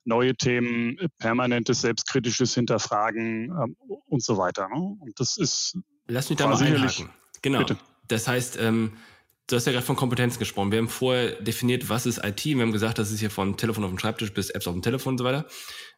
neue 0.07 0.35
Themen, 0.35 0.99
permanentes 1.19 1.81
selbstkritisches 1.81 2.55
Hinterfragen 2.55 3.51
ähm, 3.51 3.77
und 4.07 4.23
so 4.23 4.39
weiter. 4.39 4.69
Ne? 4.69 4.97
Und 5.01 5.19
das 5.19 5.37
ist. 5.37 5.79
Lass 6.09 6.31
mich 6.31 6.39
da 6.39 6.47
mal 6.47 6.63
einhaken. 6.63 7.11
Genau. 7.43 7.59
Bitte. 7.59 7.77
Das 8.09 8.29
heißt, 8.29 8.59
ähm, 8.61 8.93
du 9.49 9.57
hast 9.57 9.67
ja 9.67 9.73
gerade 9.73 9.85
von 9.85 9.97
Kompetenzen 9.97 10.39
gesprochen. 10.39 10.71
Wir 10.71 10.79
haben 10.79 10.89
vorher 10.89 11.33
definiert, 11.43 11.89
was 11.89 12.07
ist 12.07 12.25
IT. 12.25 12.45
Wir 12.45 12.61
haben 12.61 12.73
gesagt, 12.73 12.99
das 12.99 13.11
ist 13.11 13.21
hier 13.21 13.31
von 13.31 13.57
Telefon 13.57 13.85
auf 13.85 13.91
dem 13.91 13.99
Schreibtisch 13.99 14.33
bis 14.33 14.51
Apps 14.51 14.67
auf 14.67 14.75
dem 14.75 14.83
Telefon 14.83 15.15
und 15.15 15.19
so 15.19 15.25
weiter. 15.25 15.47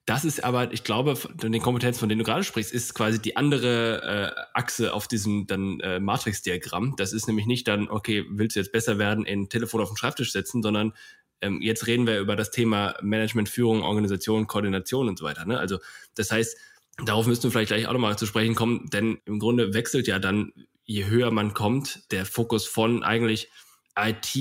Das 0.06 0.24
ist 0.24 0.42
aber, 0.42 0.72
ich 0.72 0.84
glaube, 0.84 1.16
von 1.16 1.52
den 1.52 1.60
Kompetenzen, 1.60 2.00
von 2.00 2.08
denen 2.08 2.20
du 2.20 2.24
gerade 2.24 2.42
sprichst, 2.42 2.72
ist 2.72 2.94
quasi 2.94 3.20
die 3.20 3.36
andere 3.36 4.32
äh, 4.34 4.40
Achse 4.54 4.94
auf 4.94 5.06
diesem 5.06 5.46
dann 5.46 5.80
äh, 5.80 6.00
Matrix-Diagramm. 6.00 6.94
Das 6.96 7.12
ist 7.12 7.26
nämlich 7.26 7.44
nicht 7.44 7.68
dann, 7.68 7.90
okay, 7.90 8.24
willst 8.30 8.56
du 8.56 8.60
jetzt 8.60 8.72
besser 8.72 8.98
werden 8.98 9.26
in 9.26 9.50
Telefon 9.50 9.82
auf 9.82 9.88
dem 9.88 9.98
Schreibtisch 9.98 10.32
setzen, 10.32 10.62
sondern 10.62 10.94
ähm, 11.40 11.60
jetzt 11.62 11.86
reden 11.86 12.06
wir 12.06 12.20
über 12.20 12.36
das 12.36 12.50
Thema 12.50 12.96
Management, 13.02 13.48
Führung, 13.48 13.82
Organisation, 13.82 14.46
Koordination 14.46 15.08
und 15.08 15.18
so 15.18 15.24
weiter. 15.24 15.44
Ne? 15.44 15.58
Also 15.58 15.78
das 16.14 16.30
heißt, 16.30 16.56
darauf 17.04 17.26
müssten 17.26 17.44
wir 17.44 17.50
vielleicht 17.50 17.68
gleich 17.68 17.86
auch 17.86 17.92
nochmal 17.92 18.18
zu 18.18 18.26
sprechen 18.26 18.54
kommen, 18.54 18.88
denn 18.90 19.20
im 19.24 19.38
Grunde 19.38 19.74
wechselt 19.74 20.06
ja 20.06 20.18
dann, 20.18 20.52
je 20.84 21.06
höher 21.06 21.30
man 21.30 21.54
kommt, 21.54 22.10
der 22.12 22.26
Fokus 22.26 22.66
von 22.66 23.02
eigentlich 23.02 23.50
IT, 23.96 24.34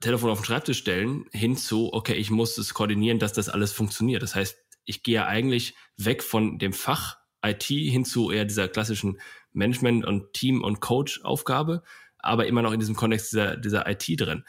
Telefon 0.00 0.30
auf 0.30 0.40
den 0.40 0.44
Schreibtisch 0.44 0.78
stellen, 0.78 1.24
hin 1.32 1.56
zu, 1.56 1.92
okay, 1.92 2.14
ich 2.14 2.30
muss 2.30 2.58
es 2.58 2.74
koordinieren, 2.74 3.18
dass 3.18 3.32
das 3.32 3.48
alles 3.48 3.72
funktioniert. 3.72 4.22
Das 4.22 4.34
heißt, 4.34 4.56
ich 4.84 5.02
gehe 5.02 5.24
eigentlich 5.26 5.74
weg 5.96 6.22
von 6.22 6.58
dem 6.58 6.72
Fach 6.72 7.16
IT 7.44 7.64
hin 7.64 8.04
zu 8.04 8.30
eher 8.30 8.44
dieser 8.44 8.68
klassischen 8.68 9.18
Management- 9.52 10.04
und 10.04 10.32
Team- 10.32 10.62
und 10.62 10.80
Coach-Aufgabe, 10.80 11.82
aber 12.18 12.46
immer 12.46 12.62
noch 12.62 12.72
in 12.72 12.80
diesem 12.80 12.96
Kontext 12.96 13.32
dieser, 13.32 13.56
dieser 13.56 13.88
IT 13.88 14.04
drin. 14.20 14.44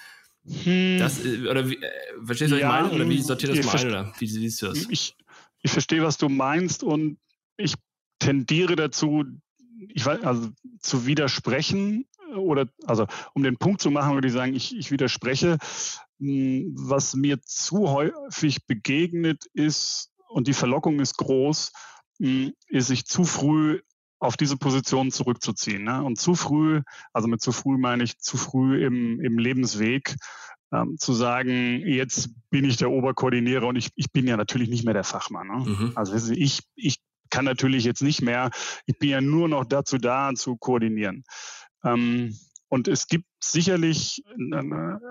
Hm. 0.47 0.99
Das, 0.99 1.23
äh, 1.23 1.47
oder 1.47 1.69
wie, 1.69 1.75
äh, 1.75 1.89
verstehst 2.23 2.51
du, 2.51 2.55
was 2.55 2.61
ja, 2.61 2.67
ich 2.67 2.83
meine? 2.83 2.95
Oder 2.95 3.09
wie 3.09 3.21
sortiert 3.21 3.57
das 3.57 3.65
mal 3.65 3.77
ein? 3.77 3.87
Oder 3.87 4.13
wie 4.19 4.27
siehst 4.27 4.61
du 4.61 4.67
das? 4.67 4.87
Ich, 4.89 5.15
ich 5.61 5.71
verstehe, 5.71 6.03
was 6.03 6.17
du 6.17 6.29
meinst 6.29 6.83
und 6.83 7.17
ich 7.57 7.75
tendiere 8.19 8.75
dazu, 8.75 9.23
ich 9.89 10.05
weiß, 10.05 10.23
also 10.23 10.49
zu 10.79 11.05
widersprechen 11.05 12.05
oder 12.35 12.67
also 12.85 13.07
um 13.33 13.43
den 13.43 13.57
Punkt 13.57 13.81
zu 13.81 13.91
machen, 13.91 14.13
würde 14.13 14.27
ich 14.27 14.33
sagen, 14.33 14.53
ich, 14.55 14.75
ich 14.75 14.91
widerspreche. 14.91 15.57
Hm, 16.19 16.73
was 16.77 17.13
mir 17.15 17.41
zu 17.41 17.89
häufig 17.89 18.65
begegnet 18.65 19.45
ist, 19.53 20.11
und 20.29 20.47
die 20.47 20.53
Verlockung 20.53 20.99
ist 20.99 21.17
groß, 21.17 21.71
hm, 22.19 22.53
ist 22.67 22.87
sich 22.87 23.05
zu 23.05 23.23
früh 23.23 23.81
auf 24.19 24.37
diese 24.37 24.57
Position 24.57 25.11
zurückzuziehen. 25.11 25.83
Ne? 25.83 26.03
Und 26.03 26.19
zu 26.19 26.35
früh, 26.35 26.81
also 27.13 27.27
mit 27.27 27.41
zu 27.41 27.51
früh 27.51 27.77
meine 27.77 28.03
ich 28.03 28.17
zu 28.19 28.37
früh 28.37 28.85
im, 28.85 29.19
im 29.19 29.37
Lebensweg, 29.37 30.15
ähm, 30.71 30.97
zu 30.97 31.13
sagen, 31.13 31.81
jetzt 31.85 32.29
bin 32.49 32.65
ich 32.65 32.77
der 32.77 32.91
Oberkoordinierer 32.91 33.67
und 33.67 33.75
ich, 33.75 33.89
ich 33.95 34.11
bin 34.11 34.27
ja 34.27 34.37
natürlich 34.37 34.69
nicht 34.69 34.85
mehr 34.85 34.93
der 34.93 35.03
Fachmann. 35.03 35.47
Ne? 35.47 35.69
Mhm. 35.69 35.91
Also 35.95 36.31
ich, 36.33 36.61
ich 36.75 36.97
kann 37.29 37.45
natürlich 37.45 37.83
jetzt 37.83 38.01
nicht 38.01 38.21
mehr, 38.21 38.49
ich 38.85 38.97
bin 38.97 39.09
ja 39.09 39.21
nur 39.21 39.47
noch 39.47 39.65
dazu 39.65 39.97
da, 39.97 40.33
zu 40.33 40.55
koordinieren. 40.57 41.23
Ähm, 41.83 42.35
und 42.67 42.87
es 42.87 43.07
gibt 43.07 43.25
sicherlich, 43.39 44.23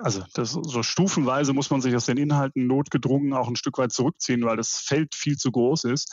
also 0.02 0.24
das, 0.34 0.52
so 0.52 0.82
stufenweise 0.82 1.52
muss 1.52 1.70
man 1.70 1.80
sich 1.80 1.94
aus 1.94 2.06
den 2.06 2.16
Inhalten 2.16 2.66
notgedrungen 2.66 3.32
auch 3.32 3.48
ein 3.48 3.56
Stück 3.56 3.78
weit 3.78 3.92
zurückziehen, 3.92 4.44
weil 4.44 4.56
das 4.56 4.78
Feld 4.78 5.14
viel 5.14 5.36
zu 5.36 5.52
groß 5.52 5.84
ist. 5.84 6.12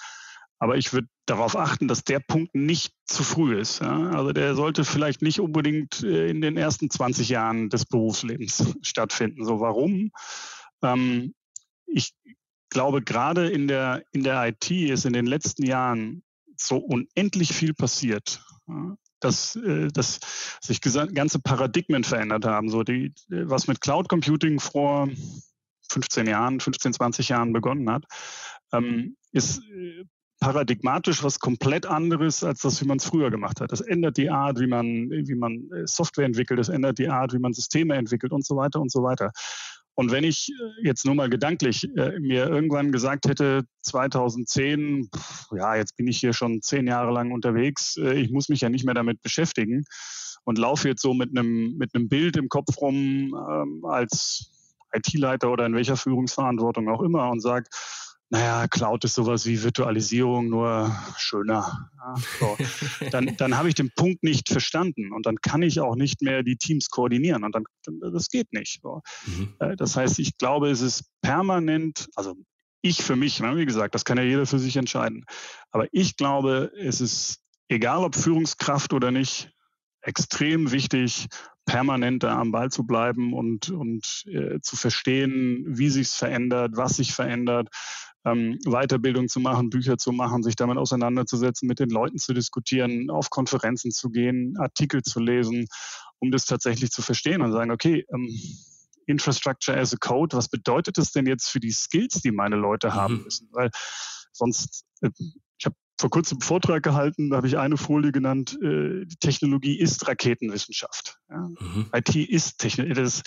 Aber 0.60 0.78
ich 0.78 0.94
würde 0.94 1.08
darauf 1.32 1.56
achten, 1.56 1.88
dass 1.88 2.04
der 2.04 2.20
Punkt 2.20 2.54
nicht 2.54 2.94
zu 3.06 3.24
früh 3.24 3.58
ist. 3.58 3.80
Ja? 3.80 4.10
Also 4.12 4.34
der 4.34 4.54
sollte 4.54 4.84
vielleicht 4.84 5.22
nicht 5.22 5.40
unbedingt 5.40 6.04
äh, 6.04 6.30
in 6.30 6.42
den 6.42 6.58
ersten 6.58 6.90
20 6.90 7.30
Jahren 7.30 7.70
des 7.70 7.86
Berufslebens 7.86 8.76
stattfinden. 8.82 9.46
So 9.46 9.62
warum? 9.62 10.12
Ähm, 10.84 11.34
ich 11.86 12.14
glaube, 12.70 13.02
gerade 13.02 13.50
in 13.50 13.68
der, 13.68 14.04
in 14.12 14.24
der 14.24 14.46
IT 14.48 14.70
ist 14.70 15.06
in 15.06 15.14
den 15.14 15.26
letzten 15.26 15.66
Jahren 15.66 16.22
so 16.58 16.78
unendlich 16.78 17.54
viel 17.54 17.74
passiert. 17.74 18.44
Ja? 18.68 18.96
dass, 19.22 19.56
äh, 19.56 19.88
dass 19.90 20.20
sich 20.62 20.82
ganze 20.82 21.40
Paradigmen 21.40 22.04
verändert 22.04 22.44
haben. 22.44 22.70
So 22.70 22.84
die, 22.84 23.14
was 23.30 23.68
mit 23.68 23.80
Cloud 23.80 24.10
Computing 24.10 24.60
vor 24.60 25.08
15 25.92 26.28
Jahren, 26.28 26.60
15, 26.60 26.94
20 26.94 27.30
Jahren 27.30 27.54
begonnen 27.54 27.90
hat, 27.90 28.04
ähm, 28.74 29.16
ist 29.32 29.60
äh, 29.60 30.06
paradigmatisch 30.42 31.24
was 31.24 31.40
komplett 31.40 31.86
anderes 31.86 32.44
als 32.44 32.62
das, 32.62 32.82
wie 32.82 32.86
man 32.86 32.98
es 32.98 33.06
früher 33.06 33.30
gemacht 33.30 33.62
hat. 33.62 33.72
Das 33.72 33.80
ändert 33.80 34.18
die 34.18 34.30
Art, 34.30 34.60
wie 34.60 34.68
man, 34.68 35.10
wie 35.10 35.36
man 35.36 35.70
äh, 35.72 35.86
Software 35.86 36.26
entwickelt, 36.26 36.60
das 36.60 36.68
ändert 36.68 36.98
die 36.98 37.08
Art, 37.08 37.32
wie 37.34 37.40
man 37.40 37.54
Systeme 37.54 37.96
entwickelt 37.96 38.34
und 38.34 38.46
so 38.46 38.58
weiter 38.58 38.82
und 38.82 38.92
so 38.92 39.04
weiter. 39.04 39.32
Und 39.94 40.12
wenn 40.12 40.24
ich 40.24 40.50
äh, 40.50 40.88
jetzt 40.88 41.06
nur 41.06 41.14
mal 41.14 41.30
gedanklich 41.30 41.88
äh, 41.96 42.20
mir 42.20 42.48
irgendwann 42.48 42.92
gesagt 42.92 43.28
hätte, 43.28 43.66
2010, 43.84 45.10
pff, 45.16 45.46
ja, 45.56 45.76
jetzt 45.76 45.96
bin 45.96 46.08
ich 46.08 46.20
hier 46.20 46.34
schon 46.34 46.62
zehn 46.64 46.88
Jahre 46.88 47.12
lang 47.12 47.32
unterwegs, 47.32 47.98
äh, 47.98 48.14
ich 48.14 48.32
muss 48.32 48.50
mich 48.50 48.62
ja 48.62 48.70
nicht 48.70 48.84
mehr 48.84 48.96
damit 48.96 49.22
beschäftigen 49.22 49.84
und 50.44 50.58
laufe 50.58 50.88
jetzt 50.88 51.04
so 51.04 51.14
mit 51.14 51.38
einem, 51.38 51.78
mit 51.78 51.94
einem 51.94 52.10
Bild 52.10 52.36
im 52.36 52.50
Kopf 52.50 52.82
rum 52.82 53.36
ähm, 53.48 53.86
als 53.86 54.50
IT-Leiter 54.92 55.52
oder 55.52 55.68
in 55.68 55.76
welcher 55.76 55.98
Führungsverantwortung 55.98 56.90
auch 56.90 57.02
immer 57.02 57.30
und 57.30 57.42
sage, 57.42 57.66
naja, 58.32 58.66
Cloud 58.70 59.04
ist 59.04 59.16
sowas 59.16 59.46
wie 59.46 59.62
Virtualisierung, 59.62 60.48
nur 60.48 60.96
schöner. 61.18 61.90
Ja, 61.98 62.16
so. 62.40 62.58
Dann, 63.12 63.36
dann 63.36 63.58
habe 63.58 63.68
ich 63.68 63.76
den 63.76 63.92
Punkt 63.94 64.24
nicht 64.24 64.48
verstanden 64.50 65.12
und 65.12 65.26
dann 65.26 65.36
kann 65.42 65.62
ich 65.62 65.82
auch 65.82 65.96
nicht 65.96 66.22
mehr 66.22 66.42
die 66.42 66.56
Teams 66.56 66.90
koordinieren 66.90 67.44
und 67.44 67.54
dann, 67.54 67.66
das 68.14 68.30
geht 68.30 68.54
nicht. 68.54 68.80
So. 68.82 69.02
Mhm. 69.26 69.54
Äh, 69.60 69.76
das 69.76 69.98
heißt, 69.98 70.20
ich 70.20 70.38
glaube, 70.38 70.70
es 70.70 70.80
ist 70.80 71.04
permanent, 71.22 72.08
also 72.16 72.36
ich 72.82 73.04
für 73.04 73.18
mich, 73.18 73.42
ne, 73.42 73.58
wie 73.58 73.66
gesagt, 73.66 73.96
das 73.96 74.06
kann 74.06 74.18
ja 74.18 74.24
jeder 74.24 74.46
für 74.46 74.60
sich 74.60 74.78
entscheiden, 74.78 75.26
aber 75.72 75.88
ich 75.92 76.16
glaube, 76.16 76.72
es 76.78 77.02
ist 77.02 77.42
egal 77.68 78.04
ob 78.04 78.16
Führungskraft 78.16 78.94
oder 78.94 79.12
nicht, 79.12 79.52
extrem 80.02 80.72
wichtig, 80.72 81.28
permanent 81.66 82.24
da 82.24 82.40
am 82.40 82.52
Ball 82.52 82.70
zu 82.70 82.86
bleiben 82.86 83.34
und, 83.34 83.70
und 83.70 84.24
äh, 84.28 84.60
zu 84.62 84.76
verstehen, 84.76 85.64
wie 85.68 85.90
sich's 85.90 86.16
verändert, 86.16 86.72
was 86.76 86.98
sich 86.98 87.14
verändert, 87.14 87.70
ähm, 88.26 88.60
Weiterbildung 88.66 89.28
zu 89.28 89.40
machen, 89.40 89.70
Bücher 89.70 89.98
zu 89.98 90.12
machen, 90.12 90.44
sich 90.44 90.56
damit 90.56 90.78
auseinanderzusetzen, 90.78 91.68
mit 91.68 91.80
den 91.80 91.90
Leuten 91.90 92.18
zu 92.18 92.34
diskutieren, 92.34 93.10
auf 93.10 93.30
Konferenzen 93.30 93.92
zu 93.92 94.10
gehen, 94.10 94.58
Artikel 94.58 95.02
zu 95.02 95.20
lesen, 95.20 95.68
um 96.20 96.32
das 96.32 96.46
tatsächlich 96.46 96.92
zu 96.92 97.02
verstehen 97.02 97.42
und 97.42 97.52
sagen, 97.52 97.72
okay, 97.72 98.06
ähm, 98.14 98.30
Infrastructure 99.08 99.78
as 99.78 99.94
a 99.94 99.98
Code, 100.00 100.38
was 100.38 100.50
bedeutet 100.50 100.98
das 100.98 101.12
denn 101.12 101.26
jetzt 101.26 101.50
für 101.50 101.60
die 101.60 101.72
Skills, 101.72 102.22
die 102.22 102.32
meine 102.32 102.56
Leute 102.56 102.94
haben 102.94 103.18
mhm. 103.18 103.24
müssen? 103.24 103.50
Weil 103.52 103.70
sonst, 104.32 104.86
äh, 105.02 105.10
vor 106.02 106.10
kurzem 106.10 106.38
einen 106.38 106.42
Vortrag 106.42 106.82
gehalten, 106.82 107.30
da 107.30 107.38
habe 107.38 107.48
ich 107.48 107.60
eine 107.60 107.78
Folie 107.78 108.12
genannt, 108.12 108.58
äh, 108.62 109.06
Technologie 109.20 109.80
ist 109.80 110.08
Raketenwissenschaft. 110.08 111.20
Ja. 111.30 111.48
Mhm. 111.60 111.86
IT 111.94 112.16
ist 112.16 112.58
Technologie. 112.58 113.22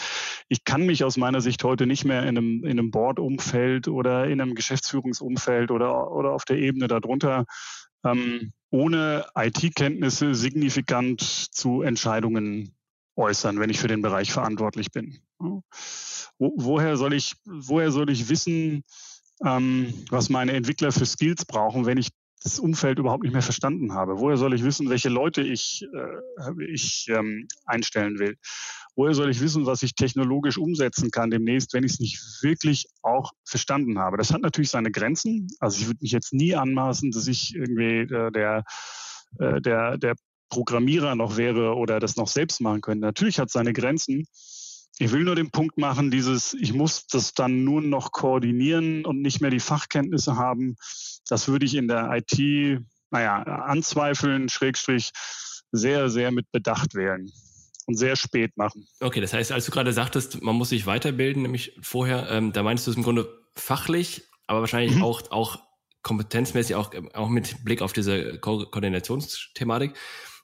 Ich 0.49 0.65
kann 0.65 0.85
mich 0.85 1.05
aus 1.05 1.17
meiner 1.17 1.41
Sicht 1.41 1.63
heute 1.63 1.87
nicht 1.87 2.05
mehr 2.05 2.23
in 2.23 2.37
einem, 2.37 2.65
in 2.65 2.73
einem 2.73 2.91
Board-Umfeld 2.91 3.87
oder 3.87 4.27
in 4.27 4.41
einem 4.41 4.57
Geschäftsführungsumfeld 4.57 5.71
oder, 5.71 6.11
oder 6.11 6.33
auf 6.33 6.45
der 6.45 6.59
Ebene 6.59 6.89
darunter 6.89 7.47
ähm, 8.05 8.53
ohne 8.71 9.25
IT-Kenntnisse 9.37 10.35
signifikant 10.35 11.21
zu 11.21 11.83
Entscheidungen 11.83 12.75
äußern, 13.15 13.61
wenn 13.61 13.71
ich 13.71 13.79
für 13.79 13.89
den 13.89 14.03
Bereich 14.03 14.33
verantwortlich 14.33 14.91
bin. 14.91 15.21
Wo, 15.39 15.63
woher, 16.39 16.97
soll 16.97 17.15
ich, 17.15 17.37
woher 17.45 17.93
soll 17.93 18.11
ich 18.11 18.29
wissen, 18.29 18.83
ähm, 19.45 19.95
was 20.11 20.29
meine 20.29 20.53
Entwickler 20.53 20.91
für 20.91 21.07
Skills 21.07 21.45
brauchen, 21.45 21.87
wenn 21.87 21.99
ich 21.99 22.09
das 22.45 22.59
Umfeld 22.59 22.99
überhaupt 22.99 23.25
nicht 23.25 23.33
mehr 23.33 23.43
verstanden 23.43 23.95
habe? 23.95 24.19
Woher 24.19 24.37
soll 24.37 24.55
ich 24.55 24.63
wissen, 24.63 24.91
welche 24.91 25.09
Leute 25.09 25.43
ich, 25.43 25.87
äh, 25.95 26.65
ich 26.71 27.07
ähm, 27.09 27.49
einstellen 27.65 28.19
will? 28.19 28.37
Woher 28.95 29.15
soll 29.15 29.31
ich 29.31 29.41
wissen, 29.41 29.67
was 29.67 29.83
ich 29.83 29.95
technologisch 29.95 30.59
umsetzen 30.59 31.11
kann 31.11 31.31
demnächst, 31.31 31.73
wenn 31.73 31.85
ich 31.85 31.95
es 31.95 32.01
nicht 32.01 32.21
wirklich 32.43 32.87
auch 33.03 33.33
verstanden 33.45 33.99
habe? 33.99 34.19
Das 34.19 34.33
hat 34.33 34.43
natürlich 34.43 34.71
seine 34.71 34.91
Grenzen. 34.91 35.49
Also 35.59 35.81
ich 35.81 35.87
würde 35.87 35.99
mich 36.03 36.13
jetzt 36.13 36.35
nie 36.35 36.55
anmaßen, 36.55 37.11
dass 37.11 37.27
ich 37.27 37.55
irgendwie 37.55 38.01
äh, 38.01 38.31
der, 38.31 38.65
äh, 39.39 39.61
der, 39.63 39.97
der 39.97 40.15
Programmierer 40.51 41.15
noch 41.17 41.39
wäre 41.39 41.75
oder 41.75 41.99
das 41.99 42.17
noch 42.17 42.29
selbst 42.29 42.61
machen 42.61 42.83
könnte. 42.83 43.07
Natürlich 43.07 43.39
hat 43.39 43.47
es 43.47 43.55
seine 43.55 43.73
Grenzen. 43.73 44.27
Ich 44.99 45.11
will 45.11 45.25
nur 45.25 45.35
den 45.35 45.51
Punkt 45.51 45.79
machen, 45.79 46.13
dieses, 46.13 46.55
ich 46.55 46.73
muss 46.73 47.07
das 47.09 47.35
dann 47.35 47.65
nur 47.65 47.81
noch 47.81 48.13
koordinieren 48.13 49.05
und 49.05 49.23
nicht 49.23 49.41
mehr 49.41 49.51
die 49.51 49.59
Fachkenntnisse 49.59 50.37
haben. 50.37 50.77
Das 51.29 51.49
würde 51.49 51.67
ich 51.67 51.75
in 51.75 51.89
der 51.89 52.11
IT, 52.13 52.81
naja, 53.11 53.43
anzweifeln, 53.43 54.49
Schrägstrich, 54.49 55.11
sehr, 55.73 56.09
sehr 56.09 56.31
mit 56.31 56.51
Bedacht 56.53 56.95
wählen 56.95 57.31
und 57.87 57.97
sehr 57.97 58.17
spät 58.17 58.57
machen. 58.57 58.87
Okay, 59.01 59.21
das 59.21 59.33
heißt, 59.33 59.53
als 59.53 59.67
du 59.67 59.73
gerade 59.73 59.93
sagtest, 59.93 60.43
man 60.43 60.55
muss 60.57 60.71
sich 60.71 60.87
weiterbilden, 60.87 61.43
nämlich 61.43 61.77
vorher, 61.83 62.31
ähm, 62.31 62.53
da 62.53 62.63
meinst 62.63 62.87
du 62.87 62.91
es 62.91 62.97
im 62.97 63.03
Grunde 63.03 63.29
fachlich, 63.55 64.25
aber 64.47 64.61
wahrscheinlich 64.61 64.97
mhm. 64.97 65.03
auch, 65.03 65.31
auch 65.31 65.59
kompetenzmäßig, 66.03 66.77
auch, 66.77 66.91
auch 67.15 67.29
mit 67.29 67.65
Blick 67.65 67.83
auf 67.83 67.93
diese 67.93 68.39
Ko 68.39 68.67
Koordinationsthematik. 68.67 69.95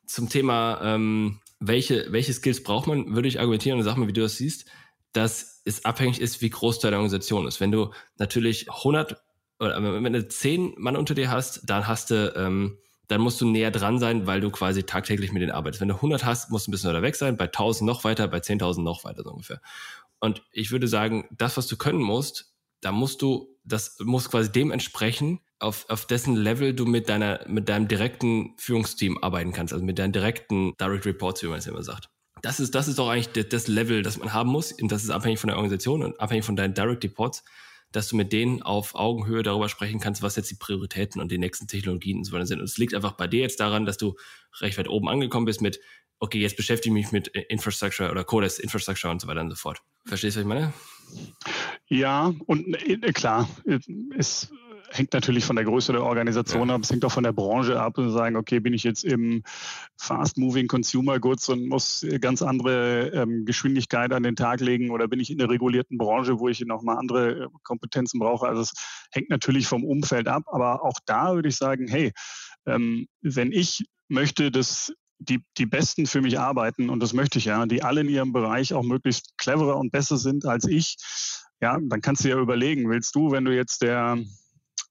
Zum 0.06 0.28
Thema, 0.28 0.80
ähm, 0.82 1.40
welche, 1.60 2.10
welche 2.10 2.32
Skills 2.32 2.62
braucht 2.62 2.86
man, 2.86 3.14
würde 3.14 3.28
ich 3.28 3.38
argumentieren 3.38 3.78
und 3.78 3.84
sag 3.84 3.96
mal, 3.96 4.08
wie 4.08 4.12
du 4.12 4.22
das 4.22 4.36
siehst, 4.36 4.66
dass 5.12 5.62
es 5.64 5.84
abhängig 5.84 6.20
ist, 6.20 6.40
wie 6.40 6.50
groß 6.50 6.78
deine 6.78 6.96
Organisation 6.96 7.46
ist. 7.46 7.60
Wenn 7.60 7.70
du 7.70 7.92
natürlich 8.16 8.70
100 8.70 9.22
oder 9.60 10.02
wenn 10.02 10.12
du 10.12 10.26
10 10.26 10.74
Mann 10.78 10.96
unter 10.96 11.14
dir 11.14 11.30
hast, 11.30 11.68
dann 11.68 11.86
hast 11.86 12.10
du, 12.10 12.32
ähm, 12.34 12.78
dann 13.08 13.20
musst 13.20 13.40
du 13.40 13.48
näher 13.48 13.70
dran 13.70 13.98
sein, 13.98 14.26
weil 14.26 14.40
du 14.40 14.50
quasi 14.50 14.84
tagtäglich 14.84 15.32
mit 15.32 15.42
denen 15.42 15.52
arbeitest. 15.52 15.80
Wenn 15.80 15.88
du 15.88 15.96
100 15.96 16.24
hast, 16.24 16.50
musst 16.50 16.66
du 16.66 16.70
ein 16.70 16.72
bisschen 16.72 16.90
weiter 16.90 17.02
weg 17.02 17.16
sein, 17.16 17.36
bei 17.36 17.44
1000 17.44 17.86
noch 17.86 18.04
weiter, 18.04 18.26
bei 18.28 18.38
10.000 18.38 18.82
noch 18.82 19.04
weiter 19.04 19.22
so 19.22 19.30
ungefähr. 19.30 19.60
Und 20.18 20.42
ich 20.52 20.70
würde 20.70 20.88
sagen, 20.88 21.28
das, 21.30 21.56
was 21.56 21.66
du 21.66 21.76
können 21.76 22.00
musst, 22.00 22.54
da 22.80 22.92
musst 22.92 23.20
du, 23.22 23.58
das 23.64 23.98
muss 24.00 24.30
quasi 24.30 24.50
dem 24.50 24.70
entsprechen, 24.70 25.40
auf, 25.58 25.84
auf 25.90 26.06
dessen 26.06 26.36
Level 26.36 26.74
du 26.74 26.86
mit 26.86 27.08
deiner, 27.08 27.40
mit 27.46 27.68
deinem 27.68 27.86
direkten 27.86 28.54
Führungsteam 28.56 29.18
arbeiten 29.22 29.52
kannst, 29.52 29.74
also 29.74 29.84
mit 29.84 29.98
deinen 29.98 30.12
direkten 30.12 30.72
Direct 30.80 31.04
Reports, 31.04 31.42
wie 31.42 31.48
man 31.48 31.58
es 31.58 31.66
immer 31.66 31.82
sagt. 31.82 32.08
Das 32.42 32.60
ist, 32.60 32.74
das 32.74 32.88
ist 32.88 32.98
doch 32.98 33.10
eigentlich 33.10 33.48
das 33.48 33.68
Level, 33.68 34.02
das 34.02 34.16
man 34.16 34.32
haben 34.32 34.48
muss. 34.48 34.72
Und 34.72 34.90
das 34.90 35.04
ist 35.04 35.10
abhängig 35.10 35.38
von 35.38 35.48
der 35.48 35.56
Organisation 35.56 36.02
und 36.02 36.18
abhängig 36.18 36.46
von 36.46 36.56
deinen 36.56 36.72
Direct 36.72 37.04
Reports, 37.04 37.44
dass 37.92 38.08
du 38.08 38.16
mit 38.16 38.32
denen 38.32 38.62
auf 38.62 38.94
Augenhöhe 38.94 39.42
darüber 39.42 39.68
sprechen 39.68 40.00
kannst, 40.00 40.22
was 40.22 40.36
jetzt 40.36 40.50
die 40.50 40.56
Prioritäten 40.56 41.20
und 41.20 41.30
die 41.32 41.38
nächsten 41.38 41.66
Technologien 41.66 42.18
und 42.18 42.24
so 42.24 42.32
weiter 42.32 42.46
sind. 42.46 42.60
Und 42.60 42.64
es 42.64 42.78
liegt 42.78 42.94
einfach 42.94 43.12
bei 43.12 43.26
dir 43.26 43.40
jetzt 43.40 43.60
daran, 43.60 43.84
dass 43.84 43.98
du 43.98 44.14
recht 44.60 44.78
weit 44.78 44.88
oben 44.88 45.08
angekommen 45.08 45.46
bist 45.46 45.60
mit, 45.60 45.80
okay, 46.18 46.38
jetzt 46.38 46.56
beschäftige 46.56 46.96
ich 46.96 47.04
mich 47.04 47.12
mit 47.12 47.28
Infrastructure 47.48 48.10
oder 48.10 48.24
Codes 48.24 48.58
Infrastructure 48.58 49.10
und 49.10 49.20
so 49.20 49.26
weiter 49.26 49.40
und 49.40 49.50
so 49.50 49.56
fort. 49.56 49.82
Verstehst 50.06 50.36
du, 50.36 50.40
was 50.40 50.44
ich 50.44 50.48
meine? 50.48 50.72
Ja, 51.88 52.32
und 52.46 52.74
äh, 52.74 53.12
klar, 53.12 53.48
ist 54.16 54.52
hängt 54.90 55.12
natürlich 55.12 55.44
von 55.44 55.56
der 55.56 55.64
Größe 55.64 55.92
der 55.92 56.02
Organisation 56.02 56.68
ja. 56.68 56.74
ab, 56.74 56.82
es 56.82 56.90
hängt 56.90 57.04
auch 57.04 57.12
von 57.12 57.24
der 57.24 57.32
Branche 57.32 57.80
ab 57.80 57.96
und 57.98 58.10
sagen, 58.10 58.36
okay, 58.36 58.60
bin 58.60 58.74
ich 58.74 58.82
jetzt 58.82 59.04
im 59.04 59.42
Fast-Moving 59.96 60.66
Consumer 60.66 61.18
Goods 61.18 61.48
und 61.48 61.68
muss 61.68 62.04
ganz 62.20 62.42
andere 62.42 63.08
ähm, 63.10 63.44
Geschwindigkeit 63.44 64.12
an 64.12 64.22
den 64.22 64.36
Tag 64.36 64.60
legen 64.60 64.90
oder 64.90 65.08
bin 65.08 65.20
ich 65.20 65.30
in 65.30 65.38
der 65.38 65.48
regulierten 65.48 65.98
Branche, 65.98 66.38
wo 66.38 66.48
ich 66.48 66.60
nochmal 66.60 66.98
andere 66.98 67.44
äh, 67.44 67.48
Kompetenzen 67.62 68.18
brauche. 68.18 68.46
Also 68.46 68.62
es 68.62 68.72
hängt 69.12 69.30
natürlich 69.30 69.66
vom 69.66 69.84
Umfeld 69.84 70.28
ab, 70.28 70.44
aber 70.46 70.84
auch 70.84 70.98
da 71.06 71.34
würde 71.34 71.48
ich 71.48 71.56
sagen, 71.56 71.86
hey, 71.88 72.12
ähm, 72.66 73.06
wenn 73.22 73.52
ich 73.52 73.84
möchte, 74.08 74.50
dass 74.50 74.92
die, 75.18 75.42
die 75.58 75.66
Besten 75.66 76.06
für 76.06 76.22
mich 76.22 76.38
arbeiten, 76.38 76.90
und 76.90 77.00
das 77.00 77.12
möchte 77.12 77.38
ich 77.38 77.44
ja, 77.44 77.64
die 77.66 77.82
alle 77.82 78.00
in 78.00 78.08
ihrem 78.08 78.32
Bereich 78.32 78.72
auch 78.72 78.82
möglichst 78.82 79.36
cleverer 79.38 79.76
und 79.76 79.92
besser 79.92 80.16
sind 80.16 80.46
als 80.46 80.66
ich, 80.66 80.96
ja, 81.60 81.78
dann 81.80 82.00
kannst 82.00 82.24
du 82.24 82.30
ja 82.30 82.38
überlegen, 82.38 82.88
willst 82.88 83.14
du, 83.14 83.30
wenn 83.30 83.44
du 83.44 83.54
jetzt 83.54 83.82
der, 83.82 84.18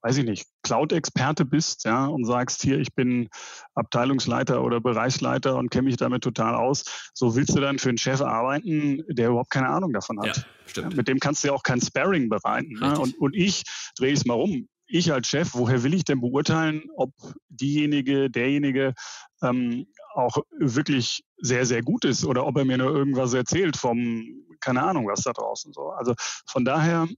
weiß 0.02 0.18
ich 0.18 0.24
nicht, 0.24 0.46
Cloud-Experte 0.62 1.44
bist, 1.44 1.84
ja, 1.84 2.06
und 2.06 2.24
sagst, 2.24 2.62
hier, 2.62 2.78
ich 2.78 2.94
bin 2.94 3.28
Abteilungsleiter 3.74 4.62
oder 4.62 4.80
Bereichsleiter 4.80 5.56
und 5.56 5.70
kenne 5.70 5.84
mich 5.84 5.96
damit 5.96 6.22
total 6.22 6.54
aus, 6.54 7.10
so 7.14 7.36
willst 7.36 7.56
du 7.56 7.60
dann 7.60 7.78
für 7.78 7.90
einen 7.90 7.98
Chef 7.98 8.20
arbeiten, 8.20 9.02
der 9.08 9.28
überhaupt 9.28 9.50
keine 9.50 9.68
Ahnung 9.68 9.92
davon 9.92 10.20
hat. 10.20 10.36
Ja, 10.36 10.42
stimmt. 10.66 10.92
Ja, 10.92 10.96
mit 10.96 11.08
dem 11.08 11.18
kannst 11.18 11.44
du 11.44 11.48
ja 11.48 11.54
auch 11.54 11.62
kein 11.62 11.80
Sparring 11.80 12.28
bereiten. 12.28 12.72
Ne? 12.80 12.98
Und, 12.98 13.18
und 13.18 13.36
ich 13.36 13.62
drehe 13.96 14.12
es 14.12 14.24
mal 14.24 14.34
um. 14.34 14.68
Ich 14.92 15.12
als 15.12 15.28
Chef, 15.28 15.50
woher 15.52 15.84
will 15.84 15.94
ich 15.94 16.04
denn 16.04 16.20
beurteilen, 16.20 16.82
ob 16.96 17.12
diejenige, 17.48 18.28
derjenige 18.28 18.94
ähm, 19.42 19.86
auch 20.14 20.38
wirklich 20.58 21.22
sehr, 21.38 21.64
sehr 21.66 21.82
gut 21.82 22.04
ist 22.04 22.24
oder 22.24 22.46
ob 22.46 22.56
er 22.58 22.64
mir 22.64 22.78
nur 22.78 22.94
irgendwas 22.94 23.32
erzählt 23.32 23.76
vom, 23.76 24.44
keine 24.60 24.82
Ahnung, 24.82 25.06
was 25.06 25.22
da 25.22 25.32
draußen 25.32 25.72
so. 25.72 25.90
Also 25.90 26.14
von 26.46 26.64
daher, 26.64 27.08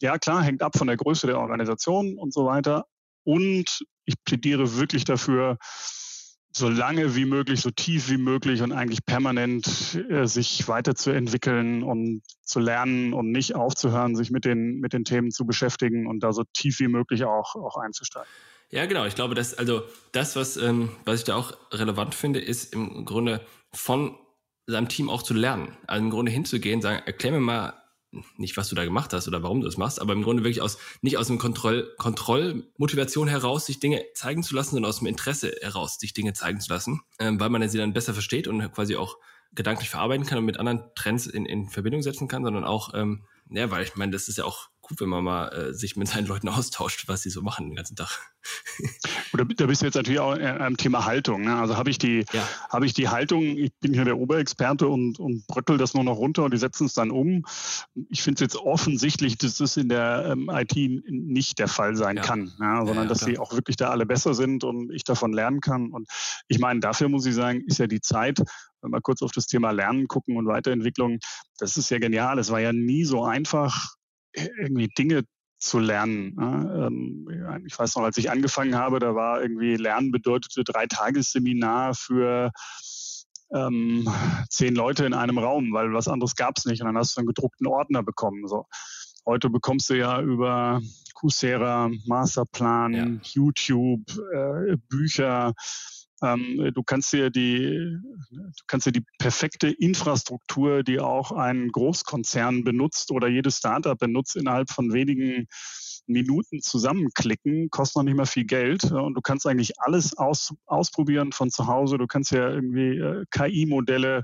ja 0.00 0.18
klar, 0.18 0.42
hängt 0.42 0.62
ab 0.62 0.76
von 0.76 0.86
der 0.86 0.96
Größe 0.96 1.26
der 1.26 1.38
Organisation 1.38 2.16
und 2.18 2.32
so 2.32 2.46
weiter. 2.46 2.86
Und 3.24 3.84
ich 4.04 4.14
plädiere 4.24 4.76
wirklich 4.76 5.04
dafür, 5.04 5.58
so 6.56 6.70
lange 6.70 7.14
wie 7.14 7.26
möglich, 7.26 7.60
so 7.60 7.70
tief 7.70 8.08
wie 8.08 8.16
möglich 8.16 8.62
und 8.62 8.72
eigentlich 8.72 9.04
permanent 9.04 9.94
äh, 10.08 10.26
sich 10.26 10.66
weiterzuentwickeln 10.68 11.82
und 11.82 12.22
zu 12.42 12.60
lernen 12.60 13.12
und 13.12 13.30
nicht 13.30 13.54
aufzuhören, 13.54 14.16
sich 14.16 14.30
mit 14.30 14.46
den, 14.46 14.80
mit 14.80 14.94
den 14.94 15.04
Themen 15.04 15.30
zu 15.30 15.44
beschäftigen 15.44 16.06
und 16.06 16.20
da 16.20 16.32
so 16.32 16.44
tief 16.54 16.80
wie 16.80 16.88
möglich 16.88 17.24
auch, 17.24 17.56
auch 17.56 17.76
einzusteigen. 17.76 18.28
Ja, 18.70 18.86
genau. 18.86 19.04
Ich 19.06 19.14
glaube, 19.14 19.34
dass 19.34 19.54
also 19.54 19.82
das, 20.12 20.36
was, 20.36 20.56
ähm, 20.56 20.90
was 21.04 21.20
ich 21.20 21.24
da 21.24 21.36
auch 21.36 21.56
relevant 21.72 22.14
finde, 22.14 22.40
ist 22.40 22.72
im 22.72 23.04
Grunde 23.04 23.40
von 23.72 24.16
seinem 24.66 24.88
Team 24.88 25.08
auch 25.08 25.22
zu 25.22 25.34
lernen. 25.34 25.76
Also 25.86 26.04
im 26.04 26.10
Grunde 26.10 26.32
hinzugehen, 26.32 26.82
sagen, 26.82 27.02
erklär 27.06 27.32
mir 27.32 27.40
mal 27.40 27.74
nicht, 28.36 28.56
was 28.56 28.68
du 28.68 28.74
da 28.74 28.84
gemacht 28.84 29.12
hast 29.12 29.28
oder 29.28 29.42
warum 29.42 29.60
du 29.60 29.66
das 29.66 29.76
machst, 29.76 30.00
aber 30.00 30.12
im 30.12 30.22
Grunde 30.22 30.42
wirklich 30.42 30.62
aus, 30.62 30.78
nicht 31.02 31.18
aus 31.18 31.28
einem 31.28 31.38
Kontroll, 31.38 31.94
Kontrollmotivation 31.98 33.28
heraus, 33.28 33.66
sich 33.66 33.78
Dinge 33.78 34.04
zeigen 34.14 34.42
zu 34.42 34.54
lassen, 34.54 34.70
sondern 34.70 34.88
aus 34.88 34.98
dem 34.98 35.08
Interesse 35.08 35.54
heraus, 35.60 35.98
sich 35.98 36.14
Dinge 36.14 36.32
zeigen 36.32 36.60
zu 36.60 36.72
lassen, 36.72 37.02
ähm, 37.18 37.38
weil 37.38 37.50
man 37.50 37.68
sie 37.68 37.78
dann 37.78 37.92
besser 37.92 38.14
versteht 38.14 38.48
und 38.48 38.72
quasi 38.72 38.96
auch 38.96 39.16
gedanklich 39.52 39.90
verarbeiten 39.90 40.26
kann 40.26 40.38
und 40.38 40.44
mit 40.44 40.58
anderen 40.58 40.82
Trends 40.94 41.26
in, 41.26 41.46
in 41.46 41.68
Verbindung 41.68 42.02
setzen 42.02 42.28
kann, 42.28 42.44
sondern 42.44 42.64
auch, 42.64 42.94
ähm, 42.94 43.26
ja, 43.50 43.70
weil 43.70 43.84
ich 43.84 43.96
meine, 43.96 44.12
das 44.12 44.28
ist 44.28 44.38
ja 44.38 44.44
auch 44.44 44.68
gut, 44.86 45.00
wenn 45.00 45.08
man 45.08 45.24
mal 45.24 45.48
äh, 45.48 45.74
sich 45.74 45.96
mit 45.96 46.08
seinen 46.08 46.26
Leuten 46.26 46.48
austauscht, 46.48 47.08
was 47.08 47.22
sie 47.22 47.30
so 47.30 47.42
machen 47.42 47.66
den 47.66 47.76
ganzen 47.76 47.96
Tag. 47.96 48.20
Oder 49.32 49.44
da 49.44 49.66
bist 49.66 49.82
du 49.82 49.86
jetzt 49.86 49.96
natürlich 49.96 50.20
auch 50.20 50.38
am 50.38 50.76
Thema 50.76 51.04
Haltung. 51.04 51.42
Ne? 51.42 51.56
Also 51.56 51.76
habe 51.76 51.90
ich 51.90 51.98
die, 51.98 52.24
ja. 52.32 52.48
habe 52.70 52.86
ich 52.86 52.94
die 52.94 53.08
Haltung, 53.08 53.42
ich 53.42 53.72
bin 53.80 53.92
hier 53.92 54.04
der 54.04 54.18
Oberexperte 54.18 54.86
und, 54.86 55.18
und 55.18 55.44
bröttel 55.48 55.76
das 55.78 55.94
nur 55.94 56.04
noch 56.04 56.16
runter 56.16 56.44
und 56.44 56.54
die 56.54 56.58
setzen 56.58 56.86
es 56.86 56.94
dann 56.94 57.10
um. 57.10 57.44
Ich 58.08 58.22
finde 58.22 58.36
es 58.36 58.40
jetzt 58.40 58.56
offensichtlich, 58.56 59.38
dass 59.38 59.56
das 59.56 59.76
in 59.76 59.88
der 59.88 60.26
ähm, 60.30 60.48
IT 60.52 60.76
nicht 61.08 61.58
der 61.58 61.68
Fall 61.68 61.96
sein 61.96 62.18
ja. 62.18 62.22
kann, 62.22 62.52
ja, 62.60 62.86
sondern 62.86 63.08
dass 63.08 63.20
sie 63.20 63.38
auch 63.38 63.52
wirklich 63.52 63.76
da 63.76 63.90
alle 63.90 64.06
besser 64.06 64.34
sind 64.34 64.62
und 64.62 64.92
ich 64.92 65.02
davon 65.02 65.32
lernen 65.32 65.60
kann. 65.60 65.90
Und 65.90 66.08
ich 66.46 66.60
meine, 66.60 66.78
dafür 66.78 67.08
muss 67.08 67.26
ich 67.26 67.34
sagen, 67.34 67.62
ist 67.66 67.78
ja 67.78 67.88
die 67.88 68.00
Zeit, 68.00 68.40
wenn 68.82 68.92
wir 68.92 69.00
kurz 69.00 69.22
auf 69.22 69.32
das 69.32 69.46
Thema 69.46 69.72
Lernen 69.72 70.06
gucken 70.06 70.36
und 70.36 70.46
Weiterentwicklung, 70.46 71.18
das 71.58 71.76
ist 71.76 71.90
ja 71.90 71.98
genial. 71.98 72.38
Es 72.38 72.50
war 72.50 72.60
ja 72.60 72.72
nie 72.72 73.04
so 73.04 73.24
einfach, 73.24 73.95
irgendwie 74.36 74.88
Dinge 74.88 75.24
zu 75.58 75.78
lernen. 75.78 76.36
Ähm, 76.38 77.64
ich 77.66 77.78
weiß 77.78 77.96
noch, 77.96 78.04
als 78.04 78.18
ich 78.18 78.30
angefangen 78.30 78.76
habe, 78.76 78.98
da 78.98 79.14
war 79.14 79.40
irgendwie 79.40 79.76
Lernen 79.76 80.10
bedeutete 80.10 80.64
drei 80.64 80.86
Tagesseminar 80.86 81.94
für 81.94 82.50
ähm, 83.54 84.08
zehn 84.50 84.74
Leute 84.74 85.06
in 85.06 85.14
einem 85.14 85.38
Raum, 85.38 85.72
weil 85.72 85.92
was 85.92 86.08
anderes 86.08 86.34
gab 86.34 86.58
es 86.58 86.66
nicht. 86.66 86.82
Und 86.82 86.88
dann 86.88 86.98
hast 86.98 87.16
du 87.16 87.20
einen 87.20 87.28
gedruckten 87.28 87.66
Ordner 87.66 88.02
bekommen. 88.02 88.46
So. 88.46 88.66
Heute 89.24 89.50
bekommst 89.50 89.90
du 89.90 89.94
ja 89.94 90.20
über 90.20 90.80
Coursera, 91.14 91.90
Masterplan, 92.06 92.92
ja. 92.92 93.06
YouTube, 93.22 94.02
äh, 94.32 94.76
Bücher, 94.88 95.54
ähm, 96.22 96.70
du 96.74 96.82
kannst 96.82 97.12
dir 97.12 97.30
die, 97.30 97.98
du 98.30 98.64
kannst 98.66 98.86
dir 98.86 98.92
die 98.92 99.04
perfekte 99.18 99.68
Infrastruktur, 99.68 100.82
die 100.82 101.00
auch 101.00 101.32
ein 101.32 101.68
Großkonzern 101.68 102.64
benutzt 102.64 103.10
oder 103.10 103.28
jedes 103.28 103.58
Startup 103.58 103.98
benutzt, 103.98 104.36
innerhalb 104.36 104.70
von 104.70 104.92
wenigen 104.92 105.46
Minuten 106.06 106.60
zusammenklicken, 106.60 107.70
kostet 107.70 107.96
noch 107.96 108.02
nicht 108.04 108.16
mal 108.16 108.26
viel 108.26 108.44
Geld 108.44 108.84
und 108.84 109.14
du 109.14 109.20
kannst 109.20 109.46
eigentlich 109.46 109.78
alles 109.80 110.16
aus, 110.16 110.54
ausprobieren 110.66 111.32
von 111.32 111.50
zu 111.50 111.66
Hause. 111.66 111.98
Du 111.98 112.06
kannst 112.06 112.30
ja 112.30 112.48
irgendwie 112.48 112.98
äh, 112.98 113.24
KI-Modelle 113.30 114.22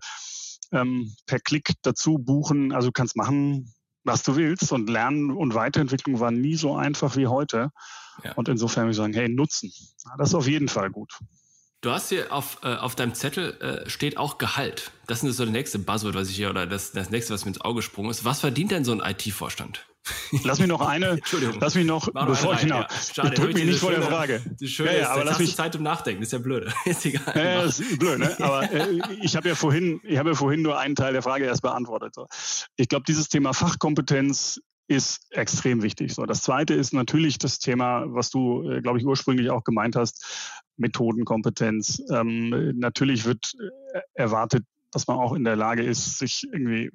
ähm, 0.71 1.13
per 1.27 1.41
Klick 1.41 1.73
dazu 1.83 2.19
buchen. 2.19 2.73
Also 2.73 2.89
du 2.89 2.93
kannst 2.93 3.17
machen, 3.17 3.75
was 4.05 4.23
du 4.23 4.37
willst 4.37 4.73
und 4.73 4.89
Lernen 4.89 5.31
und 5.31 5.55
Weiterentwicklung 5.55 6.21
war 6.21 6.31
nie 6.31 6.55
so 6.55 6.75
einfach 6.75 7.17
wie 7.17 7.27
heute. 7.27 7.71
Ja. 8.25 8.33
Und 8.35 8.49
insofern 8.49 8.85
würde 8.85 8.93
ich 8.93 8.97
sagen, 8.97 9.15
hey, 9.15 9.29
nutzen. 9.29 9.73
Das 10.19 10.31
ist 10.31 10.35
auf 10.35 10.49
jeden 10.49 10.69
Fall 10.69 10.91
gut. 10.91 11.19
Du 11.83 11.91
hast 11.91 12.11
hier 12.11 12.33
auf, 12.33 12.59
äh, 12.63 12.77
auf 12.77 12.95
deinem 12.95 13.13
Zettel 13.13 13.61
äh, 13.61 13.91
steht 13.91 14.17
auch 14.17 14.39
Gehalt. 14.39 14.93
Das 15.09 15.25
ist 15.25 15.37
so 15.37 15.45
das 15.45 15.53
nächste 15.53 15.81
Buzzword, 15.81 16.15
was 16.15 16.31
ich 16.31 16.37
hier, 16.37 16.49
oder 16.49 16.65
das, 16.65 16.93
das 16.93 17.11
nächste, 17.11 17.35
was 17.35 17.45
mir 17.45 17.49
ins 17.49 17.61
Auge 17.61 17.77
gesprungen 17.77 18.09
ist. 18.09 18.25
Was 18.25 18.39
verdient 18.39 18.71
denn 18.71 18.85
so 18.85 18.93
ein 18.93 19.01
IT-Vorstand? 19.01 19.85
Lass 20.45 20.61
mich 20.61 20.69
noch 20.69 20.81
eine, 20.81 21.07
Entschuldigung. 21.11 21.59
lass 21.61 21.75
mich 21.77 21.87
noch, 21.87 22.09
Mach 22.13 22.27
bevor 22.27 22.55
ich, 22.55 22.61
genau, 22.61 22.81
ja. 22.81 22.89
Schade, 23.15 23.29
ich 23.29 23.35
drück 23.35 23.55
mich 23.55 23.65
nicht 23.65 23.79
vor 23.79 23.91
der 23.91 24.03
Frage. 24.03 24.43
Die 24.61 24.67
schöne 24.67 24.93
ja, 24.93 24.99
ja, 24.99 25.11
aber 25.11 25.25
lass 25.25 25.39
mich 25.39 25.55
Zeit 25.55 25.73
zum 25.73 25.83
Nachdenken, 25.83 26.23
ist 26.23 26.33
ja 26.33 26.39
blöd. 26.39 26.73
ist 26.85 27.05
egal. 27.05 27.37
Ja, 27.37 27.63
ist 27.63 27.99
blöd, 27.99 28.19
ne? 28.19 28.37
Aber 28.41 28.73
äh, 28.73 29.01
ich 29.21 29.37
habe 29.37 29.49
ja 29.49 29.55
vorhin, 29.55 30.01
ich 30.05 30.19
habe 30.19 30.31
ja 30.31 30.35
vorhin 30.35 30.63
nur 30.63 30.79
einen 30.79 30.97
Teil 30.97 31.13
der 31.13 31.23
Frage 31.23 31.45
erst 31.45 31.63
beantwortet. 31.63 32.15
So. 32.15 32.27
Ich 32.77 32.89
glaube, 32.89 33.05
dieses 33.07 33.29
Thema 33.29 33.55
Fachkompetenz 33.55 34.61
ist 34.89 35.27
extrem 35.31 35.83
wichtig. 35.83 36.15
So, 36.15 36.27
das 36.27 36.43
zweite 36.43 36.75
ist 36.75 36.93
natürlich 36.93 37.39
das 37.39 37.59
Thema, 37.59 38.05
was 38.07 38.31
du, 38.31 38.69
äh, 38.71 38.83
glaube 38.83 38.99
ich, 38.99 39.07
ursprünglich 39.07 39.51
auch 39.51 39.65
gemeint 39.65 39.97
hast, 39.97 40.63
Methodenkompetenz. 40.77 42.03
Ähm, 42.11 42.79
natürlich 42.79 43.25
wird 43.25 43.55
äh, 43.95 44.01
erwartet, 44.15 44.65
dass 44.91 45.07
man 45.07 45.19
auch 45.19 45.33
in 45.35 45.45
der 45.45 45.57
Lage 45.57 45.83
ist, 45.83 46.19
sich 46.19 46.47
irgendwie 46.53 46.91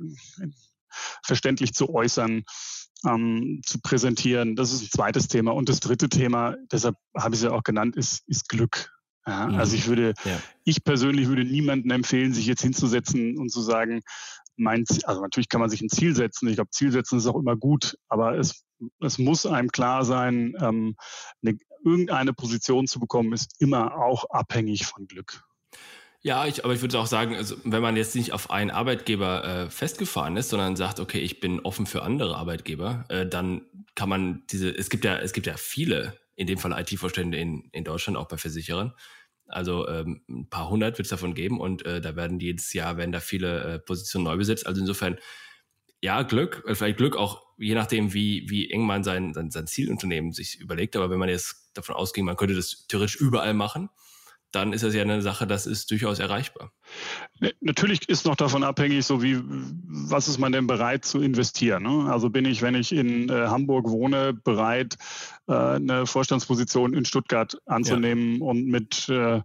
verständlich 1.24 1.74
zu 1.74 1.94
äußern, 1.94 2.44
ähm, 3.06 3.62
zu 3.66 3.80
präsentieren. 3.82 4.56
Das 4.56 4.72
ist 4.72 4.84
ein 4.84 4.90
zweites 4.90 5.28
Thema. 5.28 5.52
Und 5.52 5.70
das 5.70 5.80
dritte 5.80 6.10
Thema, 6.10 6.56
deshalb 6.72 6.96
habe 7.16 7.36
ich 7.36 7.42
es 7.42 7.46
ja 7.46 7.52
auch 7.52 7.64
genannt, 7.64 7.96
ist, 7.96 8.28
ist 8.28 8.50
Glück. 8.50 8.92
Ja, 9.26 9.48
mhm. 9.48 9.56
Also 9.56 9.76
ich 9.76 9.88
würde, 9.88 10.14
ja. 10.24 10.40
ich 10.64 10.84
persönlich 10.84 11.28
würde 11.28 11.44
niemandem 11.44 11.92
empfehlen, 11.92 12.34
sich 12.34 12.46
jetzt 12.46 12.62
hinzusetzen 12.62 13.38
und 13.38 13.50
zu 13.50 13.62
sagen, 13.62 14.02
mein 14.58 14.84
also 15.04 15.22
natürlich 15.22 15.50
kann 15.50 15.62
man 15.62 15.70
sich 15.70 15.82
ein 15.82 15.90
Ziel 15.90 16.16
setzen. 16.16 16.48
Ich 16.48 16.56
glaube, 16.56 16.72
Ziel 16.72 16.92
setzen 16.92 17.18
ist 17.18 17.28
auch 17.28 17.40
immer 17.40 17.56
gut, 17.56 17.98
aber 18.10 18.38
es, 18.38 18.66
es 19.00 19.18
muss 19.18 19.46
einem 19.46 19.72
klar 19.72 20.04
sein, 20.04 20.56
ähm, 20.60 20.96
eine, 21.44 21.58
irgendeine 21.86 22.34
Position 22.34 22.88
zu 22.88 23.00
bekommen, 23.00 23.34
ist 23.34 23.54
immer 23.60 23.96
auch 23.96 24.26
abhängig 24.30 24.86
von 24.86 25.08
Glück. 25.08 25.44
Ja, 26.22 26.46
ich, 26.46 26.66
aber 26.66 26.74
ich 26.74 26.82
würde 26.82 27.00
auch 27.00 27.06
sagen, 27.06 27.36
also, 27.36 27.56
wenn 27.64 27.82
man 27.82 27.96
jetzt 27.96 28.16
nicht 28.16 28.34
auf 28.34 28.50
einen 28.50 28.72
Arbeitgeber 28.72 29.46
äh, 29.46 29.70
festgefahren 29.70 30.36
ist, 30.36 30.50
sondern 30.50 30.76
sagt, 30.76 31.00
okay, 31.00 31.20
ich 31.20 31.40
bin 31.40 31.60
offen 31.60 31.86
für 31.86 32.02
andere 32.02 32.36
Arbeitgeber, 32.36 33.06
äh, 33.10 33.26
dann 33.26 33.62
kann 33.96 34.10
man 34.10 34.44
diese, 34.50 34.70
es 34.70 34.90
gibt 34.90 35.06
ja, 35.06 35.18
es 35.18 35.32
gibt 35.32 35.48
ja 35.48 35.56
viele, 35.58 36.20
in 36.36 36.48
dem 36.48 36.58
Fall 36.58 36.78
IT-Vorstände 36.78 37.38
in, 37.38 37.70
in 37.72 37.84
Deutschland, 37.84 38.18
auch 38.18 38.28
bei 38.28 38.38
Versicherern, 38.38 38.94
also 39.48 39.88
ähm, 39.88 40.22
ein 40.30 40.50
paar 40.50 40.70
hundert 40.70 40.98
wird 40.98 41.06
es 41.06 41.10
davon 41.10 41.34
geben 41.34 41.60
und 41.60 41.86
äh, 41.86 42.02
da 42.02 42.16
werden 42.16 42.40
jedes 42.40 42.74
Jahr 42.74 42.98
werden 42.98 43.12
da 43.12 43.20
viele 43.20 43.64
äh, 43.64 43.80
Positionen 43.80 44.26
neu 44.26 44.38
besetzt. 44.38 44.68
Also 44.68 44.82
insofern 44.82 45.18
ja 46.02 46.22
Glück, 46.24 46.64
äh, 46.68 46.76
vielleicht 46.76 46.98
Glück 46.98 47.16
auch 47.16 47.46
je 47.58 47.76
nachdem, 47.76 48.14
wie 48.14 48.50
wie 48.50 48.70
eng 48.70 48.86
man 48.86 49.04
sein, 49.04 49.34
sein 49.34 49.52
sein 49.52 49.68
Zielunternehmen 49.68 50.32
sich 50.32 50.60
überlegt. 50.60 50.96
Aber 50.96 51.10
wenn 51.10 51.20
man 51.20 51.30
jetzt 51.30 51.72
davon 51.74 51.96
ausgeht, 51.96 52.24
man 52.24 52.36
könnte 52.36 52.56
das 52.56 52.86
theoretisch 52.88 53.16
überall 53.16 53.54
machen, 53.54 53.90
dann 54.52 54.74
ist 54.74 54.84
das 54.84 54.94
ja 54.94 55.02
eine 55.02 55.22
Sache, 55.22 55.46
das 55.46 55.66
ist 55.66 55.92
durchaus 55.92 56.20
erreichbar. 56.20 56.72
Natürlich 57.60 58.08
ist 58.08 58.26
noch 58.26 58.36
davon 58.36 58.64
abhängig, 58.64 59.06
so 59.06 59.22
wie 59.22 59.42
was 59.44 60.28
ist 60.28 60.38
man 60.38 60.52
denn 60.52 60.68
bereit 60.68 61.06
zu 61.06 61.22
investieren. 61.22 61.84
Ne? 61.84 62.12
Also 62.12 62.30
bin 62.30 62.46
ich, 62.46 62.62
wenn 62.62 62.76
ich 62.76 62.92
in 62.92 63.30
äh, 63.30 63.48
Hamburg 63.48 63.90
wohne, 63.90 64.34
bereit, 64.34 64.98
äh, 65.48 65.54
eine 65.54 66.06
Vorstandsposition 66.06 66.94
in 66.94 67.06
Stuttgart 67.06 67.58
anzunehmen 67.66 68.40
ja. 68.40 68.46
und 68.46 68.68
mit 68.68 69.10
äh, 69.10 69.42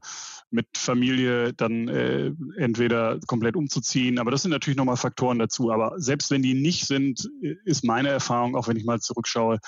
mit 0.52 0.66
Familie 0.76 1.54
dann 1.54 1.88
äh, 1.88 2.30
entweder 2.58 3.18
komplett 3.26 3.56
umzuziehen. 3.56 4.18
Aber 4.18 4.30
das 4.30 4.42
sind 4.42 4.50
natürlich 4.50 4.76
nochmal 4.76 4.98
Faktoren 4.98 5.38
dazu. 5.38 5.72
Aber 5.72 5.94
selbst 5.96 6.30
wenn 6.30 6.42
die 6.42 6.52
nicht 6.52 6.86
sind, 6.86 7.26
ist 7.64 7.84
meine 7.84 8.10
Erfahrung, 8.10 8.54
auch 8.54 8.68
wenn 8.68 8.76
ich 8.76 8.84
mal 8.84 9.00
zurückschaue, 9.00 9.58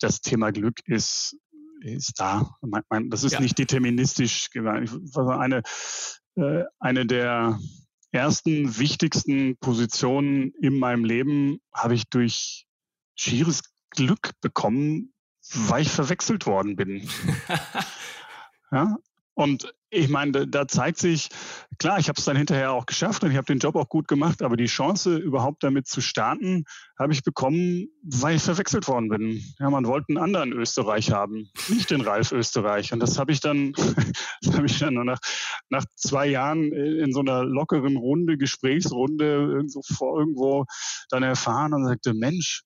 das 0.00 0.20
Thema 0.20 0.52
Glück 0.52 0.80
ist 0.86 1.36
ist 1.80 2.20
da. 2.20 2.56
Das 3.10 3.24
ist 3.24 3.32
ja. 3.32 3.40
nicht 3.40 3.58
deterministisch. 3.58 4.50
Eine, 4.54 5.62
äh, 6.36 6.64
eine 6.78 7.06
der 7.06 7.58
ersten 8.10 8.78
wichtigsten 8.78 9.56
Positionen 9.58 10.52
in 10.60 10.78
meinem 10.78 11.04
Leben 11.04 11.60
habe 11.74 11.94
ich 11.94 12.08
durch 12.08 12.66
schieres 13.14 13.62
Glück 13.90 14.32
bekommen, 14.40 15.12
weil 15.52 15.82
ich 15.82 15.90
verwechselt 15.90 16.46
worden 16.46 16.76
bin. 16.76 17.08
ja? 18.72 18.96
Und 19.38 19.72
ich 19.90 20.08
meine, 20.08 20.48
da, 20.48 20.66
zeigt 20.66 20.98
sich, 20.98 21.28
klar, 21.78 22.00
ich 22.00 22.08
habe 22.08 22.18
es 22.18 22.24
dann 22.24 22.36
hinterher 22.36 22.72
auch 22.72 22.86
geschafft 22.86 23.22
und 23.22 23.30
ich 23.30 23.36
habe 23.36 23.46
den 23.46 23.60
Job 23.60 23.76
auch 23.76 23.88
gut 23.88 24.08
gemacht, 24.08 24.42
aber 24.42 24.56
die 24.56 24.66
Chance, 24.66 25.16
überhaupt 25.16 25.62
damit 25.62 25.86
zu 25.86 26.00
starten, 26.00 26.64
habe 26.98 27.12
ich 27.12 27.22
bekommen, 27.22 27.86
weil 28.02 28.34
ich 28.34 28.42
verwechselt 28.42 28.88
worden 28.88 29.08
bin. 29.08 29.40
Ja, 29.60 29.70
man 29.70 29.86
wollte 29.86 30.06
einen 30.08 30.18
anderen 30.18 30.52
Österreich 30.52 31.12
haben, 31.12 31.48
nicht 31.68 31.88
den 31.92 32.00
Ralf 32.00 32.32
Österreich. 32.32 32.92
Und 32.92 32.98
das 32.98 33.16
habe 33.16 33.30
ich 33.30 33.38
dann, 33.38 33.74
das 34.42 34.56
habe 34.56 34.66
ich 34.66 34.76
dann 34.80 34.94
nach, 34.94 35.20
nach 35.70 35.84
zwei 35.94 36.26
Jahren 36.26 36.72
in 36.72 37.12
so 37.12 37.20
einer 37.20 37.44
lockeren 37.44 37.96
Runde, 37.96 38.38
Gesprächsrunde 38.38 39.24
irgendwo 39.24 39.82
vor 39.82 40.18
irgendwo 40.18 40.64
dann 41.10 41.22
erfahren 41.22 41.74
und 41.74 41.86
sagte, 41.86 42.12
Mensch, 42.12 42.64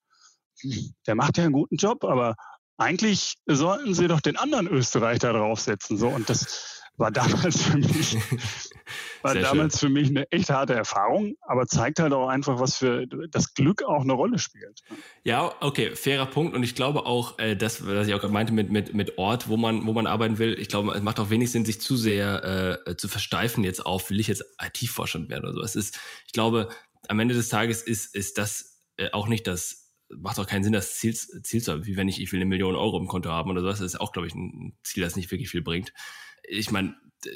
der 1.06 1.16
macht 1.16 1.36
ja 1.36 1.44
einen 1.44 1.52
guten 1.52 1.76
Job, 1.76 2.02
aber 2.04 2.34
eigentlich 2.82 3.34
sollten 3.46 3.94
sie 3.94 4.08
doch 4.08 4.20
den 4.20 4.36
anderen 4.36 4.66
Österreich 4.66 5.18
da 5.20 5.32
draufsetzen. 5.32 5.96
So, 5.96 6.08
und 6.08 6.28
das 6.28 6.82
war 6.96 7.10
damals 7.10 7.62
für 7.62 7.78
mich, 7.78 8.16
war 9.22 9.34
damals 9.34 9.78
für 9.78 9.88
mich 9.88 10.08
eine 10.08 10.30
echt 10.30 10.50
harte 10.50 10.74
Erfahrung, 10.74 11.34
aber 11.40 11.66
zeigt 11.66 12.00
halt 12.00 12.12
auch 12.12 12.28
einfach, 12.28 12.60
was 12.60 12.76
für 12.76 13.06
das 13.30 13.54
Glück 13.54 13.82
auch 13.82 14.02
eine 14.02 14.12
Rolle 14.12 14.38
spielt. 14.38 14.82
Ja, 15.24 15.52
okay, 15.60 15.96
fairer 15.96 16.26
Punkt. 16.26 16.54
Und 16.54 16.62
ich 16.62 16.74
glaube 16.74 17.06
auch, 17.06 17.38
äh, 17.38 17.56
das, 17.56 17.86
was 17.86 18.06
ich 18.06 18.14
auch 18.14 18.20
gerade 18.20 18.32
meinte 18.32 18.52
mit, 18.52 18.70
mit, 18.70 18.94
mit 18.94 19.18
Ort, 19.18 19.48
wo 19.48 19.56
man, 19.56 19.86
wo 19.86 19.92
man 19.92 20.06
arbeiten 20.06 20.38
will, 20.38 20.58
ich 20.58 20.68
glaube, 20.68 20.92
es 20.92 21.02
macht 21.02 21.18
auch 21.18 21.30
wenig 21.30 21.50
Sinn, 21.50 21.64
sich 21.64 21.80
zu 21.80 21.96
sehr 21.96 22.78
äh, 22.86 22.96
zu 22.96 23.08
versteifen 23.08 23.64
jetzt 23.64 23.84
auf, 23.86 24.10
will 24.10 24.20
ich 24.20 24.28
jetzt 24.28 24.44
IT-Forschend 24.60 25.30
werden 25.30 25.44
oder 25.44 25.54
so. 25.54 25.62
Es 25.62 25.76
ist, 25.76 25.98
ich 26.26 26.32
glaube, 26.32 26.68
am 27.08 27.18
Ende 27.18 27.34
des 27.34 27.48
Tages 27.48 27.82
ist, 27.82 28.14
ist 28.14 28.38
das 28.38 28.82
äh, 28.96 29.10
auch 29.12 29.28
nicht 29.28 29.46
das 29.46 29.81
macht 30.16 30.38
auch 30.38 30.46
keinen 30.46 30.64
Sinn, 30.64 30.72
das 30.72 30.96
Ziel, 30.96 31.14
Ziel 31.14 31.62
zu 31.62 31.72
haben, 31.72 31.86
wie 31.86 31.96
wenn 31.96 32.08
ich, 32.08 32.20
ich 32.20 32.32
will 32.32 32.38
eine 32.38 32.46
Million 32.46 32.74
Euro 32.74 32.98
im 32.98 33.08
Konto 33.08 33.30
haben 33.30 33.50
oder 33.50 33.60
so. 33.60 33.68
Das 33.68 33.80
ist 33.80 34.00
auch, 34.00 34.12
glaube 34.12 34.28
ich, 34.28 34.34
ein 34.34 34.76
Ziel, 34.82 35.02
das 35.02 35.16
nicht 35.16 35.30
wirklich 35.30 35.50
viel 35.50 35.62
bringt 35.62 35.92
ich 36.44 36.70
meine, 36.70 36.94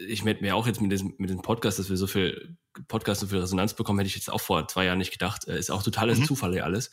ich 0.09 0.25
hätte 0.25 0.43
mir 0.43 0.57
auch 0.57 0.67
jetzt 0.67 0.81
mit 0.81 0.91
diesem, 0.91 1.15
mit 1.19 1.31
diesem 1.31 1.43
Podcast, 1.43 1.79
dass 1.79 1.91
wir 1.91 1.97
so 1.97 2.07
viel 2.07 2.57
Podcast, 2.89 3.21
so 3.21 3.29
viel 3.29 3.39
Resonanz 3.39 3.75
bekommen, 3.75 3.99
hätte 3.99 4.09
ich 4.09 4.17
jetzt 4.17 4.31
auch 4.31 4.41
vor 4.41 4.67
zwei 4.69 4.87
Jahren 4.87 4.99
nicht 4.99 5.13
gedacht. 5.13 5.47
Äh, 5.47 5.59
ist 5.59 5.71
auch 5.71 5.83
totales 5.83 6.19
mhm. 6.19 6.25
Zufall 6.25 6.53
hier 6.53 6.65
alles. 6.65 6.91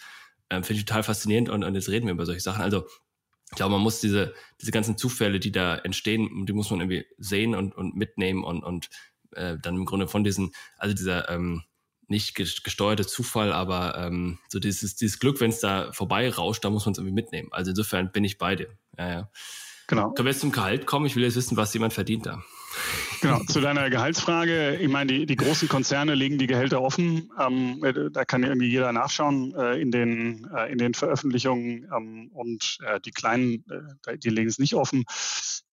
Ähm, 0.49 0.63
Finde 0.63 0.79
ich 0.79 0.85
total 0.85 1.03
faszinierend 1.03 1.49
und, 1.49 1.63
und 1.63 1.75
jetzt 1.75 1.89
reden 1.89 2.05
wir 2.05 2.13
über 2.13 2.25
solche 2.25 2.41
Sachen. 2.41 2.61
Also 2.61 2.85
ich 3.49 3.55
glaube, 3.55 3.71
man 3.71 3.81
muss 3.81 3.99
diese, 3.99 4.33
diese 4.61 4.71
ganzen 4.71 4.97
Zufälle, 4.97 5.39
die 5.39 5.51
da 5.51 5.75
entstehen, 5.75 6.45
die 6.45 6.53
muss 6.53 6.69
man 6.69 6.81
irgendwie 6.81 7.05
sehen 7.17 7.55
und, 7.55 7.75
und 7.75 7.95
mitnehmen 7.95 8.43
und, 8.43 8.63
und 8.63 8.89
äh, 9.31 9.57
dann 9.61 9.75
im 9.75 9.85
Grunde 9.85 10.07
von 10.07 10.23
diesen, 10.23 10.51
also 10.77 10.95
dieser 10.95 11.29
ähm, 11.29 11.63
nicht 12.13 12.35
gesteuerte 12.35 13.05
Zufall, 13.05 13.51
aber 13.51 13.97
ähm, 13.97 14.39
so 14.47 14.59
dieses, 14.59 14.95
dieses 14.95 15.19
Glück, 15.19 15.41
wenn 15.41 15.49
es 15.49 15.59
da 15.59 15.91
vorbei 15.91 16.29
rauscht, 16.29 16.63
da 16.63 16.69
muss 16.69 16.85
man 16.85 16.93
es 16.93 16.99
irgendwie 16.99 17.13
mitnehmen. 17.13 17.49
Also 17.51 17.71
insofern 17.71 18.11
bin 18.11 18.23
ich 18.23 18.37
bei 18.37 18.55
dir. 18.55 18.69
Ja, 18.97 19.09
ja. 19.09 19.29
Genau. 19.87 20.11
Können 20.11 20.27
wir 20.27 20.31
jetzt 20.31 20.41
zum 20.41 20.51
Gehalt 20.51 20.85
kommen? 20.85 21.05
Ich 21.05 21.15
will 21.15 21.23
jetzt 21.23 21.35
wissen, 21.35 21.57
was 21.57 21.73
jemand 21.73 21.93
verdient 21.93 22.25
da. 22.25 22.41
Genau, 23.21 23.39
zu 23.43 23.61
deiner 23.61 23.89
Gehaltsfrage. 23.89 24.77
Ich 24.77 24.87
meine, 24.87 25.13
die, 25.13 25.25
die 25.25 25.35
großen 25.35 25.67
Konzerne 25.67 26.15
legen 26.15 26.37
die 26.37 26.47
Gehälter 26.47 26.81
offen. 26.81 27.29
Ähm, 27.39 27.81
da 28.11 28.25
kann 28.25 28.43
irgendwie 28.43 28.69
jeder 28.69 28.91
nachschauen 28.91 29.53
äh, 29.55 29.79
in, 29.79 29.91
den, 29.91 30.49
äh, 30.55 30.71
in 30.71 30.77
den 30.77 30.93
Veröffentlichungen. 30.93 31.89
Ähm, 31.95 32.29
und 32.33 32.77
äh, 32.85 32.99
die 33.01 33.11
kleinen, 33.11 33.65
äh, 34.07 34.17
die 34.17 34.29
legen 34.29 34.49
es 34.49 34.59
nicht 34.59 34.73
offen. 34.73 35.05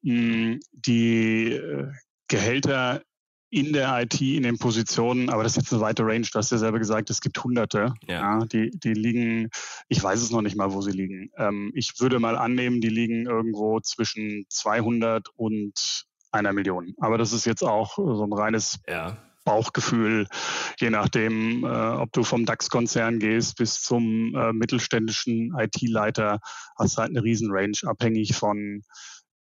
Mm, 0.02 0.56
die 0.72 1.52
äh, 1.52 1.88
Gehälter 2.28 3.02
in 3.50 3.72
der 3.72 4.00
IT, 4.00 4.20
in 4.20 4.44
den 4.44 4.58
Positionen, 4.58 5.28
aber 5.28 5.42
das 5.42 5.52
ist 5.52 5.64
jetzt 5.64 5.72
eine 5.72 5.82
weite 5.82 6.04
Range. 6.04 6.20
Du 6.20 6.38
hast 6.38 6.52
ja 6.52 6.58
selber 6.58 6.78
gesagt, 6.78 7.10
es 7.10 7.20
gibt 7.20 7.42
Hunderte. 7.42 7.94
Ja. 8.06 8.38
ja 8.38 8.44
die, 8.46 8.70
die 8.70 8.94
liegen, 8.94 9.50
ich 9.88 10.02
weiß 10.02 10.22
es 10.22 10.30
noch 10.30 10.42
nicht 10.42 10.56
mal, 10.56 10.72
wo 10.72 10.80
sie 10.80 10.92
liegen. 10.92 11.30
Ähm, 11.36 11.72
ich 11.74 12.00
würde 12.00 12.20
mal 12.20 12.36
annehmen, 12.36 12.80
die 12.80 12.88
liegen 12.88 13.26
irgendwo 13.26 13.80
zwischen 13.80 14.46
200 14.48 15.28
und 15.36 16.06
einer 16.30 16.52
Million. 16.52 16.94
Aber 16.98 17.18
das 17.18 17.32
ist 17.32 17.44
jetzt 17.44 17.62
auch 17.62 17.96
so 17.96 18.24
ein 18.24 18.32
reines 18.32 18.78
ja. 18.88 19.16
Bauchgefühl, 19.44 20.28
je 20.78 20.90
nachdem, 20.90 21.64
äh, 21.64 21.66
ob 21.66 22.12
du 22.12 22.22
vom 22.22 22.44
DAX-Konzern 22.44 23.18
gehst 23.18 23.56
bis 23.56 23.82
zum 23.82 24.34
äh, 24.36 24.52
mittelständischen 24.52 25.54
IT-Leiter, 25.58 26.38
hast 26.78 26.98
halt 26.98 27.10
eine 27.10 27.24
Riesenrange, 27.24 27.78
abhängig 27.84 28.36
von 28.36 28.82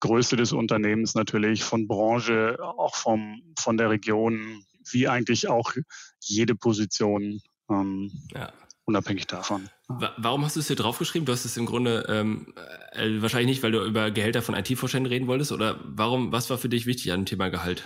Größe 0.00 0.36
des 0.36 0.52
Unternehmens 0.52 1.14
natürlich, 1.14 1.62
von 1.62 1.86
Branche, 1.86 2.58
auch 2.60 2.94
vom, 2.94 3.42
von 3.58 3.76
der 3.76 3.90
Region, 3.90 4.64
wie 4.90 5.08
eigentlich 5.08 5.48
auch 5.48 5.72
jede 6.20 6.54
Position, 6.54 7.40
ähm, 7.70 8.10
ja. 8.34 8.52
unabhängig 8.84 9.26
davon. 9.26 9.68
Warum 9.88 10.44
hast 10.44 10.56
du 10.56 10.60
es 10.60 10.68
hier 10.68 10.76
draufgeschrieben? 10.76 11.26
Du 11.26 11.32
hast 11.32 11.44
es 11.44 11.56
im 11.56 11.66
Grunde 11.66 12.06
ähm, 12.08 12.54
äh, 12.92 13.20
wahrscheinlich 13.20 13.48
nicht, 13.48 13.62
weil 13.62 13.72
du 13.72 13.84
über 13.84 14.10
Gehälter 14.10 14.42
von 14.42 14.54
IT-Vorständen 14.54 15.10
reden 15.10 15.26
wolltest, 15.26 15.52
oder 15.52 15.80
warum, 15.84 16.32
was 16.32 16.50
war 16.50 16.58
für 16.58 16.68
dich 16.68 16.86
wichtig 16.86 17.12
an 17.12 17.20
dem 17.20 17.26
Thema 17.26 17.48
Gehalt? 17.48 17.84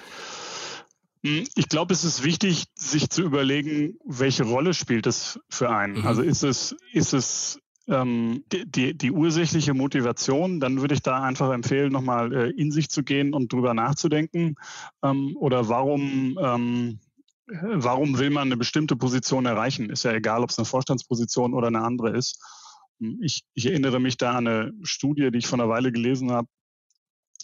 Hm, 1.25 1.47
ich 1.55 1.69
glaube, 1.69 1.95
es 1.95 2.05
ist 2.05 2.23
wichtig, 2.23 2.65
sich 2.75 3.09
zu 3.09 3.23
überlegen, 3.23 3.99
welche 4.05 4.45
Rolle 4.45 4.75
spielt 4.75 5.07
es 5.07 5.41
für 5.49 5.71
einen. 5.71 6.01
Mhm. 6.01 6.07
Also 6.07 6.23
ist 6.23 6.45
es, 6.45 6.77
ist 6.93 7.15
es 7.15 7.59
ähm, 7.89 8.45
die, 8.51 8.97
die, 8.97 9.11
ursächliche 9.11 9.75
Motivation, 9.75 10.61
dann 10.61 10.81
würde 10.81 10.95
ich 10.95 11.03
da 11.03 11.23
einfach 11.23 11.53
empfehlen, 11.53 11.93
nochmal 11.93 12.33
äh, 12.33 12.51
in 12.51 12.73
sich 12.73 12.89
zu 12.89 13.03
gehen 13.03 13.35
und 13.35 13.53
drüber 13.53 13.75
nachzudenken. 13.75 14.57
Ähm, 15.03 15.37
oder 15.39 15.69
warum, 15.69 16.39
ähm, 16.41 17.01
warum 17.47 18.19
will 18.19 18.31
man 18.31 18.49
eine 18.49 18.57
bestimmte 18.57 18.97
Position 18.97 19.47
erreichen? 19.47 19.91
Ist 19.91 20.05
ja 20.05 20.13
egal, 20.13 20.43
ob 20.43 20.51
es 20.51 20.59
eine 20.59 20.65
Vorstandsposition 20.65 21.53
oder 21.53 21.69
eine 21.69 21.83
andere 21.83 22.17
ist. 22.17 22.43
Ich, 23.21 23.43
ich 23.55 23.67
erinnere 23.67 24.01
mich 24.01 24.17
da 24.17 24.33
an 24.33 24.47
eine 24.47 24.73
Studie, 24.83 25.31
die 25.31 25.39
ich 25.39 25.47
vor 25.47 25.59
einer 25.59 25.69
Weile 25.69 25.93
gelesen 25.93 26.31
habe. 26.31 26.49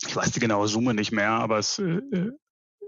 Ich 0.07 0.17
weiß 0.17 0.31
die 0.33 0.41
genaue 0.41 0.69
Summe 0.69 0.95
nicht 0.95 1.13
mehr, 1.13 1.31
aber 1.31 1.59
es 1.59 1.79
äh, 1.79 2.01
äh 2.13 2.33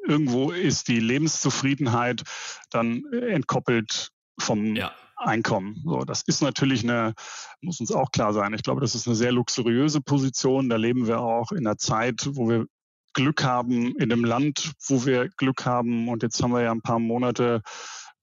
irgendwo 0.04 0.50
ist 0.50 0.88
die 0.88 0.98
Lebenszufriedenheit 0.98 2.24
dann 2.70 3.04
entkoppelt 3.12 4.10
vom 4.36 4.74
ja. 4.74 4.92
Einkommen. 5.22 5.82
So, 5.84 6.04
das 6.04 6.22
ist 6.22 6.42
natürlich 6.42 6.82
eine, 6.82 7.14
muss 7.60 7.80
uns 7.80 7.92
auch 7.92 8.10
klar 8.10 8.32
sein. 8.32 8.54
Ich 8.54 8.62
glaube, 8.62 8.80
das 8.80 8.94
ist 8.94 9.06
eine 9.06 9.16
sehr 9.16 9.32
luxuriöse 9.32 10.00
Position. 10.00 10.68
Da 10.68 10.76
leben 10.76 11.06
wir 11.06 11.20
auch 11.20 11.52
in 11.52 11.66
einer 11.66 11.78
Zeit, 11.78 12.28
wo 12.32 12.48
wir 12.48 12.66
Glück 13.14 13.44
haben, 13.44 13.94
in 13.96 14.12
einem 14.12 14.24
Land, 14.24 14.72
wo 14.86 15.04
wir 15.04 15.28
Glück 15.36 15.64
haben. 15.64 16.08
Und 16.08 16.22
jetzt 16.22 16.42
haben 16.42 16.52
wir 16.52 16.62
ja 16.62 16.72
ein 16.72 16.82
paar 16.82 16.98
Monate 16.98 17.62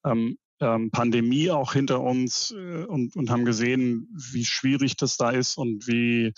ähm, 0.06 0.38
ähm, 0.60 0.92
Pandemie 0.92 1.50
auch 1.52 1.74
hinter 1.74 2.02
uns 2.02 2.52
äh, 2.52 2.84
und, 2.84 3.16
und 3.16 3.30
haben 3.30 3.46
gesehen, 3.46 4.08
wie 4.14 4.46
schwierig 4.46 4.98
das 4.98 5.18
da 5.18 5.30
ist 5.30 5.58
und 5.58 5.88
wie, 5.88 6.34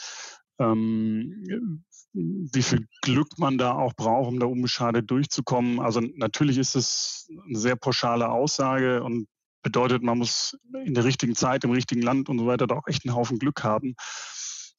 ähm, 0.60 1.84
wie 2.14 2.62
viel 2.62 2.88
Glück 3.02 3.40
man 3.40 3.58
da 3.58 3.74
auch 3.74 3.94
braucht, 3.94 4.28
um 4.28 4.40
da 4.40 4.46
unbeschadet 4.46 5.10
durchzukommen. 5.10 5.80
Also 5.80 6.02
natürlich 6.02 6.58
ist 6.58 6.76
es 6.76 7.30
eine 7.48 7.58
sehr 7.58 7.76
pauschale 7.76 8.30
Aussage 8.30 9.04
und 9.04 9.28
bedeutet, 9.62 10.04
man 10.04 10.18
muss 10.18 10.58
in 10.86 10.94
der 10.94 11.04
richtigen 11.04 11.36
Zeit, 11.36 11.64
im 11.64 11.72
richtigen 11.72 12.02
Land 12.02 12.30
und 12.30 12.40
so 12.40 12.48
weiter 12.48 12.68
da 12.68 12.76
auch 12.76 12.88
echt 12.88 13.06
einen 13.06 13.16
Haufen 13.16 13.40
Glück 13.40 13.64
haben. 13.64 13.96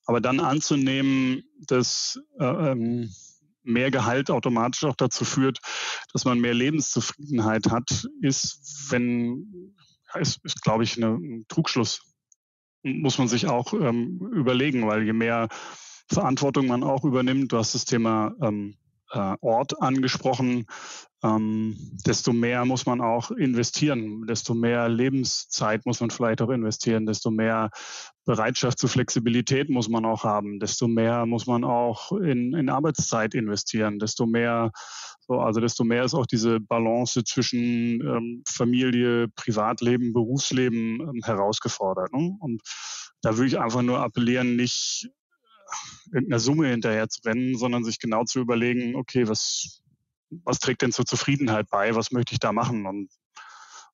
Aber 0.04 0.20
dann 0.20 0.40
anzunehmen, 0.40 1.42
dass 1.66 2.20
äh, 2.38 2.44
ähm, 2.44 3.10
mehr 3.62 3.90
Gehalt 3.90 4.30
automatisch 4.30 4.84
auch 4.84 4.96
dazu 4.96 5.24
führt, 5.24 5.58
dass 6.12 6.24
man 6.24 6.40
mehr 6.40 6.54
Lebenszufriedenheit 6.54 7.70
hat, 7.70 8.08
ist, 8.20 8.88
wenn, 8.90 9.74
ist, 10.18 10.44
ist 10.44 10.62
glaube 10.62 10.84
ich, 10.84 10.96
eine, 10.96 11.14
ein 11.14 11.44
Trugschluss. 11.48 12.00
Muss 12.82 13.18
man 13.18 13.28
sich 13.28 13.46
auch 13.46 13.72
ähm, 13.74 14.18
überlegen, 14.34 14.86
weil 14.88 15.04
je 15.04 15.12
mehr 15.12 15.48
Verantwortung 16.08 16.66
man 16.66 16.82
auch 16.82 17.04
übernimmt, 17.04 17.52
du 17.52 17.58
hast 17.58 17.74
das 17.74 17.84
Thema 17.84 18.34
ähm, 18.42 18.76
äh, 19.12 19.36
Ort 19.40 19.80
angesprochen, 19.80 20.66
ähm, 21.22 21.76
desto 22.04 22.32
mehr 22.32 22.64
muss 22.64 22.84
man 22.86 23.00
auch 23.00 23.30
investieren, 23.30 24.26
desto 24.26 24.54
mehr 24.54 24.88
Lebenszeit 24.88 25.86
muss 25.86 26.00
man 26.00 26.10
vielleicht 26.10 26.42
auch 26.42 26.50
investieren, 26.50 27.06
desto 27.06 27.30
mehr 27.30 27.70
Bereitschaft 28.24 28.78
zur 28.78 28.88
Flexibilität 28.88 29.68
muss 29.68 29.88
man 29.88 30.04
auch 30.04 30.24
haben, 30.24 30.58
desto 30.58 30.88
mehr 30.88 31.26
muss 31.26 31.46
man 31.46 31.64
auch 31.64 32.12
in, 32.12 32.54
in 32.54 32.68
Arbeitszeit 32.68 33.34
investieren, 33.34 33.98
desto 33.98 34.26
mehr, 34.26 34.72
so, 35.20 35.40
also 35.40 35.60
desto 35.60 35.84
mehr 35.84 36.04
ist 36.04 36.14
auch 36.14 36.26
diese 36.26 36.60
Balance 36.60 37.22
zwischen 37.24 38.00
ähm, 38.00 38.42
Familie, 38.48 39.28
Privatleben, 39.28 40.12
Berufsleben 40.12 41.00
ähm, 41.00 41.20
herausgefordert. 41.24 42.12
Ne? 42.12 42.36
Und 42.40 42.62
da 43.22 43.36
würde 43.36 43.46
ich 43.46 43.58
einfach 43.60 43.82
nur 43.82 44.00
appellieren, 44.00 44.56
nicht 44.56 45.08
irgendeiner 46.12 46.40
Summe 46.40 46.68
hinterher 46.68 47.08
zu 47.08 47.20
rennen, 47.24 47.56
sondern 47.56 47.84
sich 47.84 47.98
genau 47.98 48.24
zu 48.24 48.40
überlegen, 48.40 48.96
okay, 48.96 49.26
was, 49.28 49.82
was 50.44 50.58
trägt 50.58 50.82
denn 50.82 50.92
zur 50.92 51.04
Zufriedenheit 51.04 51.68
bei, 51.70 51.94
was 51.94 52.10
möchte 52.10 52.32
ich 52.32 52.40
da 52.40 52.52
machen 52.52 52.86
und, 52.86 53.10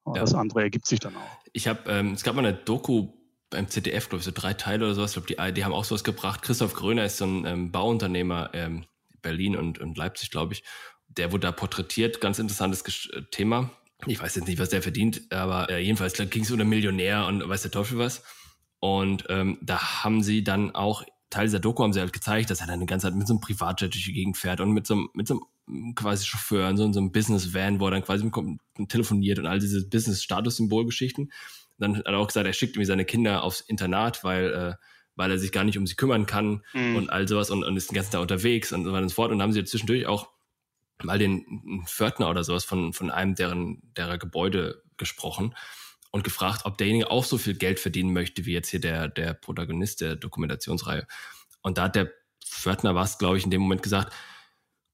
ja. 0.06 0.14
das 0.14 0.34
andere 0.34 0.62
ergibt 0.62 0.86
sich 0.86 1.00
dann 1.00 1.16
auch. 1.16 1.38
Ich 1.52 1.68
habe, 1.68 1.90
ähm, 1.90 2.12
es 2.12 2.22
gab 2.22 2.34
mal 2.34 2.44
eine 2.44 2.56
Doku 2.56 3.12
beim 3.50 3.68
ZDF, 3.68 4.08
glaube 4.08 4.20
ich, 4.20 4.24
so 4.24 4.30
drei 4.32 4.54
Teile 4.54 4.84
oder 4.86 4.94
sowas. 4.94 5.16
Ich 5.16 5.24
glaube, 5.24 5.50
die, 5.50 5.54
die 5.54 5.64
haben 5.64 5.72
auch 5.72 5.84
sowas 5.84 6.04
gebracht. 6.04 6.42
Christoph 6.42 6.74
Gröner 6.74 7.04
ist 7.04 7.18
so 7.18 7.26
ein 7.26 7.44
ähm, 7.44 7.72
Bauunternehmer, 7.72 8.50
ähm, 8.52 8.84
Berlin 9.22 9.56
und, 9.56 9.78
und 9.78 9.96
Leipzig, 9.96 10.30
glaube 10.30 10.54
ich. 10.54 10.64
Der 11.08 11.32
wurde 11.32 11.46
da 11.46 11.52
porträtiert, 11.52 12.20
ganz 12.20 12.38
interessantes 12.38 13.08
äh, 13.10 13.22
Thema. 13.30 13.70
Ich 14.06 14.20
weiß 14.20 14.36
jetzt 14.36 14.46
nicht, 14.46 14.60
was 14.60 14.68
der 14.68 14.82
verdient, 14.82 15.32
aber 15.32 15.70
äh, 15.70 15.80
jedenfalls 15.80 16.14
ging 16.30 16.42
es 16.42 16.50
um 16.50 16.60
einen 16.60 16.68
Millionär 16.68 17.26
und 17.26 17.46
weiß 17.46 17.62
der 17.62 17.70
Teufel 17.70 17.98
was. 17.98 18.22
Und 18.80 19.24
ähm, 19.28 19.58
da 19.60 20.04
haben 20.04 20.22
sie 20.22 20.44
dann 20.44 20.74
auch 20.74 21.04
Teil 21.30 21.46
dieser 21.46 21.60
Doku 21.60 21.82
haben 21.82 21.92
sie 21.92 22.00
halt 22.00 22.12
gezeigt, 22.12 22.50
dass 22.50 22.60
er 22.60 22.66
dann 22.66 22.80
die 22.80 22.86
ganze 22.86 23.06
Zeit 23.06 23.14
mit 23.14 23.26
so 23.26 23.34
einem 23.34 23.40
Privatjet 23.40 23.92
durch 23.92 24.04
die 24.04 24.12
Gegend 24.12 24.36
fährt 24.36 24.60
und 24.60 24.72
mit 24.72 24.86
so 24.86 24.94
einem, 24.94 25.08
mit 25.12 25.28
so 25.28 25.34
einem 25.34 25.42
quasi 25.94 26.26
Chauffeur 26.26 26.68
in 26.68 26.76
so, 26.76 26.84
in 26.84 26.92
so 26.92 27.00
einem 27.00 27.12
Business-Van, 27.12 27.80
wo 27.80 27.86
er 27.86 27.92
dann 27.92 28.02
quasi 28.02 28.30
telefoniert 28.88 29.38
und 29.38 29.46
all 29.46 29.58
diese 29.58 29.86
Business-Status-Symbol-Geschichten. 29.88 31.30
Dann 31.78 31.96
hat 31.96 32.06
er 32.06 32.18
auch 32.18 32.26
gesagt, 32.26 32.46
er 32.46 32.52
schickt 32.52 32.74
irgendwie 32.74 32.86
seine 32.86 33.04
Kinder 33.04 33.42
aufs 33.42 33.60
Internat, 33.60 34.24
weil, 34.24 34.52
äh, 34.52 34.74
weil 35.14 35.30
er 35.30 35.38
sich 35.38 35.52
gar 35.52 35.64
nicht 35.64 35.78
um 35.78 35.86
sie 35.86 35.94
kümmern 35.94 36.26
kann 36.26 36.64
mhm. 36.72 36.96
und 36.96 37.10
all 37.10 37.28
sowas 37.28 37.50
und, 37.50 37.64
und 37.64 37.76
ist 37.76 37.90
den 37.90 37.94
ganzen 37.94 38.12
Tag 38.12 38.20
unterwegs 38.20 38.72
und 38.72 38.84
so 38.84 38.92
weiter 38.92 39.02
und 39.02 39.08
so 39.08 39.14
fort. 39.14 39.30
Und 39.30 39.42
haben 39.42 39.52
sie 39.52 39.64
zwischendurch 39.64 40.06
auch 40.06 40.28
mal 41.02 41.18
den 41.18 41.84
Pförtner 41.86 42.28
oder 42.28 42.44
sowas 42.44 42.64
von, 42.64 42.92
von 42.92 43.10
einem 43.10 43.34
deren, 43.34 43.80
derer 43.96 44.18
Gebäude 44.18 44.82
gesprochen 44.96 45.54
und 46.10 46.24
gefragt, 46.24 46.62
ob 46.64 46.78
derjenige 46.78 47.10
auch 47.10 47.24
so 47.24 47.38
viel 47.38 47.54
Geld 47.54 47.78
verdienen 47.78 48.12
möchte, 48.12 48.46
wie 48.46 48.52
jetzt 48.52 48.70
hier 48.70 48.80
der, 48.80 49.08
der 49.08 49.34
Protagonist 49.34 50.00
der 50.00 50.16
Dokumentationsreihe. 50.16 51.06
Und 51.62 51.78
da 51.78 51.84
hat 51.84 51.96
der 51.96 52.12
Pförtner 52.44 52.94
was, 52.94 53.18
glaube 53.18 53.38
ich, 53.38 53.44
in 53.44 53.50
dem 53.50 53.60
Moment 53.60 53.82
gesagt, 53.82 54.12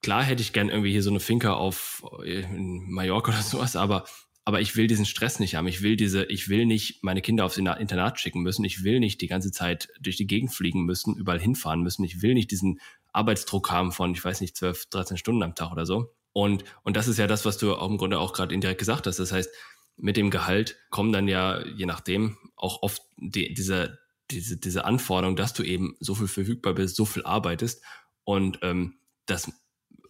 klar 0.05 0.23
hätte 0.23 0.43
ich 0.43 0.53
gern 0.53 0.69
irgendwie 0.69 0.93
hier 0.93 1.03
so 1.03 1.11
eine 1.11 1.19
Finca 1.19 1.55
auf 1.55 2.05
in 2.25 2.91
Mallorca 2.91 3.33
oder 3.33 3.43
sowas, 3.43 3.75
aber 3.75 4.05
aber 4.47 4.61
ich 4.61 4.77
will 4.77 4.87
diesen 4.87 5.07
Stress 5.07 5.41
nicht 5.41 5.55
haben. 5.55 5.67
Ich 5.69 5.81
will 5.81 5.97
diese, 5.97 6.25
ich 6.25 6.51
will 6.51 6.67
nicht 6.67 7.03
meine 7.03 7.23
Kinder 7.23 7.47
aufs 7.47 7.57
Internat 7.57 8.21
schicken 8.21 8.43
müssen. 8.43 8.63
Ich 8.63 8.85
will 8.85 9.01
nicht 9.01 9.23
die 9.23 9.27
ganze 9.27 9.51
Zeit 9.51 9.89
durch 10.01 10.17
die 10.17 10.27
Gegend 10.27 10.53
fliegen 10.53 10.85
müssen, 10.85 11.17
überall 11.17 11.41
hinfahren 11.41 11.83
müssen. 11.83 12.05
Ich 12.05 12.21
will 12.21 12.35
nicht 12.35 12.51
diesen 12.51 12.79
Arbeitsdruck 13.15 13.71
haben 13.71 13.91
von, 13.91 14.13
ich 14.13 14.23
weiß 14.23 14.43
nicht, 14.43 14.55
12, 14.55 14.91
13 14.91 15.17
Stunden 15.17 15.43
am 15.43 15.55
Tag 15.55 15.73
oder 15.73 15.87
so. 15.87 16.15
Und, 16.35 16.65
und 16.83 16.95
das 16.95 17.09
ist 17.09 17.19
ja 17.19 17.27
das, 17.27 17.47
was 17.47 17.57
du 17.57 17.75
auch 17.75 17.89
im 17.89 17.97
Grunde 17.97 18.19
auch 18.19 18.35
gerade 18.35 18.53
indirekt 18.53 18.81
gesagt 18.81 19.07
hast. 19.07 19.19
Das 19.19 19.33
heißt, 19.33 19.51
mit 19.97 20.19
dem 20.19 20.29
Gehalt 20.29 20.77
kommen 20.91 21.13
dann 21.13 21.27
ja, 21.27 21.65
je 21.65 21.87
nachdem, 21.87 22.37
auch 22.55 22.83
oft 22.83 23.01
die, 23.17 23.55
diese, 23.55 23.99
diese, 24.31 24.59
diese 24.59 24.85
Anforderung, 24.85 25.37
dass 25.37 25.55
du 25.55 25.63
eben 25.63 25.97
so 26.01 26.15
viel 26.15 26.29
verfügbar 26.29 26.75
bist, 26.75 26.97
so 26.97 27.07
viel 27.07 27.25
arbeitest. 27.25 27.83
Und 28.25 28.59
ähm, 28.61 28.99
das 29.25 29.51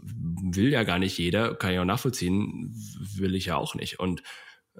will 0.04 0.70
ja 0.70 0.82
gar 0.82 0.98
nicht 0.98 1.18
jeder, 1.18 1.54
kann 1.54 1.72
ich 1.72 1.78
auch 1.78 1.84
nachvollziehen, 1.84 2.70
will 3.16 3.34
ich 3.34 3.46
ja 3.46 3.56
auch 3.56 3.74
nicht. 3.74 3.98
Und 3.98 4.22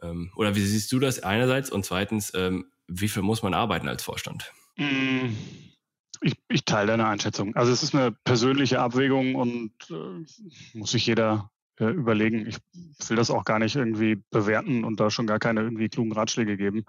ähm, 0.03 0.31
oder 0.37 0.55
wie 0.55 0.61
siehst 0.61 0.93
du 0.93 0.99
das 0.99 1.21
einerseits 1.21 1.71
und 1.71 1.85
zweitens, 1.85 2.33
ähm, 2.35 2.67
wie 2.89 3.09
viel 3.09 3.23
muss 3.23 3.43
man 3.43 3.55
arbeiten 3.55 3.89
als 3.89 4.03
Vorstand? 4.03 4.53
Mm, 4.77 5.35
ich, 6.21 6.35
ich 6.49 6.65
teile 6.65 6.89
deine 6.89 7.07
Einschätzung. 7.07 7.55
Also 7.55 7.73
es 7.73 7.83
ist 7.83 7.95
eine 7.95 8.13
persönliche 8.13 8.81
Abwägung 8.81 9.35
und 9.35 9.73
äh, 9.91 10.77
muss 10.79 10.91
sich 10.91 11.07
jeder 11.07 11.51
äh, 11.79 11.87
überlegen. 11.87 12.47
Ich 12.47 12.59
will 13.09 13.17
das 13.17 13.31
auch 13.31 13.45
gar 13.45 13.59
nicht 13.59 13.77
irgendwie 13.77 14.23
bewerten 14.31 14.85
und 14.85 15.01
da 15.01 15.11
schon 15.11 15.27
gar 15.27 15.39
keine 15.39 15.63
irgendwie 15.63 15.89
klugen 15.89 16.13
Ratschläge 16.13 16.57
geben. 16.57 16.85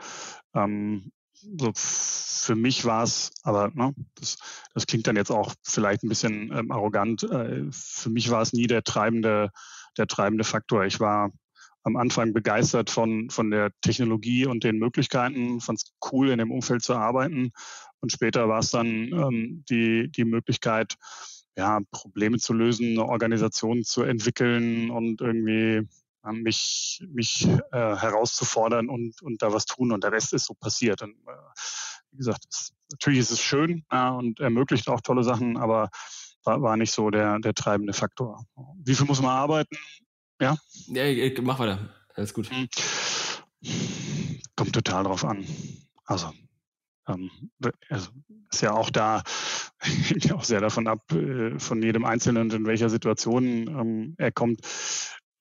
Ähm, 0.53 1.11
so 1.57 1.71
für 1.75 2.55
mich 2.55 2.85
war 2.85 3.03
es, 3.03 3.31
aber 3.43 3.71
ne, 3.73 3.93
das, 4.15 4.37
das 4.73 4.85
klingt 4.85 5.07
dann 5.07 5.15
jetzt 5.15 5.31
auch 5.31 5.53
vielleicht 5.63 6.03
ein 6.03 6.09
bisschen 6.09 6.51
ähm, 6.55 6.71
arrogant. 6.71 7.23
Äh, 7.23 7.65
für 7.71 8.09
mich 8.09 8.29
war 8.29 8.41
es 8.41 8.53
nie 8.53 8.67
der 8.67 8.83
treibende, 8.83 9.49
der 9.97 10.07
treibende 10.07 10.43
Faktor. 10.43 10.85
Ich 10.85 10.99
war 10.99 11.31
am 11.83 11.97
Anfang 11.97 12.33
begeistert 12.33 12.89
von, 12.89 13.29
von 13.29 13.51
der 13.51 13.71
Technologie 13.81 14.45
und 14.45 14.63
den 14.63 14.77
Möglichkeiten, 14.77 15.61
fand 15.61 15.79
es 15.79 15.93
cool, 16.11 16.29
in 16.29 16.39
dem 16.39 16.51
Umfeld 16.51 16.83
zu 16.83 16.95
arbeiten. 16.95 17.51
Und 17.99 18.11
später 18.11 18.49
war 18.49 18.59
es 18.59 18.71
dann 18.71 18.87
ähm, 18.87 19.63
die, 19.69 20.11
die 20.11 20.25
Möglichkeit, 20.25 20.95
ja, 21.57 21.79
Probleme 21.91 22.37
zu 22.37 22.53
lösen, 22.53 22.91
eine 22.91 23.05
Organisation 23.05 23.83
zu 23.83 24.01
entwickeln 24.01 24.89
und 24.89 25.21
irgendwie 25.21 25.87
mich, 26.31 27.03
mich 27.07 27.47
äh, 27.47 27.95
herauszufordern 27.95 28.89
und, 28.89 29.21
und 29.21 29.41
da 29.41 29.53
was 29.53 29.65
tun. 29.65 29.91
Und 29.91 30.03
der 30.03 30.11
Rest 30.11 30.33
ist 30.33 30.45
so 30.45 30.53
passiert. 30.53 31.01
Und 31.01 31.11
äh, 31.11 31.31
wie 32.11 32.17
gesagt, 32.17 32.45
es, 32.49 32.73
natürlich 32.91 33.19
ist 33.19 33.31
es 33.31 33.41
schön 33.41 33.85
äh, 33.89 34.09
und 34.09 34.39
ermöglicht 34.39 34.87
auch 34.89 35.01
tolle 35.01 35.23
Sachen, 35.23 35.57
aber 35.57 35.89
war, 36.43 36.61
war 36.61 36.77
nicht 36.77 36.91
so 36.91 37.09
der, 37.09 37.39
der 37.39 37.53
treibende 37.53 37.93
Faktor. 37.93 38.45
Wie 38.83 38.95
viel 38.95 39.05
muss 39.05 39.21
man 39.21 39.31
arbeiten? 39.31 39.75
Ja? 40.39 40.57
Ja, 40.87 41.41
mach 41.41 41.59
weiter. 41.59 41.89
Alles 42.13 42.33
gut. 42.33 42.49
Hm. 42.49 42.67
Kommt 44.55 44.73
total 44.73 45.03
drauf 45.03 45.25
an. 45.25 45.45
Also, 46.05 46.31
ähm, 47.07 47.29
also 47.89 48.09
ist 48.51 48.61
ja 48.61 48.71
auch 48.71 48.89
da, 48.89 49.23
hängt 49.79 50.25
ja 50.25 50.35
auch 50.35 50.43
sehr 50.43 50.61
davon 50.61 50.87
ab, 50.87 51.11
äh, 51.11 51.59
von 51.59 51.81
jedem 51.81 52.05
Einzelnen, 52.05 52.49
in 52.51 52.65
welcher 52.65 52.89
Situation 52.89 53.43
ähm, 53.67 54.15
er 54.17 54.31
kommt. 54.31 54.61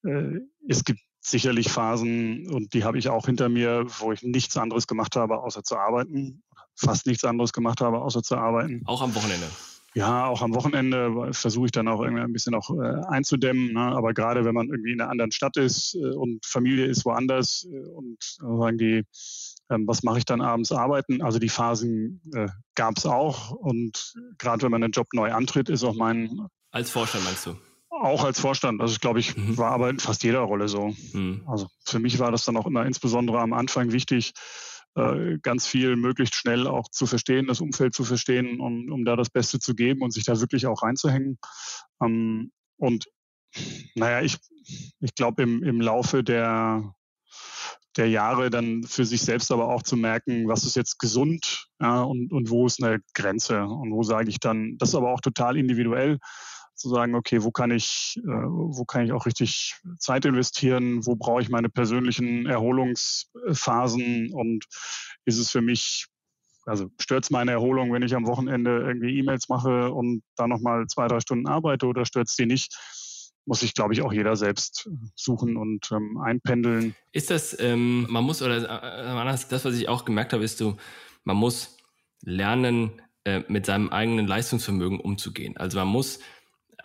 Äh, 0.05 0.41
es 0.69 0.85
gibt 0.85 1.01
sicherlich 1.21 1.71
Phasen, 1.71 2.49
und 2.51 2.75
die 2.75 2.85
habe 2.85 2.99
ich 2.99 3.09
auch 3.09 3.27
hinter 3.27 3.49
mir, 3.49 3.87
wo 3.99 4.13
ich 4.13 4.23
nichts 4.23 4.57
anderes 4.57 4.87
gemacht 4.87 5.17
habe, 5.17 5.43
außer 5.43 5.63
zu 5.63 5.77
arbeiten. 5.77 6.43
Fast 6.77 7.07
nichts 7.07 7.25
anderes 7.25 7.53
gemacht 7.53 7.81
habe, 7.81 8.03
außer 8.03 8.23
zu 8.23 8.37
arbeiten. 8.37 8.83
Auch 8.85 9.01
am 9.01 9.15
Wochenende. 9.15 9.47
Ja, 9.95 10.27
auch 10.27 10.43
am 10.43 10.55
Wochenende 10.55 11.33
versuche 11.33 11.67
ich 11.67 11.73
dann 11.73 11.87
auch 11.87 12.03
irgendwie 12.03 12.23
ein 12.23 12.33
bisschen 12.33 12.55
auch 12.55 12.69
äh, 12.71 13.01
einzudämmen. 13.09 13.75
Ne? 13.75 13.81
Aber 13.81 14.13
gerade 14.13 14.45
wenn 14.45 14.55
man 14.55 14.67
irgendwie 14.67 14.93
in 14.93 15.01
einer 15.01 15.11
anderen 15.11 15.31
Stadt 15.31 15.57
ist 15.57 15.95
äh, 15.95 16.15
und 16.15 16.45
Familie 16.45 16.87
ist 16.87 17.05
woanders 17.05 17.65
und 17.95 18.19
sagen 18.21 18.77
die, 18.77 19.05
ähm, 19.71 19.87
was 19.87 20.03
mache 20.03 20.19
ich 20.19 20.25
dann 20.25 20.41
abends 20.41 20.73
arbeiten? 20.73 21.23
Also 21.23 21.39
die 21.39 21.49
Phasen 21.49 22.21
äh, 22.35 22.49
gab 22.75 22.99
es 22.99 23.07
auch. 23.07 23.53
Und 23.53 24.15
gerade 24.39 24.63
wenn 24.63 24.71
man 24.71 24.83
einen 24.83 24.93
Job 24.93 25.07
neu 25.13 25.33
antritt, 25.33 25.69
ist 25.69 25.85
auch 25.85 25.95
mein. 25.95 26.49
Als 26.71 26.91
Vorstand 26.91 27.25
meinst 27.25 27.47
du? 27.47 27.57
Auch 28.01 28.25
als 28.25 28.41
Vorstand. 28.41 28.81
Also 28.81 28.99
glaube 29.01 29.21
ich, 29.21 29.37
mhm. 29.37 29.57
war 29.57 29.71
aber 29.71 29.89
in 29.89 30.01
fast 30.01 30.25
jeder 30.25 30.41
Rolle 30.41 30.69
so. 30.69 30.95
Mhm. 31.13 31.45
Also 31.47 31.69
für 31.85 31.99
mich 31.99 32.19
war 32.19 32.33
das 32.33 32.45
dann 32.45 32.57
auch 32.57 32.67
immer 32.67 32.85
insbesondere 32.87 33.41
am 33.41 33.53
Anfang 33.53 33.93
wichtig, 33.93 34.33
äh, 34.97 35.39
ganz 35.43 35.67
viel 35.67 35.97
möglichst 35.97 36.35
schnell 36.35 36.67
auch 36.67 36.89
zu 36.89 37.07
verstehen, 37.07 37.47
das 37.47 37.61
Umfeld 37.61 37.95
zu 37.95 38.05
verstehen, 38.05 38.61
um, 38.61 38.91
um 38.93 39.05
da 39.05 39.17
das 39.17 39.31
Beste 39.31 39.59
zu 39.59 39.75
geben 39.75 40.03
und 40.03 40.13
sich 40.13 40.25
da 40.25 40.41
wirklich 40.41 40.67
auch 40.67 40.83
reinzuhängen. 40.83 41.39
Ähm, 42.03 42.51
und 42.77 43.07
naja, 43.95 44.23
ich, 44.23 44.39
ich 45.01 45.15
glaube, 45.15 45.43
im, 45.43 45.63
im 45.63 45.81
Laufe 45.81 46.25
der, 46.25 46.95
der 47.97 48.09
Jahre 48.09 48.51
dann 48.51 48.83
für 48.83 49.05
sich 49.05 49.23
selbst 49.23 49.53
aber 49.53 49.69
auch 49.69 49.83
zu 49.83 49.97
merken, 49.97 50.49
was 50.49 50.65
ist 50.65 50.75
jetzt 50.75 50.99
gesund 50.99 51.69
ja, 51.81 52.03
und, 52.03 52.33
und 52.33 52.51
wo 52.51 52.67
ist 52.67 52.83
eine 52.83 53.01
Grenze 53.15 53.65
und 53.65 53.93
wo 53.93 54.03
sage 54.03 54.31
ich 54.31 54.41
dann, 54.41 54.77
das 54.79 54.91
ist 54.91 54.95
aber 54.97 55.13
auch 55.13 55.21
total 55.21 55.57
individuell 55.57 56.19
zu 56.75 56.89
sagen, 56.89 57.15
okay, 57.15 57.43
wo 57.43 57.51
kann 57.51 57.71
ich, 57.71 58.21
äh, 58.25 58.29
wo 58.29 58.85
kann 58.85 59.05
ich 59.05 59.13
auch 59.13 59.27
richtig 59.27 59.77
Zeit 59.99 60.25
investieren, 60.25 61.07
wo 61.07 61.17
brauche 61.17 61.43
ich 61.43 61.49
meine 61.49 61.69
persönlichen 61.69 62.47
Erholungsphasen 62.47 64.33
und 64.33 64.65
ist 65.25 65.39
es 65.39 65.51
für 65.51 65.63
mich, 65.63 66.07
also 66.67 66.91
stört 67.01 67.25
es 67.25 67.31
meine 67.31 67.53
Erholung, 67.53 67.93
wenn 67.93 68.03
ich 68.03 68.15
am 68.15 68.27
Wochenende 68.27 68.83
irgendwie 68.87 69.19
E-Mails 69.19 69.49
mache 69.49 69.93
und 69.93 70.23
da 70.37 70.47
nochmal 70.47 70.87
zwei, 70.87 71.09
drei 71.09 71.21
Stunden 71.21 71.47
arbeite 71.47 71.87
oder 71.87 72.05
stört 72.05 72.29
es 72.29 72.37
die 72.37 72.47
nicht? 72.47 72.75
muss 73.47 73.61
sich, 73.61 73.75
glaube 73.75 73.93
ich, 73.93 74.03
auch 74.03 74.13
jeder 74.13 74.37
selbst 74.37 74.89
suchen 75.15 75.57
und 75.57 75.91
ähm, 75.93 76.19
einpendeln. 76.19 76.95
Ist 77.13 77.31
das, 77.31 77.55
ähm, 77.61 78.07
man 78.09 78.25
muss, 78.25 78.41
oder 78.43 78.57
äh, 78.57 79.25
das, 79.49 79.65
was 79.65 79.75
ich 79.75 79.89
auch 79.89 80.05
gemerkt 80.05 80.33
habe, 80.33 80.45
ist 80.45 80.59
so, 80.59 80.77
man 81.25 81.37
muss 81.37 81.77
lernen, 82.23 83.03
äh, 83.25 83.43
mit 83.49 83.67
seinem 83.67 83.89
eigenen 83.89 84.27
Leistungsvermögen 84.27 85.01
umzugehen. 85.01 85.57
Also 85.57 85.79
man 85.79 85.89
muss 85.89 86.21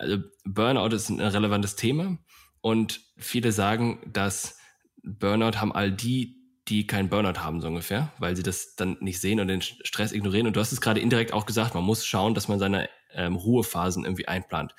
also 0.00 0.18
Burnout 0.44 0.94
ist 0.94 1.10
ein 1.10 1.20
relevantes 1.20 1.76
Thema 1.76 2.18
und 2.62 3.00
viele 3.18 3.52
sagen, 3.52 4.00
dass 4.12 4.58
Burnout 5.02 5.58
haben 5.58 5.72
all 5.72 5.92
die, 5.92 6.36
die 6.68 6.86
keinen 6.86 7.10
Burnout 7.10 7.40
haben, 7.40 7.60
so 7.60 7.68
ungefähr, 7.68 8.12
weil 8.18 8.34
sie 8.34 8.42
das 8.42 8.76
dann 8.76 8.96
nicht 9.00 9.20
sehen 9.20 9.40
und 9.40 9.48
den 9.48 9.60
Stress 9.60 10.12
ignorieren. 10.12 10.46
Und 10.46 10.56
du 10.56 10.60
hast 10.60 10.72
es 10.72 10.80
gerade 10.80 11.00
indirekt 11.00 11.32
auch 11.32 11.46
gesagt, 11.46 11.74
man 11.74 11.84
muss 11.84 12.06
schauen, 12.06 12.34
dass 12.34 12.48
man 12.48 12.58
seine 12.58 12.88
ähm, 13.12 13.36
Ruhephasen 13.36 14.04
irgendwie 14.04 14.28
einplant. 14.28 14.74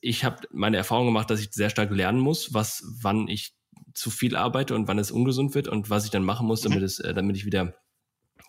Ich 0.00 0.24
habe 0.24 0.46
meine 0.50 0.76
Erfahrung 0.76 1.06
gemacht, 1.06 1.30
dass 1.30 1.40
ich 1.40 1.52
sehr 1.52 1.70
stark 1.70 1.90
lernen 1.90 2.18
muss, 2.18 2.52
was, 2.52 2.82
wann 3.00 3.28
ich 3.28 3.54
zu 3.94 4.10
viel 4.10 4.36
arbeite 4.36 4.74
und 4.74 4.88
wann 4.88 4.98
es 4.98 5.10
ungesund 5.10 5.54
wird 5.54 5.68
und 5.68 5.88
was 5.88 6.04
ich 6.04 6.10
dann 6.10 6.24
machen 6.24 6.46
muss, 6.46 6.60
damit 6.60 6.80
mhm. 6.80 6.84
es, 6.84 6.98
äh, 7.00 7.14
damit 7.14 7.36
ich 7.36 7.46
wieder 7.46 7.74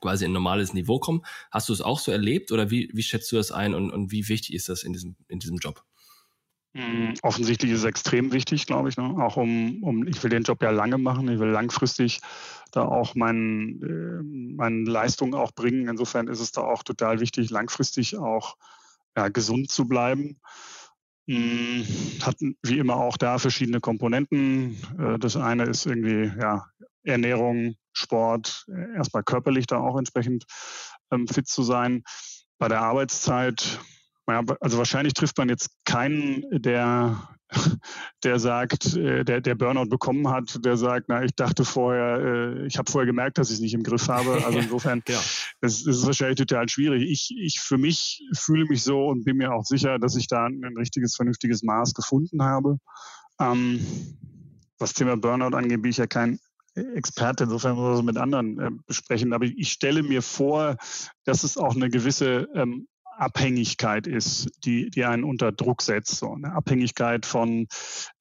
quasi 0.01 0.25
in 0.25 0.31
normales 0.31 0.73
Niveau 0.73 0.99
kommen. 0.99 1.21
Hast 1.51 1.69
du 1.69 1.73
es 1.73 1.81
auch 1.81 1.99
so 1.99 2.11
erlebt 2.11 2.51
oder 2.51 2.69
wie, 2.71 2.89
wie 2.93 3.03
schätzt 3.03 3.31
du 3.31 3.35
das 3.35 3.51
ein 3.51 3.73
und, 3.73 3.91
und 3.91 4.11
wie 4.11 4.27
wichtig 4.27 4.53
ist 4.53 4.69
das 4.69 4.83
in 4.83 4.93
diesem, 4.93 5.15
in 5.27 5.39
diesem 5.39 5.57
Job? 5.57 5.83
Mm, 6.75 7.13
offensichtlich 7.21 7.71
ist 7.71 7.79
es 7.79 7.85
extrem 7.85 8.33
wichtig, 8.33 8.65
glaube 8.65 8.89
ich. 8.89 8.97
Ne? 8.97 9.03
Auch 9.03 9.37
um, 9.37 9.81
um, 9.81 10.05
ich 10.07 10.21
will 10.21 10.29
den 10.29 10.43
Job 10.43 10.61
ja 10.61 10.71
lange 10.71 10.97
machen, 10.97 11.29
ich 11.29 11.39
will 11.39 11.47
langfristig 11.47 12.19
da 12.71 12.83
auch 12.83 13.15
mein, 13.15 13.79
äh, 13.81 14.23
meine 14.55 14.83
Leistung 14.83 15.33
auch 15.35 15.53
bringen. 15.53 15.87
Insofern 15.87 16.27
ist 16.27 16.41
es 16.41 16.51
da 16.51 16.61
auch 16.61 16.83
total 16.83 17.21
wichtig, 17.21 17.49
langfristig 17.49 18.17
auch 18.17 18.57
ja, 19.15 19.29
gesund 19.29 19.71
zu 19.71 19.87
bleiben. 19.87 20.41
Mm, 21.27 21.83
hat 22.21 22.35
wie 22.61 22.77
immer 22.77 22.97
auch 22.97 23.15
da 23.15 23.39
verschiedene 23.39 23.79
Komponenten. 23.79 24.75
Äh, 24.99 25.17
das 25.17 25.37
eine 25.37 25.63
ist 25.63 25.85
irgendwie 25.85 26.29
ja, 26.37 26.65
Ernährung, 27.03 27.75
Sport, 27.97 28.65
äh, 28.67 28.95
erstmal 28.95 29.23
körperlich 29.23 29.67
da 29.67 29.77
auch 29.79 29.97
entsprechend 29.97 30.45
ähm, 31.11 31.27
fit 31.27 31.47
zu 31.47 31.63
sein. 31.63 32.03
Bei 32.57 32.67
der 32.67 32.81
Arbeitszeit, 32.81 33.79
ja, 34.27 34.41
also 34.59 34.77
wahrscheinlich 34.77 35.13
trifft 35.13 35.37
man 35.37 35.49
jetzt 35.49 35.69
keinen, 35.85 36.43
der, 36.51 37.29
der 38.23 38.39
sagt, 38.39 38.95
äh, 38.95 39.23
der, 39.23 39.41
der 39.41 39.55
Burnout 39.55 39.87
bekommen 39.87 40.29
hat, 40.29 40.63
der 40.65 40.77
sagt, 40.77 41.05
na, 41.09 41.23
ich 41.23 41.35
dachte 41.35 41.63
vorher, 41.65 42.19
äh, 42.19 42.65
ich 42.67 42.77
habe 42.77 42.91
vorher 42.91 43.05
gemerkt, 43.05 43.37
dass 43.37 43.49
ich 43.49 43.55
es 43.55 43.61
nicht 43.61 43.73
im 43.73 43.83
Griff 43.83 44.07
habe. 44.07 44.41
Also 44.45 44.59
insofern, 44.59 45.01
das, 45.05 45.53
das 45.61 45.85
ist 45.85 46.05
wahrscheinlich 46.05 46.37
total 46.37 46.67
schwierig. 46.69 47.03
Ich, 47.03 47.35
ich 47.37 47.59
für 47.59 47.77
mich 47.77 48.23
fühle 48.33 48.65
mich 48.65 48.83
so 48.83 49.07
und 49.07 49.25
bin 49.25 49.37
mir 49.37 49.53
auch 49.53 49.65
sicher, 49.65 49.99
dass 49.99 50.15
ich 50.15 50.27
da 50.27 50.45
ein 50.45 50.77
richtiges, 50.77 51.15
vernünftiges 51.15 51.63
Maß 51.63 51.93
gefunden 51.93 52.43
habe. 52.43 52.77
Ähm, 53.39 53.85
was 54.79 54.93
Thema 54.93 55.17
Burnout 55.17 55.55
angeht, 55.55 55.81
bin 55.81 55.91
ich 55.91 55.97
ja 55.97 56.07
kein 56.07 56.39
Experte, 56.75 57.45
insofern 57.45 57.75
muss 57.75 57.83
man 57.83 57.95
das 57.95 58.03
mit 58.03 58.17
anderen 58.17 58.59
äh, 58.59 58.71
besprechen. 58.85 59.33
Aber 59.33 59.45
ich 59.45 59.71
stelle 59.71 60.03
mir 60.03 60.21
vor, 60.21 60.77
dass 61.23 61.43
es 61.43 61.57
auch 61.57 61.75
eine 61.75 61.89
gewisse 61.89 62.47
ähm, 62.53 62.87
Abhängigkeit 63.17 64.07
ist, 64.07 64.49
die, 64.65 64.89
die 64.89 65.05
einen 65.05 65.23
unter 65.23 65.51
Druck 65.51 65.81
setzt. 65.81 66.17
So 66.17 66.33
eine 66.33 66.51
Abhängigkeit 66.53 67.25
von 67.25 67.67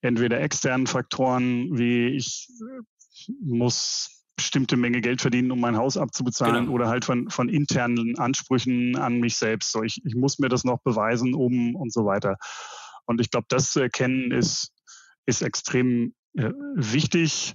entweder 0.00 0.40
externen 0.40 0.86
Faktoren, 0.86 1.76
wie 1.76 2.08
ich 2.08 2.48
äh, 2.60 3.32
muss 3.40 4.24
bestimmte 4.36 4.76
Menge 4.76 5.00
Geld 5.00 5.20
verdienen, 5.20 5.50
um 5.50 5.60
mein 5.60 5.76
Haus 5.76 5.96
abzubezahlen, 5.96 6.64
genau. 6.64 6.72
oder 6.72 6.88
halt 6.88 7.04
von, 7.04 7.30
von 7.30 7.48
internen 7.48 8.18
Ansprüchen 8.18 8.96
an 8.96 9.20
mich 9.20 9.36
selbst. 9.36 9.70
So, 9.72 9.82
ich, 9.82 10.00
ich 10.04 10.14
muss 10.14 10.38
mir 10.38 10.48
das 10.48 10.64
noch 10.64 10.80
beweisen, 10.82 11.34
um 11.34 11.76
und 11.76 11.92
so 11.92 12.04
weiter. 12.04 12.36
Und 13.06 13.20
ich 13.20 13.30
glaube, 13.30 13.46
das 13.48 13.70
zu 13.70 13.80
erkennen 13.80 14.32
ist, 14.32 14.72
ist 15.26 15.42
extrem 15.42 16.14
äh, 16.36 16.50
wichtig. 16.74 17.54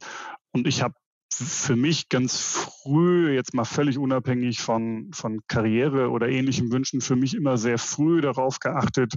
Und 0.51 0.67
ich 0.67 0.81
habe 0.81 0.95
für 1.31 1.75
mich 1.75 2.09
ganz 2.09 2.39
früh, 2.39 3.33
jetzt 3.33 3.53
mal 3.53 3.65
völlig 3.65 3.97
unabhängig 3.97 4.59
von, 4.59 5.11
von 5.13 5.41
Karriere 5.47 6.09
oder 6.09 6.27
ähnlichen 6.27 6.71
Wünschen, 6.71 7.01
für 7.01 7.15
mich 7.15 7.35
immer 7.35 7.57
sehr 7.57 7.77
früh 7.77 8.21
darauf 8.21 8.59
geachtet, 8.59 9.13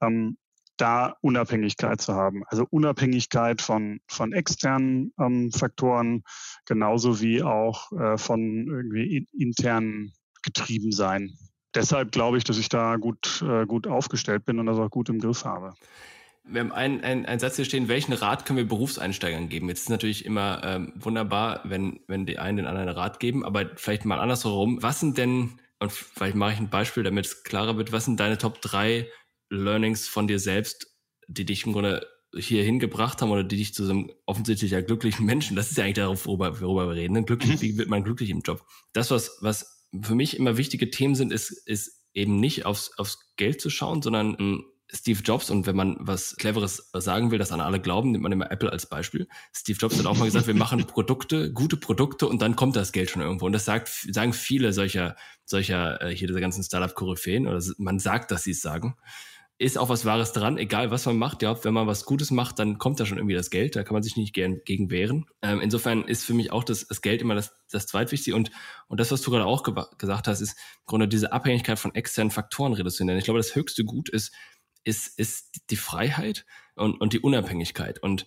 ähm, 0.00 0.38
da 0.76 1.16
Unabhängigkeit 1.20 2.00
zu 2.00 2.14
haben. 2.14 2.44
Also 2.46 2.66
Unabhängigkeit 2.70 3.60
von, 3.60 4.00
von 4.08 4.32
externen 4.32 5.12
ähm, 5.18 5.50
Faktoren, 5.52 6.22
genauso 6.66 7.20
wie 7.20 7.42
auch 7.42 7.92
äh, 7.92 8.16
von 8.16 8.40
irgendwie 8.66 9.26
internen 9.36 10.12
getrieben 10.42 10.92
sein. 10.92 11.36
Deshalb 11.74 12.12
glaube 12.12 12.38
ich, 12.38 12.44
dass 12.44 12.56
ich 12.56 12.70
da 12.70 12.96
gut, 12.96 13.44
äh, 13.46 13.66
gut 13.66 13.86
aufgestellt 13.86 14.46
bin 14.46 14.58
und 14.58 14.66
das 14.66 14.78
auch 14.78 14.90
gut 14.90 15.10
im 15.10 15.18
Griff 15.18 15.44
habe 15.44 15.74
wir 16.44 16.60
haben 16.60 16.72
einen, 16.72 17.02
einen, 17.02 17.26
einen 17.26 17.40
Satz 17.40 17.56
hier 17.56 17.64
stehen, 17.64 17.88
welchen 17.88 18.12
Rat 18.12 18.44
können 18.44 18.56
wir 18.56 18.66
Berufseinsteigern 18.66 19.48
geben? 19.48 19.68
Jetzt 19.68 19.82
ist 19.82 19.90
natürlich 19.90 20.24
immer 20.24 20.62
ähm, 20.64 20.92
wunderbar, 20.96 21.60
wenn, 21.64 22.00
wenn 22.08 22.26
die 22.26 22.38
einen 22.38 22.58
den 22.58 22.66
anderen 22.66 22.88
Rat 22.88 23.20
geben, 23.20 23.44
aber 23.44 23.70
vielleicht 23.76 24.04
mal 24.04 24.18
andersherum. 24.18 24.82
Was 24.82 25.00
sind 25.00 25.18
denn, 25.18 25.60
und 25.78 25.92
vielleicht 25.92 26.36
mache 26.36 26.54
ich 26.54 26.58
ein 26.58 26.70
Beispiel, 26.70 27.02
damit 27.02 27.26
es 27.26 27.42
klarer 27.44 27.76
wird, 27.76 27.92
was 27.92 28.06
sind 28.06 28.18
deine 28.18 28.38
Top 28.38 28.60
3 28.62 29.06
Learnings 29.50 30.08
von 30.08 30.26
dir 30.26 30.38
selbst, 30.38 30.86
die 31.28 31.44
dich 31.44 31.66
im 31.66 31.72
Grunde 31.72 32.06
hier 32.36 32.62
hingebracht 32.62 33.20
haben 33.20 33.30
oder 33.30 33.44
die 33.44 33.56
dich 33.56 33.74
zu 33.74 33.84
so 33.84 33.92
einem 33.92 34.12
offensichtlich 34.24 34.70
ja 34.70 34.80
glücklichen 34.80 35.26
Menschen, 35.26 35.56
das 35.56 35.70
ist 35.70 35.76
ja 35.76 35.84
eigentlich 35.84 35.96
darauf, 35.96 36.26
worüber, 36.26 36.60
worüber 36.60 36.88
wir 36.88 36.94
reden, 36.94 37.14
ne? 37.14 37.24
glücklich, 37.24 37.56
mhm. 37.56 37.60
wie 37.60 37.78
wird 37.78 37.88
man 37.88 38.04
glücklich 38.04 38.30
im 38.30 38.40
Job? 38.40 38.64
Das, 38.92 39.10
was, 39.10 39.38
was 39.40 39.88
für 40.02 40.14
mich 40.14 40.36
immer 40.36 40.56
wichtige 40.56 40.90
Themen 40.90 41.16
sind, 41.16 41.32
ist, 41.32 41.50
ist 41.50 42.06
eben 42.14 42.38
nicht 42.38 42.66
aufs, 42.66 42.92
aufs 42.98 43.18
Geld 43.36 43.60
zu 43.60 43.70
schauen, 43.70 44.02
sondern 44.02 44.36
ein 44.36 44.64
Steve 44.92 45.20
Jobs, 45.22 45.50
und 45.50 45.66
wenn 45.66 45.76
man 45.76 45.96
was 46.00 46.36
Cleveres 46.36 46.90
sagen 46.94 47.30
will, 47.30 47.38
das 47.38 47.52
an 47.52 47.60
alle 47.60 47.80
glauben, 47.80 48.10
nimmt 48.12 48.22
man 48.22 48.32
immer 48.32 48.50
Apple 48.50 48.70
als 48.70 48.86
Beispiel. 48.86 49.28
Steve 49.54 49.78
Jobs 49.80 49.98
hat 49.98 50.06
auch 50.06 50.16
mal 50.16 50.24
gesagt, 50.24 50.46
wir 50.46 50.54
machen 50.54 50.86
Produkte, 50.86 51.52
gute 51.52 51.76
Produkte 51.76 52.26
und 52.26 52.42
dann 52.42 52.56
kommt 52.56 52.76
das 52.76 52.92
Geld 52.92 53.10
schon 53.10 53.22
irgendwo. 53.22 53.46
Und 53.46 53.52
das 53.52 53.64
sagt, 53.64 53.88
sagen 53.88 54.32
viele 54.32 54.72
solcher, 54.72 55.16
solcher, 55.44 56.02
äh, 56.02 56.14
hier 56.14 56.28
dieser 56.28 56.40
ganzen 56.40 56.62
Startup-Koryphäen, 56.64 57.46
oder 57.46 57.62
man 57.78 57.98
sagt, 57.98 58.30
dass 58.30 58.44
sie 58.44 58.52
es 58.52 58.60
sagen. 58.60 58.96
ist 59.58 59.76
auch 59.76 59.90
was 59.90 60.06
Wahres 60.06 60.32
dran, 60.32 60.56
egal 60.56 60.90
was 60.90 61.04
man 61.04 61.18
macht. 61.18 61.42
Ja, 61.42 61.62
wenn 61.64 61.74
man 61.74 61.86
was 61.86 62.06
Gutes 62.06 62.30
macht, 62.30 62.58
dann 62.58 62.78
kommt 62.78 62.98
da 62.98 63.04
schon 63.04 63.18
irgendwie 63.18 63.34
das 63.34 63.50
Geld. 63.50 63.76
Da 63.76 63.84
kann 63.84 63.92
man 63.92 64.02
sich 64.02 64.16
nicht 64.16 64.32
gern 64.32 64.60
gegen 64.64 64.90
wehren. 64.90 65.26
Ähm, 65.42 65.60
insofern 65.60 66.04
ist 66.04 66.24
für 66.24 66.32
mich 66.32 66.50
auch 66.50 66.64
das, 66.64 66.86
das 66.86 67.02
Geld 67.02 67.20
immer 67.20 67.34
das, 67.34 67.52
das 67.70 67.86
Zweitwichtigste. 67.86 68.34
Und, 68.34 68.50
und 68.88 68.98
das, 68.98 69.12
was 69.12 69.20
du 69.20 69.30
gerade 69.30 69.44
auch 69.44 69.62
ge 69.62 69.74
gesagt 69.98 70.28
hast, 70.28 70.40
ist 70.40 70.52
im 70.52 70.86
Grunde 70.86 71.08
diese 71.08 71.32
Abhängigkeit 71.32 71.78
von 71.78 71.94
externen 71.94 72.30
Faktoren 72.30 72.72
reduzieren. 72.72 73.08
Denn 73.08 73.18
ich 73.18 73.24
glaube, 73.24 73.38
das 73.38 73.54
höchste 73.54 73.84
Gut 73.84 74.08
ist, 74.08 74.32
ist, 74.84 75.18
ist 75.18 75.70
die 75.70 75.76
Freiheit 75.76 76.46
und, 76.74 77.00
und 77.00 77.12
die 77.12 77.20
Unabhängigkeit. 77.20 78.02
Und 78.02 78.26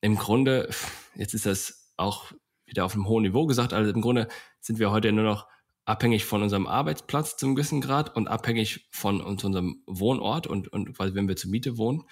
im 0.00 0.16
Grunde, 0.16 0.68
jetzt 1.14 1.34
ist 1.34 1.46
das 1.46 1.92
auch 1.96 2.32
wieder 2.66 2.84
auf 2.84 2.94
einem 2.94 3.08
hohen 3.08 3.22
Niveau 3.22 3.46
gesagt, 3.46 3.72
also 3.72 3.90
im 3.90 4.00
Grunde 4.00 4.28
sind 4.60 4.78
wir 4.78 4.90
heute 4.90 5.12
nur 5.12 5.24
noch 5.24 5.46
abhängig 5.84 6.24
von 6.24 6.42
unserem 6.42 6.66
Arbeitsplatz 6.66 7.36
zum 7.36 7.54
gewissen 7.54 7.80
Grad 7.80 8.16
und 8.16 8.28
abhängig 8.28 8.88
von 8.90 9.20
unserem 9.20 9.82
Wohnort 9.86 10.46
und, 10.46 10.68
und 10.68 10.96
quasi, 10.96 11.14
wenn 11.14 11.28
wir 11.28 11.36
zur 11.36 11.50
Miete 11.50 11.76
wohnen. 11.76 12.04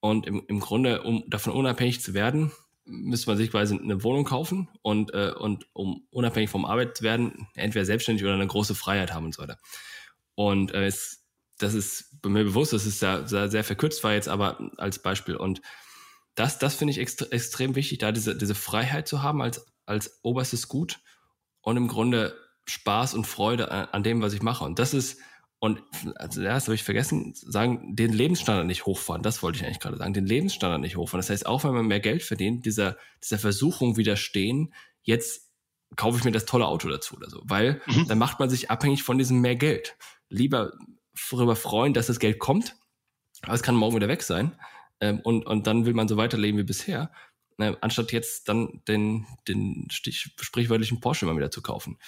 Und 0.00 0.26
im, 0.26 0.44
im 0.46 0.60
Grunde, 0.60 1.02
um 1.02 1.24
davon 1.28 1.52
unabhängig 1.52 2.00
zu 2.00 2.14
werden, 2.14 2.52
müsste 2.84 3.28
man 3.28 3.36
sich 3.36 3.50
quasi 3.50 3.76
eine 3.76 4.04
Wohnung 4.04 4.24
kaufen 4.24 4.68
und, 4.82 5.12
äh, 5.12 5.32
und 5.36 5.66
um 5.72 6.06
unabhängig 6.10 6.50
vom 6.50 6.64
Arbeit 6.64 6.96
zu 6.96 7.02
werden, 7.02 7.48
entweder 7.54 7.84
selbstständig 7.84 8.24
oder 8.24 8.34
eine 8.34 8.46
große 8.46 8.76
Freiheit 8.76 9.12
haben 9.12 9.26
und 9.26 9.34
so 9.34 9.42
weiter. 9.42 9.58
Und 10.36 10.72
äh, 10.72 10.86
es, 10.86 11.25
das 11.58 11.74
ist 11.74 12.20
bei 12.22 12.28
mir 12.28 12.44
bewusst, 12.44 12.72
das 12.72 12.86
ist 12.86 13.00
sehr, 13.00 13.26
sehr, 13.26 13.48
sehr 13.48 13.64
verkürzt 13.64 14.04
war 14.04 14.12
jetzt 14.12 14.28
aber 14.28 14.70
als 14.76 15.00
Beispiel. 15.00 15.36
Und 15.36 15.62
das, 16.34 16.58
das 16.58 16.74
finde 16.74 16.92
ich 16.92 16.98
extre 16.98 17.30
extrem 17.32 17.74
wichtig, 17.74 17.98
da 17.98 18.12
diese, 18.12 18.36
diese 18.36 18.54
Freiheit 18.54 19.08
zu 19.08 19.22
haben 19.22 19.40
als, 19.40 19.66
als 19.86 20.20
oberstes 20.22 20.68
Gut 20.68 21.00
und 21.62 21.76
im 21.76 21.88
Grunde 21.88 22.36
Spaß 22.68 23.14
und 23.14 23.26
Freude 23.26 23.70
an, 23.70 23.88
an 23.92 24.02
dem, 24.02 24.20
was 24.22 24.34
ich 24.34 24.42
mache. 24.42 24.64
Und 24.64 24.78
das 24.78 24.92
ist, 24.92 25.18
und 25.58 25.82
also 26.16 26.42
das 26.42 26.64
habe 26.64 26.74
ich 26.74 26.82
vergessen, 26.82 27.32
sagen, 27.34 27.96
den 27.96 28.12
Lebensstandard 28.12 28.66
nicht 28.66 28.84
hochfahren. 28.84 29.22
Das 29.22 29.42
wollte 29.42 29.58
ich 29.58 29.64
eigentlich 29.64 29.80
gerade 29.80 29.96
sagen, 29.96 30.12
den 30.12 30.26
Lebensstandard 30.26 30.80
nicht 30.80 30.96
hochfahren. 30.96 31.20
Das 31.20 31.30
heißt, 31.30 31.46
auch 31.46 31.64
wenn 31.64 31.72
man 31.72 31.86
mehr 31.86 32.00
Geld 32.00 32.22
verdient, 32.22 32.66
dieser, 32.66 32.98
dieser 33.22 33.38
Versuchung 33.38 33.96
widerstehen, 33.96 34.74
jetzt 35.02 35.50
kaufe 35.94 36.18
ich 36.18 36.24
mir 36.24 36.32
das 36.32 36.44
tolle 36.44 36.66
Auto 36.66 36.88
dazu 36.88 37.16
oder 37.16 37.30
so. 37.30 37.40
Weil 37.44 37.80
mhm. 37.86 38.08
dann 38.08 38.18
macht 38.18 38.38
man 38.38 38.50
sich 38.50 38.70
abhängig 38.70 39.02
von 39.02 39.16
diesem 39.16 39.40
mehr 39.40 39.56
Geld. 39.56 39.96
Lieber 40.28 40.72
darüber 41.30 41.56
freuen, 41.56 41.94
dass 41.94 42.06
das 42.06 42.18
Geld 42.18 42.38
kommt, 42.38 42.76
aber 43.42 43.54
es 43.54 43.62
kann 43.62 43.74
morgen 43.74 43.96
wieder 43.96 44.08
weg 44.08 44.22
sein. 44.22 44.52
Ähm, 45.00 45.20
und, 45.20 45.46
und 45.46 45.66
dann 45.66 45.84
will 45.84 45.94
man 45.94 46.08
so 46.08 46.16
weiterleben 46.16 46.58
wie 46.58 46.64
bisher, 46.64 47.12
äh, 47.58 47.74
anstatt 47.80 48.12
jetzt 48.12 48.48
dann 48.48 48.82
den, 48.88 49.26
den 49.48 49.88
Stich, 49.90 50.30
sprichwörtlichen 50.40 51.00
Porsche 51.00 51.26
mal 51.26 51.36
wieder 51.36 51.50
zu 51.50 51.62
kaufen. 51.62 51.98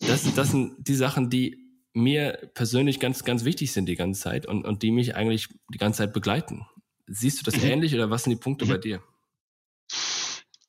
Das, 0.00 0.34
das 0.34 0.50
sind 0.50 0.76
die 0.78 0.94
Sachen, 0.94 1.30
die 1.30 1.66
mir 1.92 2.50
persönlich 2.54 3.00
ganz, 3.00 3.24
ganz 3.24 3.44
wichtig 3.44 3.72
sind 3.72 3.86
die 3.86 3.96
ganze 3.96 4.20
Zeit 4.20 4.46
und, 4.46 4.64
und 4.64 4.82
die 4.82 4.90
mich 4.90 5.16
eigentlich 5.16 5.48
die 5.72 5.78
ganze 5.78 5.98
Zeit 5.98 6.12
begleiten. 6.12 6.66
Siehst 7.06 7.40
du 7.40 7.44
das 7.44 7.56
mhm. 7.56 7.70
ähnlich 7.70 7.94
oder 7.94 8.10
was 8.10 8.24
sind 8.24 8.32
die 8.32 8.42
Punkte 8.42 8.66
mhm. 8.66 8.68
bei 8.68 8.78
dir? 8.78 9.02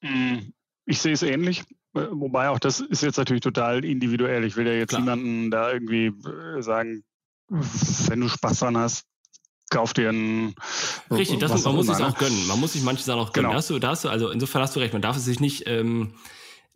Mm, 0.01 0.53
ich 0.85 0.99
sehe 0.99 1.13
es 1.13 1.23
ähnlich. 1.23 1.63
Äh, 1.95 2.07
wobei 2.11 2.49
auch 2.49 2.59
das 2.59 2.79
ist 2.79 3.03
jetzt 3.03 3.17
natürlich 3.17 3.41
total 3.41 3.83
individuell. 3.83 4.45
Ich 4.45 4.55
will 4.55 4.67
ja 4.67 4.73
jetzt 4.73 4.89
Klar. 4.89 5.01
niemanden 5.01 5.51
da 5.51 5.71
irgendwie 5.71 6.07
äh, 6.07 6.61
sagen, 6.61 7.03
wenn 7.49 8.21
du 8.21 8.29
Spaß 8.29 8.59
dran 8.59 8.77
hast, 8.77 9.05
kauf 9.69 9.93
dir 9.93 10.09
ein. 10.09 10.55
Richtig, 11.11 11.39
das, 11.39 11.63
man 11.63 11.75
muss 11.75 11.87
sich 11.87 12.03
auch 12.03 12.17
gönnen. 12.17 12.47
Man 12.47 12.59
muss 12.59 12.73
sich 12.73 12.83
manche 12.83 13.03
Sachen 13.03 13.19
auch 13.19 13.33
gönnen. 13.33 13.49
Genau. 13.49 13.53
Da, 13.53 13.57
hast 13.57 13.69
du, 13.69 13.79
da 13.79 13.89
hast 13.89 14.03
du, 14.03 14.09
also 14.09 14.29
insofern 14.29 14.61
hast 14.61 14.75
du 14.75 14.79
recht, 14.79 14.93
man 14.93 15.01
darf 15.01 15.17
es 15.17 15.25
sich 15.25 15.39
nicht 15.39 15.63
ähm, 15.67 16.13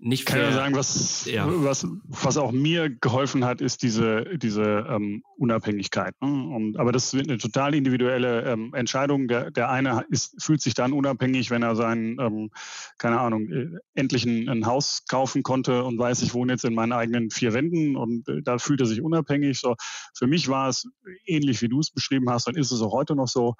nicht 0.03 0.25
kann 0.25 0.39
ja 0.39 0.51
sagen, 0.51 0.75
was, 0.75 1.25
ja. 1.25 1.45
was, 1.47 1.85
was 2.07 2.37
auch 2.37 2.51
mir 2.51 2.89
geholfen 2.89 3.45
hat, 3.45 3.61
ist 3.61 3.83
diese, 3.83 4.37
diese 4.37 4.87
ähm, 4.89 5.23
Unabhängigkeit. 5.37 6.19
Ne? 6.21 6.27
Und, 6.27 6.77
aber 6.77 6.91
das 6.91 7.13
ist 7.13 7.29
eine 7.29 7.37
total 7.37 7.75
individuelle 7.75 8.43
ähm, 8.43 8.73
Entscheidung. 8.73 9.27
Der, 9.27 9.51
der 9.51 9.69
eine 9.69 10.03
ist, 10.09 10.41
fühlt 10.43 10.61
sich 10.61 10.73
dann 10.73 10.91
unabhängig, 10.91 11.51
wenn 11.51 11.61
er 11.61 11.75
sein, 11.75 12.17
ähm, 12.19 12.49
keine 12.97 13.19
Ahnung, 13.19 13.49
äh, 13.51 13.67
endlich 13.93 14.25
ein, 14.25 14.49
ein, 14.49 14.65
Haus 14.65 15.05
kaufen 15.07 15.43
konnte 15.43 15.83
und 15.83 15.99
weiß, 15.99 16.23
ich 16.23 16.33
wohne 16.33 16.53
jetzt 16.53 16.65
in 16.65 16.73
meinen 16.73 16.93
eigenen 16.93 17.29
vier 17.29 17.53
Wänden 17.53 17.95
und 17.95 18.27
äh, 18.27 18.41
da 18.41 18.57
fühlt 18.57 18.81
er 18.81 18.87
sich 18.87 19.03
unabhängig. 19.03 19.59
So, 19.59 19.75
für 20.15 20.25
mich 20.25 20.49
war 20.49 20.69
es 20.69 20.87
ähnlich, 21.25 21.61
wie 21.61 21.69
du 21.69 21.79
es 21.79 21.91
beschrieben 21.91 22.29
hast, 22.29 22.47
und 22.47 22.57
ist 22.57 22.71
es 22.71 22.81
auch 22.81 22.91
heute 22.91 23.15
noch 23.15 23.27
so. 23.27 23.55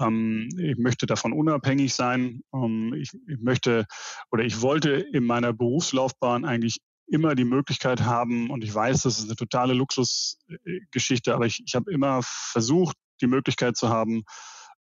Ähm, 0.00 0.48
ich 0.58 0.78
möchte 0.78 1.06
davon 1.06 1.32
unabhängig 1.32 1.94
sein. 1.94 2.42
Ähm, 2.54 2.94
ich, 2.94 3.10
ich 3.28 3.38
möchte 3.40 3.86
oder 4.30 4.44
ich 4.44 4.62
wollte 4.62 4.90
in 4.90 5.24
meiner 5.24 5.52
Berufslaufbahn 5.52 6.44
eigentlich 6.44 6.78
immer 7.06 7.34
die 7.34 7.44
Möglichkeit 7.44 8.02
haben, 8.02 8.50
und 8.50 8.62
ich 8.62 8.72
weiß, 8.72 9.02
das 9.02 9.18
ist 9.18 9.24
eine 9.24 9.36
totale 9.36 9.74
Luxusgeschichte, 9.74 11.34
aber 11.34 11.46
ich, 11.46 11.62
ich 11.66 11.74
habe 11.74 11.92
immer 11.92 12.20
versucht, 12.22 12.96
die 13.20 13.26
Möglichkeit 13.26 13.76
zu 13.76 13.88
haben, 13.88 14.22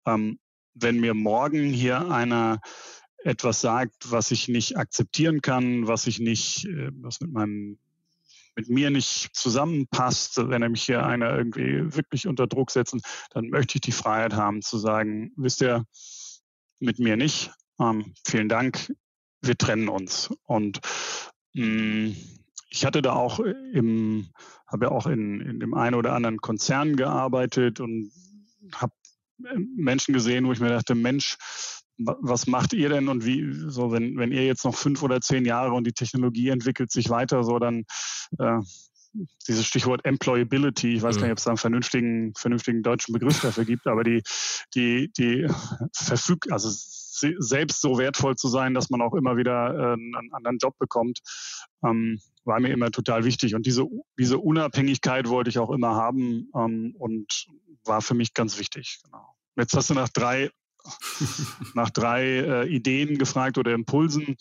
ähm, 0.07 0.39
wenn 0.73 0.99
mir 0.99 1.13
morgen 1.13 1.69
hier 1.69 2.09
einer 2.09 2.59
etwas 3.23 3.61
sagt, 3.61 4.11
was 4.11 4.31
ich 4.31 4.47
nicht 4.47 4.77
akzeptieren 4.77 5.41
kann, 5.41 5.87
was 5.87 6.07
ich 6.07 6.19
nicht, 6.19 6.65
äh, 6.65 6.91
was 6.93 7.21
mit 7.21 7.31
meinem 7.31 7.77
mit 8.55 8.69
mir 8.69 8.89
nicht 8.89 9.35
zusammenpasst, 9.35 10.49
wenn 10.49 10.61
er 10.61 10.69
mich 10.69 10.83
hier 10.83 11.05
einer 11.05 11.35
irgendwie 11.35 11.95
wirklich 11.95 12.27
unter 12.27 12.47
Druck 12.47 12.71
setzen, 12.71 13.01
dann 13.31 13.49
möchte 13.49 13.77
ich 13.77 13.81
die 13.81 13.91
Freiheit 13.91 14.33
haben 14.33 14.61
zu 14.61 14.77
sagen, 14.77 15.31
wisst 15.35 15.61
ihr, 15.61 15.85
mit 16.79 16.99
mir 16.99 17.17
nicht. 17.17 17.51
Ähm, 17.79 18.13
vielen 18.25 18.49
Dank, 18.49 18.93
wir 19.41 19.57
trennen 19.57 19.89
uns. 19.89 20.29
Und 20.43 20.81
mh, 21.53 21.65
mm, 21.65 22.15
ich 22.69 22.85
hatte 22.85 23.01
da 23.01 23.13
auch 23.13 23.39
im, 23.39 24.29
habe 24.67 24.85
ja 24.85 24.91
auch 24.91 25.05
in, 25.05 25.41
in 25.41 25.59
dem 25.59 25.73
einen 25.75 25.95
oder 25.95 26.13
anderen 26.13 26.39
Konzern 26.39 26.95
gearbeitet 26.95 27.79
und 27.79 28.11
habe 28.73 28.93
äh, 29.45 29.59
Menschen 29.75 30.13
gesehen, 30.13 30.45
wo 30.45 30.51
ich 30.51 30.59
mir 30.59 30.69
dachte, 30.69 30.95
Mensch, 30.95 31.37
was 31.97 32.47
macht 32.47 32.73
ihr 32.73 32.89
denn 32.89 33.07
und 33.07 33.25
wie, 33.25 33.53
so 33.69 33.91
wenn, 33.91 34.17
wenn 34.17 34.31
ihr 34.31 34.45
jetzt 34.45 34.65
noch 34.65 34.75
fünf 34.75 35.03
oder 35.03 35.21
zehn 35.21 35.45
Jahre 35.45 35.73
und 35.73 35.85
die 35.85 35.93
Technologie 35.93 36.49
entwickelt 36.49 36.91
sich 36.91 37.09
weiter, 37.09 37.43
so 37.43 37.59
dann 37.59 37.85
äh, 38.39 38.59
dieses 39.47 39.65
Stichwort 39.65 40.03
Employability, 40.05 40.95
ich 40.95 41.01
weiß 41.01 41.15
mhm. 41.15 41.19
gar 41.19 41.27
nicht, 41.27 41.31
ob 41.33 41.37
es 41.37 41.43
da 41.43 41.51
einen 41.51 41.57
vernünftigen, 41.57 42.33
vernünftigen 42.35 42.81
deutschen 42.81 43.13
Begriff 43.13 43.41
dafür 43.41 43.65
gibt, 43.65 43.87
aber 43.87 44.03
die, 44.03 44.23
die, 44.73 45.11
die 45.13 45.47
verfügt, 45.93 46.51
also 46.51 46.69
selbst 47.37 47.81
so 47.81 47.97
wertvoll 47.97 48.35
zu 48.35 48.47
sein, 48.47 48.73
dass 48.73 48.89
man 48.89 49.01
auch 49.01 49.13
immer 49.13 49.37
wieder 49.37 49.73
äh, 49.73 49.93
einen 49.93 50.33
anderen 50.33 50.57
Job 50.57 50.77
bekommt, 50.79 51.19
ähm, 51.85 52.19
war 52.43 52.59
mir 52.59 52.73
immer 52.73 52.91
total 52.91 53.23
wichtig. 53.23 53.55
Und 53.55 53.65
diese, 53.65 53.85
diese 54.19 54.39
Unabhängigkeit 54.39 55.29
wollte 55.29 55.49
ich 55.49 55.59
auch 55.59 55.69
immer 55.69 55.95
haben 55.95 56.49
ähm, 56.55 56.95
und 56.97 57.45
war 57.85 58.01
für 58.01 58.15
mich 58.15 58.33
ganz 58.33 58.59
wichtig. 58.59 58.99
Genau. 59.05 59.35
Jetzt 59.55 59.75
hast 59.75 59.89
du 59.89 59.93
nach 59.93 60.09
drei 60.09 60.49
nach 61.73 61.89
drei 61.89 62.23
äh, 62.23 62.67
Ideen 62.67 63.17
gefragt 63.17 63.57
oder 63.57 63.73
Impulsen. 63.73 64.35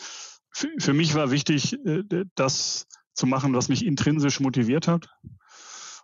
Für, 0.50 0.68
für 0.78 0.92
mich 0.92 1.14
war 1.14 1.30
wichtig, 1.30 1.74
äh, 1.84 2.02
das 2.34 2.86
zu 3.14 3.26
machen, 3.26 3.54
was 3.54 3.68
mich 3.68 3.84
intrinsisch 3.84 4.40
motiviert 4.40 4.88
hat. 4.88 5.08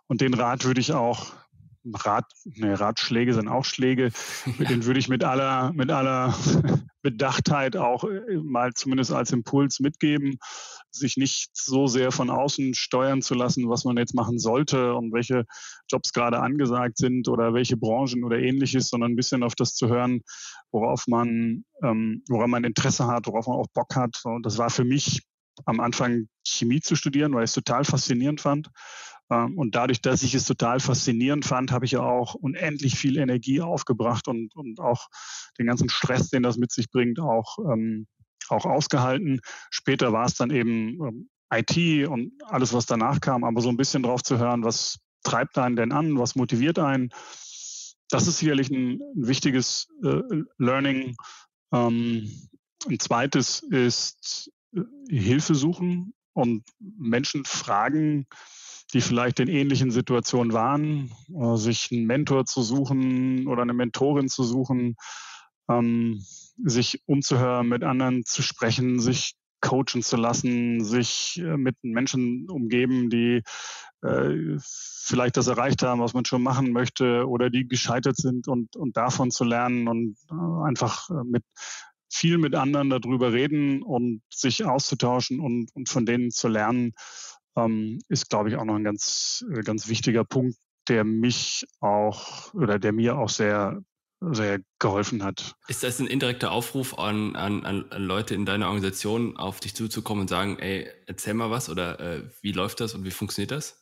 Und 0.07 0.21
den 0.21 0.33
Rat 0.33 0.65
würde 0.65 0.81
ich 0.81 0.93
auch 0.93 1.33
Rat, 1.85 2.25
ne, 2.45 2.79
Ratschläge 2.79 3.33
sind 3.33 3.47
auch 3.47 3.65
Schläge. 3.65 4.11
Ja. 4.59 4.65
Den 4.65 4.85
würde 4.85 4.99
ich 4.99 5.07
mit 5.07 5.23
aller, 5.23 5.71
mit 5.73 5.91
aller 5.91 6.35
Bedachtheit 7.01 7.77
auch 7.77 8.03
äh, 8.03 8.37
mal 8.43 8.73
zumindest 8.73 9.11
als 9.11 9.31
Impuls 9.31 9.79
mitgeben, 9.79 10.37
sich 10.91 11.17
nicht 11.17 11.49
so 11.53 11.87
sehr 11.87 12.11
von 12.11 12.29
außen 12.29 12.73
steuern 12.73 13.21
zu 13.21 13.33
lassen, 13.33 13.69
was 13.69 13.85
man 13.85 13.97
jetzt 13.97 14.13
machen 14.13 14.39
sollte 14.39 14.93
und 14.95 15.13
welche 15.13 15.45
Jobs 15.89 16.11
gerade 16.11 16.39
angesagt 16.39 16.97
sind 16.97 17.27
oder 17.27 17.53
welche 17.53 17.77
Branchen 17.77 18.23
oder 18.23 18.37
ähnliches, 18.39 18.89
sondern 18.89 19.13
ein 19.13 19.15
bisschen 19.15 19.43
auf 19.43 19.55
das 19.55 19.75
zu 19.75 19.87
hören, 19.87 20.21
worauf 20.71 21.07
man, 21.07 21.63
ähm, 21.83 22.23
woran 22.27 22.49
man 22.49 22.63
Interesse 22.63 23.07
hat, 23.07 23.27
worauf 23.27 23.47
man 23.47 23.57
auch 23.57 23.67
Bock 23.73 23.95
hat. 23.95 24.19
Und 24.25 24.45
das 24.45 24.57
war 24.57 24.69
für 24.69 24.83
mich 24.83 25.21
am 25.65 25.79
Anfang 25.79 26.27
Chemie 26.45 26.81
zu 26.81 26.95
studieren, 26.95 27.33
weil 27.33 27.43
ich 27.43 27.49
es 27.49 27.53
total 27.53 27.83
faszinierend 27.83 28.41
fand. 28.41 28.69
Ähm, 29.29 29.57
und 29.57 29.75
dadurch, 29.75 30.01
dass 30.01 30.23
ich 30.23 30.33
es 30.33 30.45
total 30.45 30.79
faszinierend 30.79 31.45
fand, 31.45 31.71
habe 31.71 31.85
ich 31.85 31.97
auch 31.97 32.33
unendlich 32.35 32.95
viel 32.95 33.17
Energie 33.17 33.61
aufgebracht 33.61 34.27
und, 34.27 34.55
und 34.55 34.79
auch 34.79 35.07
den 35.57 35.67
ganzen 35.67 35.89
Stress, 35.89 36.29
den 36.29 36.43
das 36.43 36.57
mit 36.57 36.71
sich 36.71 36.89
bringt, 36.89 37.19
auch, 37.19 37.57
ähm, 37.59 38.07
auch 38.49 38.65
ausgehalten. 38.65 39.41
Später 39.69 40.13
war 40.13 40.25
es 40.25 40.35
dann 40.35 40.49
eben 40.49 40.99
ähm, 41.03 41.29
IT 41.51 42.07
und 42.07 42.31
alles, 42.45 42.73
was 42.73 42.85
danach 42.85 43.21
kam, 43.21 43.43
aber 43.43 43.61
so 43.61 43.69
ein 43.69 43.77
bisschen 43.77 44.03
drauf 44.03 44.21
zu 44.23 44.37
hören, 44.37 44.63
was 44.63 44.99
treibt 45.23 45.57
einen 45.57 45.75
denn 45.75 45.91
an, 45.91 46.17
was 46.17 46.35
motiviert 46.35 46.79
einen. 46.79 47.09
Das 48.09 48.27
ist 48.27 48.39
sicherlich 48.39 48.69
ein, 48.69 48.99
ein 49.15 49.27
wichtiges 49.27 49.87
äh, 50.03 50.21
Learning. 50.57 51.15
Ähm, 51.71 52.49
ein 52.87 52.99
zweites 52.99 53.59
ist 53.59 54.51
äh, 54.75 54.81
Hilfe 55.09 55.55
suchen 55.55 56.13
und 56.33 56.63
Menschen 56.79 57.45
fragen, 57.45 58.27
die 58.93 59.01
vielleicht 59.01 59.39
in 59.39 59.47
ähnlichen 59.47 59.91
Situationen 59.91 60.53
waren, 60.53 61.11
äh, 61.33 61.55
sich 61.55 61.89
einen 61.91 62.05
Mentor 62.05 62.45
zu 62.45 62.61
suchen 62.61 63.47
oder 63.47 63.61
eine 63.61 63.73
Mentorin 63.73 64.29
zu 64.29 64.43
suchen, 64.43 64.95
ähm, 65.69 66.23
sich 66.63 67.01
umzuhören, 67.05 67.67
mit 67.67 67.83
anderen 67.83 68.25
zu 68.25 68.41
sprechen, 68.41 68.99
sich 68.99 69.35
coachen 69.61 70.01
zu 70.01 70.17
lassen, 70.17 70.83
sich 70.83 71.39
äh, 71.39 71.57
mit 71.57 71.75
Menschen 71.81 72.49
umgeben, 72.49 73.09
die 73.09 73.41
äh, 74.01 74.57
vielleicht 74.59 75.37
das 75.37 75.47
erreicht 75.47 75.83
haben, 75.83 76.01
was 76.01 76.13
man 76.13 76.25
schon 76.25 76.41
machen 76.41 76.71
möchte 76.71 77.27
oder 77.27 77.49
die 77.49 77.67
gescheitert 77.67 78.15
sind 78.15 78.47
und, 78.47 78.75
und 78.75 78.95
davon 78.95 79.31
zu 79.31 79.43
lernen 79.43 79.87
und 79.87 80.17
äh, 80.31 80.67
einfach 80.67 81.09
äh, 81.09 81.23
mit 81.25 81.43
viel 82.11 82.37
mit 82.37 82.55
anderen 82.55 82.89
darüber 82.89 83.33
reden 83.33 83.83
und 83.83 84.21
sich 84.33 84.65
auszutauschen 84.65 85.39
und, 85.39 85.69
und 85.75 85.89
von 85.89 86.05
denen 86.05 86.31
zu 86.31 86.47
lernen, 86.47 86.93
ähm, 87.65 87.99
ist, 88.09 88.29
glaube 88.29 88.49
ich, 88.49 88.55
auch 88.55 88.65
noch 88.65 88.75
ein 88.75 88.83
ganz, 88.83 89.45
äh, 89.53 89.61
ganz 89.61 89.87
wichtiger 89.87 90.23
Punkt, 90.23 90.57
der 90.87 91.03
mich 91.03 91.65
auch 91.79 92.53
oder 92.53 92.79
der 92.79 92.93
mir 92.93 93.17
auch 93.17 93.29
sehr 93.29 93.81
sehr 94.21 94.59
geholfen 94.79 95.23
hat. 95.23 95.55
Ist 95.67 95.83
das 95.83 95.99
ein 95.99 96.07
indirekter 96.07 96.51
Aufruf 96.51 96.97
an, 96.99 97.35
an, 97.35 97.65
an 97.65 97.85
Leute 98.03 98.35
in 98.35 98.45
deiner 98.45 98.67
Organisation, 98.67 99.37
auf 99.37 99.59
dich 99.59 99.75
zuzukommen 99.75 100.21
und 100.21 100.27
sagen, 100.27 100.59
ey, 100.59 100.89
erzähl 101.05 101.33
mal 101.33 101.51
was 101.51 101.69
oder 101.69 101.99
äh, 101.99 102.23
wie 102.41 102.51
läuft 102.51 102.81
das 102.81 102.93
und 102.95 103.05
wie 103.05 103.11
funktioniert 103.11 103.51
das? 103.51 103.78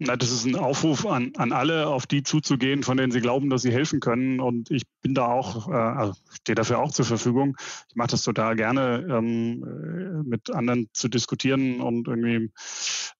Na, 0.00 0.16
das 0.16 0.30
ist 0.30 0.44
ein 0.44 0.54
Aufruf 0.54 1.06
an, 1.06 1.32
an 1.36 1.50
alle, 1.50 1.88
auf 1.88 2.06
die 2.06 2.22
zuzugehen, 2.22 2.84
von 2.84 2.96
denen 2.96 3.10
sie 3.10 3.20
glauben, 3.20 3.50
dass 3.50 3.62
sie 3.62 3.72
helfen 3.72 3.98
können. 3.98 4.38
Und 4.38 4.70
ich 4.70 4.84
bin 5.02 5.12
da 5.12 5.26
auch, 5.26 5.68
äh, 5.68 5.72
also 5.72 6.12
stehe 6.40 6.54
dafür 6.54 6.78
auch 6.78 6.92
zur 6.92 7.04
Verfügung. 7.04 7.56
Ich 7.88 7.96
mache 7.96 8.08
das 8.08 8.22
total 8.22 8.54
gerne, 8.54 9.06
ähm, 9.10 9.64
äh, 9.64 10.28
mit 10.28 10.54
anderen 10.54 10.88
zu 10.92 11.08
diskutieren 11.08 11.80
und 11.80 12.06
irgendwie, 12.06 12.52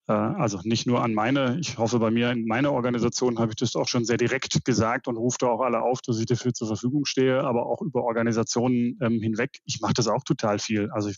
äh, 0.07 0.13
also 0.13 0.61
nicht 0.63 0.87
nur 0.87 1.03
an 1.03 1.15
meine, 1.15 1.59
ich 1.59 1.79
hoffe, 1.79 1.99
bei 1.99 2.13
mir 2.13 2.31
in 2.31 2.47
meiner 2.47 2.73
Organisation 2.73 3.41
habe 3.41 3.51
ich 3.51 3.57
das 3.57 3.75
auch 3.75 3.89
schon 3.89 4.05
sehr 4.05 4.17
direkt 4.17 4.65
gesagt 4.65 5.09
und 5.09 5.17
rufe 5.17 5.39
da 5.41 5.49
auch 5.49 5.61
alle 5.61 5.83
auf, 5.83 6.01
dass 6.03 6.21
ich 6.21 6.27
dafür 6.27 6.53
zur 6.55 6.69
Verfügung 6.69 7.07
stehe, 7.07 7.43
aber 7.43 7.67
auch 7.67 7.83
über 7.83 8.05
Organisationen 8.05 8.97
ähm, 9.03 9.21
hinweg. 9.21 9.59
Ich 9.65 9.81
mache 9.81 9.95
das 9.95 10.07
auch 10.07 10.23
total 10.23 10.61
viel. 10.61 10.91
Also 10.93 11.09
ich 11.09 11.17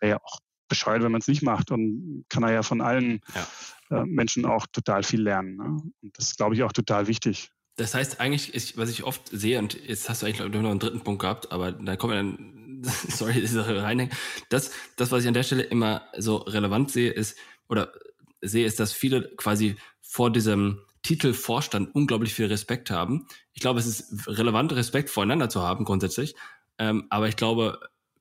wäre 0.00 0.12
ja 0.12 0.18
auch 0.22 0.38
bescheuert, 0.68 1.02
wenn 1.02 1.12
man 1.12 1.20
es 1.20 1.28
nicht 1.28 1.42
macht 1.42 1.70
und 1.70 2.24
kann 2.28 2.42
er 2.42 2.52
ja 2.52 2.62
von 2.62 2.80
allen 2.80 3.20
ja. 3.34 3.46
Äh, 3.90 4.04
Menschen 4.04 4.44
auch 4.44 4.66
total 4.66 5.02
viel 5.02 5.22
lernen. 5.22 5.56
Ne? 5.56 5.64
Und 6.02 6.18
das 6.18 6.28
ist, 6.28 6.36
glaube 6.36 6.54
ich, 6.54 6.62
auch 6.62 6.72
total 6.72 7.06
wichtig. 7.06 7.50
Das 7.76 7.94
heißt 7.94 8.20
eigentlich, 8.20 8.54
ist, 8.54 8.78
was 8.78 8.90
ich 8.90 9.04
oft 9.04 9.28
sehe, 9.28 9.58
und 9.58 9.74
jetzt 9.86 10.08
hast 10.08 10.22
du 10.22 10.26
eigentlich 10.26 10.40
noch 10.40 10.70
einen 10.70 10.78
dritten 10.78 11.02
Punkt 11.02 11.20
gehabt, 11.20 11.52
aber 11.52 11.72
da 11.72 11.96
kommen 11.96 12.12
wir 12.12 12.16
dann, 12.16 12.82
sorry, 13.08 13.40
dass 13.40 13.52
ich 13.52 13.58
reinhänge. 13.58 14.10
Das, 14.48 14.70
das, 14.96 15.10
was 15.10 15.22
ich 15.22 15.28
an 15.28 15.34
der 15.34 15.42
Stelle 15.42 15.62
immer 15.62 16.06
so 16.16 16.36
relevant 16.36 16.90
sehe, 16.90 17.10
ist, 17.10 17.36
oder 17.68 17.92
sehe, 18.40 18.66
ist, 18.66 18.80
dass 18.80 18.92
viele 18.92 19.34
quasi 19.36 19.76
vor 20.00 20.30
diesem 20.30 20.80
Titel 21.02 21.34
Vorstand 21.34 21.94
unglaublich 21.94 22.34
viel 22.34 22.46
Respekt 22.46 22.90
haben. 22.90 23.26
Ich 23.52 23.60
glaube, 23.60 23.78
es 23.78 23.86
ist 23.86 24.26
relevant, 24.26 24.72
Respekt 24.72 25.10
voreinander 25.10 25.48
zu 25.48 25.62
haben, 25.62 25.84
grundsätzlich. 25.84 26.34
Ähm, 26.78 27.06
aber 27.10 27.28
ich 27.28 27.36
glaube, 27.36 27.78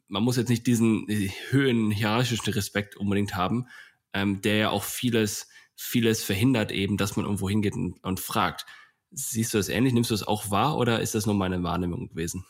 man 0.07 0.23
muss 0.23 0.37
jetzt 0.37 0.49
nicht 0.49 0.67
diesen 0.67 1.07
höhen 1.49 1.91
hierarchischen 1.91 2.53
Respekt 2.53 2.95
unbedingt 2.95 3.35
haben, 3.35 3.67
ähm, 4.15 4.41
der 4.41 4.55
ja 4.55 4.69
auch 4.71 4.83
vieles, 4.83 5.49
vieles 5.75 6.23
verhindert 6.23 6.71
eben, 6.71 6.97
dass 6.97 7.15
man 7.17 7.25
irgendwo 7.25 7.49
hingeht 7.49 7.75
und, 7.75 8.03
und 8.03 8.19
fragt. 8.19 8.65
Siehst 9.11 9.53
du 9.53 9.57
das 9.59 9.69
ähnlich? 9.69 9.93
Nimmst 9.93 10.09
du 10.09 10.15
das 10.15 10.27
auch 10.27 10.49
wahr 10.49 10.77
oder 10.77 11.01
ist 11.01 11.13
das 11.13 11.25
nur 11.25 11.35
meine 11.35 11.61
Wahrnehmung 11.61 12.07
gewesen? 12.09 12.45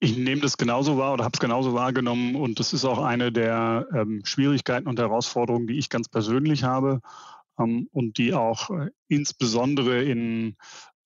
Ich 0.00 0.16
nehme 0.16 0.40
das 0.40 0.56
genauso 0.56 0.96
wahr 0.96 1.12
oder 1.12 1.24
habe 1.24 1.34
es 1.34 1.40
genauso 1.40 1.74
wahrgenommen 1.74 2.36
und 2.36 2.60
das 2.60 2.72
ist 2.72 2.84
auch 2.84 3.02
eine 3.02 3.32
der 3.32 3.88
ähm, 3.92 4.22
Schwierigkeiten 4.24 4.86
und 4.86 5.00
Herausforderungen, 5.00 5.66
die 5.66 5.76
ich 5.76 5.90
ganz 5.90 6.08
persönlich 6.08 6.62
habe 6.62 7.00
ähm, 7.58 7.88
und 7.90 8.16
die 8.16 8.32
auch 8.32 8.70
äh, 8.70 8.90
insbesondere 9.08 10.04
in, 10.04 10.56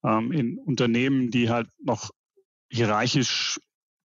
ähm, 0.04 0.30
in 0.30 0.58
Unternehmen, 0.58 1.30
die 1.30 1.48
halt 1.48 1.68
noch 1.82 2.10
hierarchisch 2.70 3.58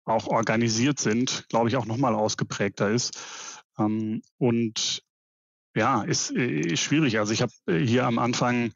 auch 0.05 0.29
organisiert 0.29 1.01
sind, 1.01 1.47
glaube 1.49 1.69
ich, 1.69 1.77
auch 1.77 1.87
nochmal 1.87 2.15
ausgeprägter 2.15 2.89
ist. 2.89 3.19
Ähm, 3.79 4.23
und 4.39 5.03
ja, 5.75 6.03
ist, 6.03 6.31
ist 6.31 6.81
schwierig. 6.81 7.19
Also 7.19 7.33
ich 7.33 7.43
habe 7.43 7.53
hier 7.67 8.07
am 8.07 8.19
Anfang 8.19 8.73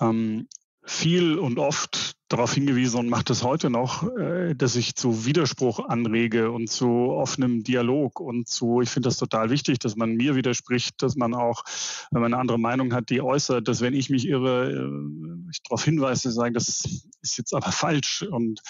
ähm, 0.00 0.48
viel 0.84 1.38
und 1.38 1.58
oft 1.58 2.17
darauf 2.28 2.52
hingewiesen 2.52 3.00
und 3.00 3.08
macht 3.08 3.30
es 3.30 3.42
heute 3.42 3.70
noch, 3.70 4.06
äh, 4.16 4.54
dass 4.54 4.76
ich 4.76 4.94
zu 4.94 5.24
Widerspruch 5.24 5.88
anrege 5.88 6.50
und 6.50 6.68
zu 6.68 6.86
offenem 6.86 7.64
Dialog 7.64 8.20
und 8.20 8.48
zu, 8.48 8.82
ich 8.82 8.90
finde 8.90 9.08
das 9.08 9.16
total 9.16 9.48
wichtig, 9.48 9.78
dass 9.78 9.96
man 9.96 10.14
mir 10.14 10.34
widerspricht, 10.34 11.02
dass 11.02 11.16
man 11.16 11.34
auch, 11.34 11.64
wenn 12.10 12.20
man 12.20 12.34
eine 12.34 12.40
andere 12.40 12.58
Meinung 12.58 12.92
hat, 12.92 13.08
die 13.08 13.22
äußert, 13.22 13.66
dass 13.66 13.80
wenn 13.80 13.94
ich 13.94 14.10
mich 14.10 14.28
irre, 14.28 14.70
äh, 14.70 15.50
ich 15.50 15.62
darauf 15.62 15.84
hinweise, 15.84 16.30
sagen, 16.30 16.52
das 16.52 16.84
ist 17.22 17.38
jetzt 17.38 17.54
aber 17.54 17.72
falsch 17.72 18.22
und 18.22 18.60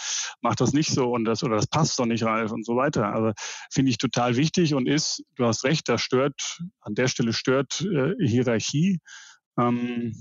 macht 0.41 0.61
das 0.61 0.73
nicht 0.73 0.91
so 0.91 1.13
und 1.13 1.25
das 1.25 1.43
oder 1.43 1.57
das 1.57 1.67
passt 1.67 1.99
doch 1.99 2.07
nicht, 2.07 2.23
Ralf 2.23 2.53
und 2.53 2.65
so 2.65 2.77
weiter. 2.77 3.13
Also 3.13 3.33
finde 3.71 3.91
ich 3.91 3.99
total 3.99 4.37
wichtig 4.37 4.75
und 4.75 4.87
ist, 4.87 5.25
du 5.35 5.45
hast 5.45 5.65
recht, 5.65 5.89
da 5.89 5.99
stört, 5.99 6.61
an 6.81 6.95
der 6.95 7.09
Stelle 7.09 7.33
stört 7.33 7.81
äh, 7.81 8.15
Hierarchie. 8.25 9.01
Ähm, 9.59 10.15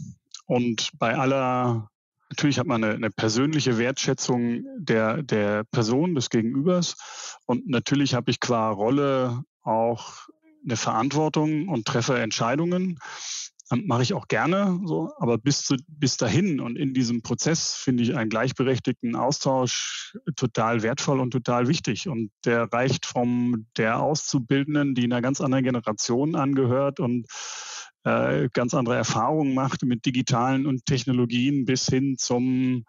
und 0.48 0.92
bei 0.98 1.16
aller 1.16 1.90
Natürlich 2.30 2.60
hat 2.60 2.68
man 2.68 2.84
eine, 2.84 2.96
eine, 2.96 3.10
persönliche 3.10 3.78
Wertschätzung 3.78 4.66
der, 4.78 5.24
der 5.24 5.64
Person, 5.64 6.14
des 6.14 6.30
Gegenübers. 6.30 6.96
Und 7.46 7.68
natürlich 7.68 8.14
habe 8.14 8.32
ich 8.32 8.40
qua 8.40 8.70
Rolle 8.70 9.44
auch 9.64 10.28
eine 10.66 10.76
Verantwortung 10.76 11.70
und 11.70 11.86
treffe 11.86 12.20
Entscheidungen. 12.20 13.00
Mache 13.70 14.04
ich 14.04 14.14
auch 14.14 14.30
gerne 14.30 14.80
so, 14.86 15.12
aber 15.18 15.38
bis, 15.38 15.64
zu, 15.64 15.76
bis 15.88 16.16
dahin 16.16 16.62
und 16.62 16.78
in 16.78 16.94
diesem 16.94 17.22
Prozess 17.22 17.76
finde 17.76 18.04
ich 18.04 18.16
einen 18.16 18.30
gleichberechtigten 18.30 19.18
Austausch 19.18 20.16
total 20.38 20.84
wertvoll 20.84 21.20
und 21.20 21.32
total 21.32 21.68
wichtig. 21.68 22.08
Und 22.08 22.32
der 22.46 22.72
reicht 22.72 23.06
vom 23.06 23.68
der 23.76 24.00
Auszubildenden, 24.00 24.96
die 24.96 25.04
einer 25.04 25.22
ganz 25.22 25.42
anderen 25.42 25.66
Generation 25.66 26.36
angehört 26.36 27.02
und 27.02 27.28
äh, 28.08 28.50
ganz 28.54 28.74
andere 28.74 28.96
Erfahrungen 28.96 29.54
macht 29.54 29.84
mit 29.84 30.06
digitalen 30.06 30.66
und 30.66 30.86
Technologien 30.86 31.66
bis 31.66 31.88
hin 31.88 32.16
zum 32.18 32.86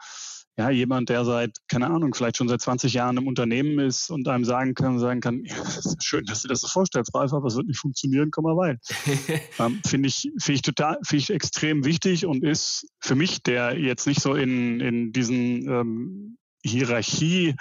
ja, 0.57 0.71
jemand, 0.71 1.09
der 1.09 1.25
seit, 1.25 1.57
keine 1.69 1.87
Ahnung, 1.87 2.15
vielleicht 2.15 2.37
schon 2.37 2.49
seit 2.49 2.61
20 2.61 2.93
Jahren 2.93 3.17
im 3.17 3.29
Unternehmen 3.29 3.79
ist 3.79 4.11
und 4.11 4.27
einem 4.27 4.45
sagen 4.45 4.75
kann, 4.75 4.99
sagen 4.99 5.21
kann, 5.21 5.45
ja, 5.45 5.57
das 5.57 5.87
ist 5.87 6.05
schön, 6.05 6.25
dass 6.25 6.43
du 6.43 6.49
das 6.49 6.61
so 6.61 6.69
vorstellst, 6.69 7.15
Ralf, 7.15 7.33
aber 7.33 7.47
es 7.47 7.57
wird 7.57 7.69
nicht 7.69 7.79
funktionieren, 7.79 8.31
komm 8.33 8.45
mal 8.45 8.59
rein. 8.59 8.79
ähm, 9.61 9.81
finde 9.87 10.09
ich, 10.09 10.31
finde 10.39 10.55
ich 10.55 10.63
total, 10.63 10.99
finde 11.05 11.23
ich 11.23 11.31
extrem 11.31 11.85
wichtig 11.85 12.27
und 12.27 12.45
ist 12.45 12.89
für 13.01 13.15
mich, 13.15 13.43
der 13.43 13.79
jetzt 13.79 14.07
nicht 14.07 14.21
so 14.21 14.35
in, 14.35 14.81
in 14.81 15.13
diesen 15.13 15.69
ähm, 15.69 16.39
Hierarchie 16.65 17.55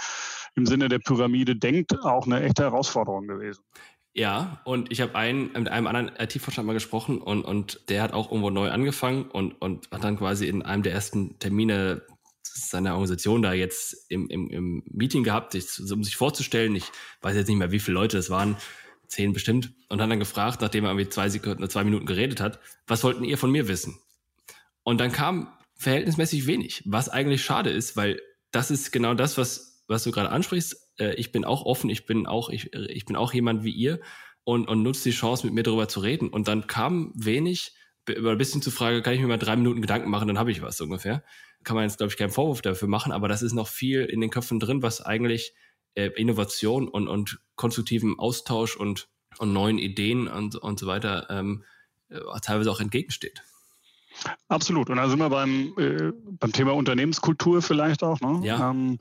im 0.56 0.66
Sinne 0.66 0.90
der 0.90 1.00
Pyramide 1.00 1.56
denkt, 1.56 1.94
auch 2.04 2.26
eine 2.26 2.42
echte 2.42 2.64
Herausforderung 2.64 3.28
gewesen. 3.28 3.62
Ja, 4.18 4.62
und 4.64 4.92
ich 4.92 5.00
habe 5.02 5.14
einen, 5.14 5.52
mit 5.54 5.70
einem 5.70 5.86
anderen 5.86 6.12
IT-Vorstand 6.18 6.66
mal 6.66 6.74
gesprochen 6.74 7.22
und, 7.22 7.44
und 7.44 7.82
der 7.88 8.02
hat 8.02 8.14
auch 8.14 8.32
irgendwo 8.32 8.50
neu 8.50 8.72
angefangen 8.72 9.26
und, 9.30 9.54
und 9.62 9.92
hat 9.92 10.04
dann 10.04 10.18
quasi 10.18 10.48
in 10.48 10.64
einem 10.64 10.82
der 10.82 10.94
ersten 10.94 11.38
Termine 11.38 12.02
seiner 12.42 12.94
Organisation 12.94 13.44
da 13.44 13.54
jetzt 13.54 14.10
im, 14.10 14.28
im, 14.30 14.50
im 14.50 14.84
Meeting 14.88 15.24
gehabt, 15.24 15.54
um 15.54 16.04
sich 16.04 16.16
vorzustellen. 16.16 16.76
Ich 16.76 16.86
weiß 17.22 17.36
jetzt 17.36 17.48
nicht 17.48 17.58
mehr, 17.58 17.72
wie 17.72 17.78
viele 17.78 17.94
Leute 17.94 18.18
das 18.18 18.32
waren, 18.32 18.58
zehn 19.08 19.34
bestimmt, 19.34 19.72
und 19.88 20.02
hat 20.02 20.10
dann 20.10 20.18
gefragt, 20.18 20.62
nachdem 20.62 20.86
er 20.86 20.92
irgendwie 20.92 21.10
zwei, 21.10 21.30
Sekunden, 21.30 21.70
zwei 21.70 21.84
Minuten 21.84 22.08
geredet 22.08 22.42
hat, 22.42 22.60
was 22.88 23.04
wollten 23.04 23.24
ihr 23.24 23.38
von 23.38 23.52
mir 23.52 23.68
wissen? 23.68 24.00
Und 24.82 25.00
dann 25.00 25.12
kam 25.12 25.54
verhältnismäßig 25.76 26.48
wenig, 26.48 26.82
was 26.86 27.08
eigentlich 27.08 27.46
schade 27.46 27.70
ist, 27.70 27.96
weil 27.96 28.20
das 28.50 28.72
ist 28.72 28.92
genau 28.92 29.14
das, 29.14 29.38
was, 29.38 29.84
was 29.88 30.04
du 30.04 30.10
gerade 30.10 30.32
ansprichst 30.32 30.87
äh, 31.00 31.14
ich 31.16 31.32
bin 31.32 31.46
auch 31.46 31.66
offen, 31.66 31.90
ich 31.90 32.06
bin 32.06 32.28
auch, 32.28 32.50
ich, 32.50 32.74
ich 32.74 33.06
bin 33.06 33.16
auch 33.16 33.34
jemand 33.34 33.64
wie 33.64 33.72
ihr 33.72 34.00
und, 34.44 34.68
und 34.68 34.84
nutze 34.84 35.10
die 35.10 35.16
Chance, 35.16 35.46
mit 35.46 35.54
mir 35.54 35.64
darüber 35.64 35.88
zu 35.88 36.00
reden. 36.00 36.30
Und 36.30 36.48
dann 36.48 36.68
kam 36.68 37.12
wenig, 37.16 37.74
über 38.08 38.32
ein 38.32 38.38
bisschen 38.38 38.62
zur 38.62 38.74
Frage, 38.74 39.02
kann 39.02 39.14
ich 39.14 39.20
mir 39.20 39.28
mal 39.28 39.38
drei 39.38 39.56
Minuten 39.56 39.82
Gedanken 39.82 40.10
machen, 40.10 40.28
dann 40.28 40.40
habe 40.40 40.52
ich 40.52 40.62
was 40.62 40.80
ungefähr. 40.80 41.24
Kann 41.64 41.76
man 41.76 41.84
jetzt, 41.84 41.98
glaube 41.98 42.12
ich, 42.12 42.18
keinen 42.18 42.30
Vorwurf 42.30 42.62
dafür 42.62 42.88
machen, 42.88 43.12
aber 43.12 43.28
das 43.28 43.42
ist 43.42 43.54
noch 43.54 43.68
viel 43.68 44.04
in 44.06 44.22
den 44.22 44.30
Köpfen 44.30 44.60
drin, 44.60 44.82
was 44.82 45.02
eigentlich 45.02 45.54
äh, 45.96 46.08
Innovation 46.16 46.88
und, 46.88 47.08
und 47.08 47.40
konstruktiven 47.56 48.18
Austausch 48.20 48.78
und, 48.78 49.10
und 49.40 49.52
neuen 49.52 49.80
Ideen 49.80 50.28
und, 50.28 50.56
und 50.56 50.80
so 50.80 50.88
weiter 50.88 51.28
ähm, 51.30 51.64
äh, 52.10 52.20
teilweise 52.42 52.72
auch 52.72 52.80
entgegensteht. 52.80 53.44
Absolut. 54.48 54.90
Und 54.90 54.98
da 54.98 55.10
sind 55.10 55.20
wir 55.20 55.30
beim, 55.30 55.74
äh, 55.78 56.12
beim 56.40 56.52
Thema 56.52 56.74
Unternehmenskultur 56.74 57.62
vielleicht 57.62 58.04
auch. 58.04 58.20
Ne? 58.22 58.48
Ja. 58.48 58.72
Ähm, 58.72 59.00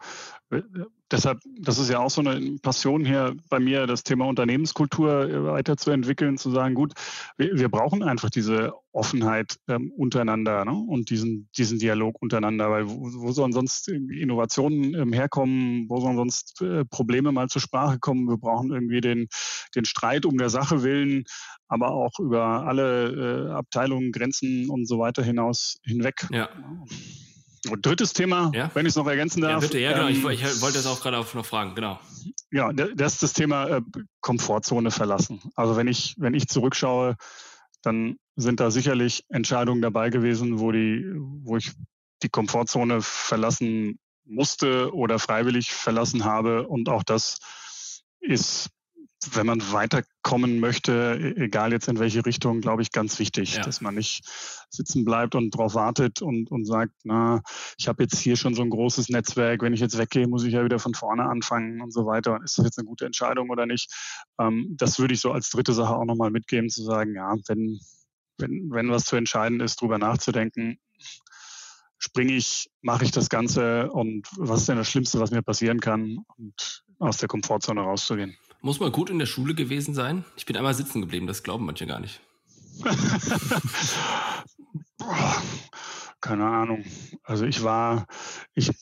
deshalb, 1.10 1.40
das 1.58 1.78
ist 1.78 1.90
ja 1.90 1.98
auch 1.98 2.10
so 2.10 2.20
eine 2.20 2.58
Passion 2.62 3.04
hier 3.04 3.36
bei 3.48 3.58
mir, 3.58 3.86
das 3.86 4.02
Thema 4.02 4.26
Unternehmenskultur 4.26 5.28
äh, 5.28 5.44
weiterzuentwickeln, 5.44 6.38
zu 6.38 6.50
sagen, 6.50 6.74
gut, 6.74 6.92
wir, 7.36 7.58
wir 7.58 7.68
brauchen 7.68 8.02
einfach 8.02 8.30
diese 8.30 8.72
Offenheit 8.92 9.56
ähm, 9.68 9.92
untereinander 9.96 10.64
ne? 10.64 10.72
und 10.72 11.10
diesen, 11.10 11.48
diesen 11.56 11.78
Dialog 11.78 12.20
untereinander, 12.20 12.70
weil 12.70 12.88
wo, 12.88 13.08
wo 13.22 13.32
sollen 13.32 13.52
sonst 13.52 13.88
Innovationen 13.88 14.94
ähm, 14.94 15.12
herkommen, 15.12 15.86
wo 15.88 16.00
sollen 16.00 16.16
sonst 16.16 16.60
äh, 16.62 16.84
Probleme 16.84 17.32
mal 17.32 17.48
zur 17.48 17.60
Sprache 17.60 17.98
kommen? 17.98 18.28
Wir 18.28 18.38
brauchen 18.38 18.72
irgendwie 18.72 19.00
den, 19.00 19.28
den 19.74 19.84
Streit 19.84 20.26
um 20.26 20.38
der 20.38 20.50
Sache 20.50 20.82
willen, 20.82 21.24
aber 21.68 21.90
auch 21.90 22.18
über 22.20 22.66
alle 22.66 23.48
äh, 23.48 23.52
Abteilungen, 23.52 24.12
Grenzen 24.12 24.70
und 24.70 24.86
so 24.86 24.98
weiter 24.98 25.22
hinaus 25.22 25.78
hinweg. 25.84 26.26
Ja. 26.30 26.48
Und 27.70 27.84
drittes 27.84 28.12
Thema, 28.12 28.50
ja? 28.54 28.70
wenn 28.74 28.86
ich 28.86 28.90
es 28.90 28.96
noch 28.96 29.06
ergänzen 29.06 29.40
darf. 29.40 29.52
Ja, 29.52 29.58
bitte, 29.58 29.78
ja, 29.78 29.92
genau. 29.92 30.08
Ähm, 30.08 30.30
ich, 30.30 30.42
ich, 30.42 30.60
wollte 30.62 30.78
das 30.78 30.86
auch 30.86 31.00
gerade 31.00 31.16
noch 31.16 31.46
fragen, 31.46 31.74
genau. 31.74 31.98
ja, 32.50 32.72
das 32.72 33.14
ist 33.14 33.22
das 33.22 33.32
Thema 33.32 33.66
äh, 33.68 33.80
Komfortzone 34.20 34.90
verlassen. 34.90 35.40
Also 35.54 35.76
wenn 35.76 35.88
ich, 35.88 36.14
wenn 36.18 36.34
ich 36.34 36.48
zurückschaue, 36.48 37.16
dann 37.82 38.16
sind 38.36 38.60
da 38.60 38.70
sicherlich 38.70 39.24
Entscheidungen 39.28 39.82
dabei 39.82 40.10
gewesen, 40.10 40.58
wo 40.58 40.72
die, 40.72 41.12
wo 41.16 41.56
ich 41.56 41.72
die 42.22 42.28
Komfortzone 42.28 43.00
verlassen 43.02 43.98
musste 44.24 44.92
oder 44.94 45.18
freiwillig 45.18 45.72
verlassen 45.72 46.24
habe. 46.24 46.66
Und 46.66 46.88
auch 46.88 47.02
das 47.02 47.38
ist 48.20 48.70
wenn 49.32 49.46
man 49.46 49.72
weiterkommen 49.72 50.60
möchte, 50.60 51.18
e-, 51.20 51.44
egal 51.44 51.72
jetzt 51.72 51.88
in 51.88 51.98
welche 51.98 52.24
Richtung, 52.24 52.60
glaube 52.60 52.82
ich, 52.82 52.92
ganz 52.92 53.18
wichtig, 53.18 53.56
ja. 53.56 53.62
dass 53.62 53.80
man 53.80 53.94
nicht 53.94 54.24
sitzen 54.70 55.04
bleibt 55.04 55.34
und 55.34 55.54
darauf 55.54 55.74
wartet 55.74 56.22
und, 56.22 56.50
und 56.50 56.64
sagt, 56.64 56.92
na, 57.04 57.42
ich 57.78 57.88
habe 57.88 58.02
jetzt 58.02 58.18
hier 58.18 58.36
schon 58.36 58.54
so 58.54 58.62
ein 58.62 58.70
großes 58.70 59.08
Netzwerk, 59.08 59.62
wenn 59.62 59.72
ich 59.72 59.80
jetzt 59.80 59.98
weggehe, 59.98 60.28
muss 60.28 60.44
ich 60.44 60.54
ja 60.54 60.64
wieder 60.64 60.78
von 60.78 60.94
vorne 60.94 61.24
anfangen 61.24 61.80
und 61.80 61.92
so 61.92 62.06
weiter. 62.06 62.40
Ist 62.44 62.58
das 62.58 62.64
jetzt 62.64 62.78
eine 62.78 62.86
gute 62.86 63.06
Entscheidung 63.06 63.50
oder 63.50 63.66
nicht? 63.66 63.92
Ähm, 64.38 64.74
das 64.78 64.98
würde 64.98 65.14
ich 65.14 65.20
so 65.20 65.32
als 65.32 65.50
dritte 65.50 65.72
Sache 65.72 65.94
auch 65.94 66.04
nochmal 66.04 66.30
mitgeben, 66.30 66.68
zu 66.68 66.82
sagen, 66.82 67.14
ja, 67.14 67.34
wenn, 67.46 67.80
wenn, 68.38 68.70
wenn 68.70 68.90
was 68.90 69.04
zu 69.04 69.16
entscheiden 69.16 69.60
ist, 69.60 69.80
drüber 69.80 69.98
nachzudenken, 69.98 70.78
springe 71.98 72.34
ich, 72.34 72.70
mache 72.82 73.04
ich 73.04 73.10
das 73.10 73.28
Ganze 73.28 73.90
und 73.90 74.28
was 74.36 74.60
ist 74.60 74.68
denn 74.68 74.76
das 74.76 74.90
Schlimmste, 74.90 75.20
was 75.20 75.30
mir 75.30 75.42
passieren 75.42 75.80
kann 75.80 76.24
und 76.36 76.84
aus 76.98 77.18
der 77.18 77.28
Komfortzone 77.28 77.80
rauszugehen. 77.80 78.36
Muss 78.66 78.80
man 78.80 78.90
gut 78.90 79.10
in 79.10 79.20
der 79.20 79.26
Schule 79.26 79.54
gewesen 79.54 79.94
sein? 79.94 80.24
Ich 80.36 80.44
bin 80.44 80.56
einmal 80.56 80.74
sitzen 80.74 81.00
geblieben, 81.00 81.28
das 81.28 81.44
glauben 81.44 81.66
manche 81.66 81.86
gar 81.86 82.00
nicht. 82.00 82.20
keine 86.20 86.44
Ahnung. 86.44 86.84
Also 87.22 87.44
ich 87.44 87.62
war, 87.62 88.08
ich, 88.54 88.72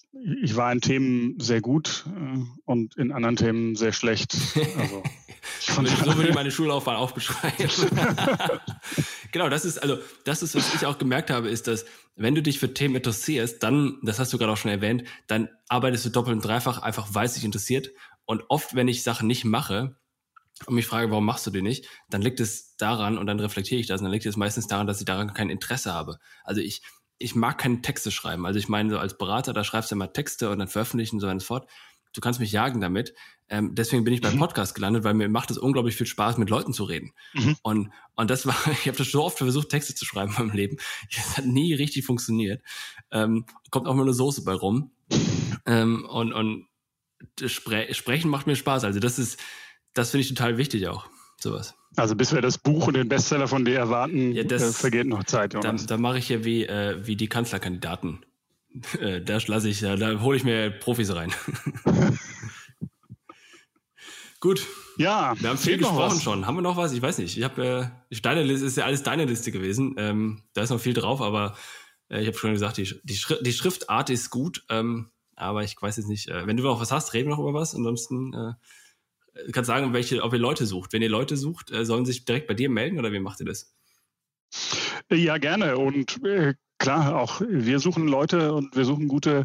ich 0.43 0.57
war 0.57 0.73
in 0.73 0.81
Themen 0.81 1.39
sehr 1.39 1.61
gut 1.61 2.07
äh, 2.07 2.39
und 2.65 2.97
in 2.97 3.13
anderen 3.13 3.37
Themen 3.37 3.77
sehr 3.77 3.93
schlecht. 3.93 4.35
Also, 4.79 5.03
so 5.61 6.17
würde 6.17 6.31
ich 6.31 6.35
meine 6.35 6.51
Schullaufbahn 6.51 6.97
auch 6.97 7.13
beschreiben. 7.13 7.55
genau, 9.33 9.51
das 9.51 9.67
ist, 9.67 9.83
also, 9.83 9.99
das 10.25 10.43
ist, 10.43 10.55
was 10.55 10.75
ich 10.75 10.87
auch 10.87 10.97
gemerkt 10.97 11.29
habe, 11.29 11.51
ist, 11.51 11.67
dass, 11.67 11.85
wenn 12.17 12.35
du 12.35 12.41
dich 12.41 12.59
für 12.59 12.73
Themen 12.73 12.95
interessierst, 12.95 13.63
dann, 13.63 13.99
das 14.03 14.19
hast 14.19 14.33
du 14.33 14.39
gerade 14.39 14.51
auch 14.51 14.57
schon 14.57 14.71
erwähnt, 14.71 15.05
dann 15.27 15.51
arbeitest 15.69 16.07
du 16.07 16.09
doppelt 16.09 16.37
und 16.37 16.43
dreifach 16.43 16.81
einfach, 16.81 17.09
weil 17.13 17.27
es 17.27 17.35
dich 17.35 17.45
interessiert 17.45 17.91
und 18.27 18.43
oft, 18.49 18.75
wenn 18.75 18.89
ich 18.89 19.03
Sachen 19.03 19.27
nicht 19.27 19.45
mache 19.45 19.97
und 20.67 20.75
mich 20.75 20.87
frage, 20.87 21.11
warum 21.11 21.25
machst 21.25 21.47
du 21.47 21.51
die 21.51 21.63
nicht, 21.63 21.89
dann 22.09 22.23
liegt 22.23 22.41
es 22.41 22.77
daran, 22.77 23.19
und 23.19 23.27
dann 23.27 23.41
reflektiere 23.41 23.81
ich 23.81 23.87
das, 23.87 24.01
und 24.01 24.05
dann 24.05 24.13
liegt 24.13 24.27
es 24.27 24.37
meistens 24.37 24.67
daran, 24.67 24.87
dass 24.87 25.01
ich 25.01 25.05
daran 25.05 25.35
kein 25.35 25.51
Interesse 25.51 25.93
habe. 25.93 26.19
Also 26.45 26.61
ich, 26.61 26.83
ich 27.19 27.35
mag 27.35 27.59
keine 27.59 27.83
Texte 27.83 28.11
schreiben. 28.11 28.47
Also 28.47 28.59
ich 28.59 28.69
meine, 28.69 28.91
so 28.91 28.99
als 28.99 29.19
Berater, 29.19 29.53
da 29.53 29.65
schreibst 29.65 29.91
du 29.91 29.97
immer 29.97 30.13
Texte 30.13 30.51
und 30.51 30.59
dann 30.59 30.69
veröffentlichen 30.69 31.17
und 31.17 31.21
so 31.21 31.27
weiter 31.27 31.35
und 31.35 31.41
so 31.41 31.47
fort. 31.47 31.71
Du 32.13 32.21
kannst 32.21 32.39
mich 32.39 32.53
jagen 32.53 32.81
damit. 32.81 33.15
Ähm, 33.49 33.75
deswegen 33.75 34.05
bin 34.05 34.15
ich 34.15 34.21
beim 34.21 34.35
mhm. 34.35 34.39
Podcast 34.39 34.75
gelandet, 34.75 35.05
weil 35.05 35.15
mir 35.15 35.29
macht 35.29 35.51
es 35.51 35.59
unglaublich 35.59 35.97
viel 35.97 36.07
Spaß, 36.07 36.39
mit 36.39 36.49
Leuten 36.49 36.73
zu 36.73 36.85
reden. 36.85 37.13
Mhm. 37.35 37.57
Und, 37.63 37.91
und 38.15 38.31
das 38.31 38.47
war, 38.47 38.57
ich 38.73 38.87
habe 38.87 38.97
das 38.97 39.11
so 39.11 39.25
oft 39.25 39.39
versucht, 39.39 39.69
Texte 39.69 39.95
zu 39.95 40.05
schreiben 40.05 40.33
in 40.33 40.47
meinem 40.47 40.57
Leben. 40.57 40.77
Das 41.15 41.37
hat 41.37 41.47
nie 41.47 41.75
richtig 41.75 42.07
funktioniert. 42.07 42.63
Ähm, 43.11 43.45
kommt 43.71 43.87
auch 43.87 43.95
nur 43.95 44.05
eine 44.05 44.15
Soße 44.15 44.45
bei 44.45 44.55
rum. 44.55 44.93
Ähm, 45.67 46.05
und, 46.05 46.33
und 46.33 46.67
Spre 47.47 47.93
Sprechen 47.93 48.31
macht 48.31 48.47
mir 48.47 48.57
Spaß. 48.57 48.85
Also 48.85 49.01
das 49.01 49.19
ist, 49.19 49.39
das 49.93 50.11
finde 50.11 50.23
ich 50.23 50.29
total 50.29 50.59
wichtig 50.59 50.89
auch, 50.89 51.07
sowas. 51.41 51.75
Also 51.97 52.17
bis 52.17 52.33
wir 52.33 52.43
das 52.43 52.59
Buch 52.59 52.89
und 52.89 52.95
den 52.95 53.09
Bestseller 53.09 53.47
von 53.47 53.65
dir 53.65 53.79
erwarten, 53.79 54.33
ja, 54.33 54.43
das, 54.45 54.63
äh, 54.63 54.73
vergeht 54.73 55.07
noch 55.07 55.25
Zeit. 55.25 55.55
Da, 55.55 55.73
da 55.73 55.97
mache 55.97 56.19
ich 56.19 56.29
ja 56.29 56.45
wie, 56.45 56.65
äh, 56.65 57.07
wie 57.07 57.17
die 57.17 57.29
Kanzlerkandidaten. 57.29 58.25
Äh, 58.99 59.21
da 59.21 59.39
lasse 59.47 59.69
ich, 59.69 59.83
da 59.83 60.21
hole 60.21 60.37
ich 60.37 60.43
mir 60.43 60.69
Profis 60.69 61.15
rein. 61.15 61.33
Gut. 64.41 64.67
Ja, 64.99 65.35
wir 65.41 65.49
haben 65.49 65.59
viel 65.59 65.79
gesprochen 65.79 66.21
schon. 66.21 66.47
Haben 66.47 66.57
wir 66.57 66.63
noch 66.63 66.77
was? 66.77 66.93
Ich 66.93 67.01
weiß 67.01 67.19
nicht. 67.19 67.39
Ich 67.39 67.45
habe 67.45 67.93
äh, 68.11 68.21
deine 68.21 68.43
Liste 68.43 68.67
ist 68.67 68.77
ja 68.77 68.85
alles 68.85 69.03
deine 69.03 69.25
Liste 69.27 69.53
gewesen. 69.53 69.95
Ähm, 69.97 70.43
da 70.55 70.63
ist 70.63 70.71
noch 70.71 70.81
viel 70.81 70.93
drauf, 70.93 71.23
aber 71.23 71.57
äh, 72.11 72.21
ich 72.21 72.27
habe 72.27 72.37
schon 72.37 72.53
gesagt, 72.53 72.77
die, 72.77 73.01
die, 73.05 73.17
Schri 73.17 73.37
die 73.43 73.53
Schriftart 73.53 74.11
ist 74.11 74.31
gut. 74.31 74.65
Ähm, 74.69 75.11
aber 75.37 75.65
ich 75.65 75.81
weiß 75.81 75.97
jetzt 75.97 76.09
nicht, 76.09 76.29
äh, 76.29 76.47
wenn 76.47 76.57
du 76.57 76.63
noch 76.63 76.81
was 76.81 76.93
hast, 76.93 77.15
reden 77.15 77.29
wir 77.29 77.37
noch 77.37 77.43
über 77.43 77.55
was. 77.55 77.75
Ansonsten 77.75 78.33
äh, 78.35 79.53
kannst 79.53 79.69
sagen, 79.69 79.93
welche, 79.93 80.23
ob 80.23 80.33
ihr 80.33 80.39
Leute 80.39 80.67
sucht. 80.67 80.93
Wenn 80.93 81.03
ihr 81.03 81.09
Leute 81.09 81.37
sucht, 81.37 81.71
äh, 81.71 81.85
sollen 81.85 82.07
sich 82.07 82.25
direkt 82.25 82.47
bei 82.47 82.55
dir 82.55 82.71
melden 82.71 82.99
oder 82.99 83.13
wie 83.13 83.21
macht 83.21 83.41
ihr 83.41 83.47
das? 83.47 83.75
Ja, 85.11 85.39
gerne. 85.39 85.79
Und 85.79 86.25
äh, 86.25 86.55
klar, 86.79 87.17
auch 87.17 87.41
wir 87.41 87.81
suchen 87.81 88.07
Leute 88.07 88.53
und 88.53 88.77
wir 88.77 88.85
suchen 88.85 89.09
gute 89.09 89.45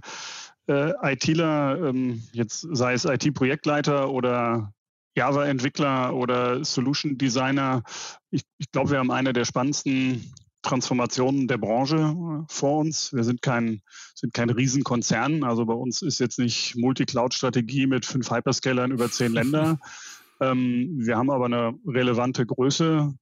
äh, 0.67 0.93
ITler, 1.13 1.89
ähm, 1.89 2.23
jetzt 2.31 2.67
sei 2.71 2.93
es 2.93 3.05
IT-Projektleiter 3.05 4.09
oder 4.09 4.73
Java-Entwickler 5.15 6.13
oder 6.15 6.63
Solution 6.63 7.17
Designer. 7.17 7.83
Ich, 8.29 8.43
ich 8.57 8.71
glaube, 8.71 8.91
wir 8.91 8.99
haben 8.99 9.11
eine 9.11 9.33
der 9.33 9.45
spannendsten 9.45 10.33
Transformationen 10.61 11.47
der 11.47 11.57
Branche 11.57 11.97
äh, 11.97 12.43
vor 12.47 12.79
uns. 12.79 13.13
Wir 13.13 13.23
sind 13.23 13.41
kein, 13.41 13.81
sind 14.15 14.33
kein 14.33 14.49
Riesenkonzern. 14.49 15.43
Also 15.43 15.65
bei 15.65 15.73
uns 15.73 16.01
ist 16.01 16.19
jetzt 16.19 16.39
nicht 16.39 16.75
Multi-Cloud-Strategie 16.75 17.87
mit 17.87 18.05
fünf 18.05 18.29
Hyperscalern 18.31 18.91
über 18.91 19.09
zehn 19.09 19.33
Länder. 19.33 19.77
Ähm, 20.41 20.99
wir 20.99 21.17
haben 21.17 21.31
aber 21.31 21.47
eine 21.47 21.73
relevante 21.85 22.45
Größe 22.45 23.13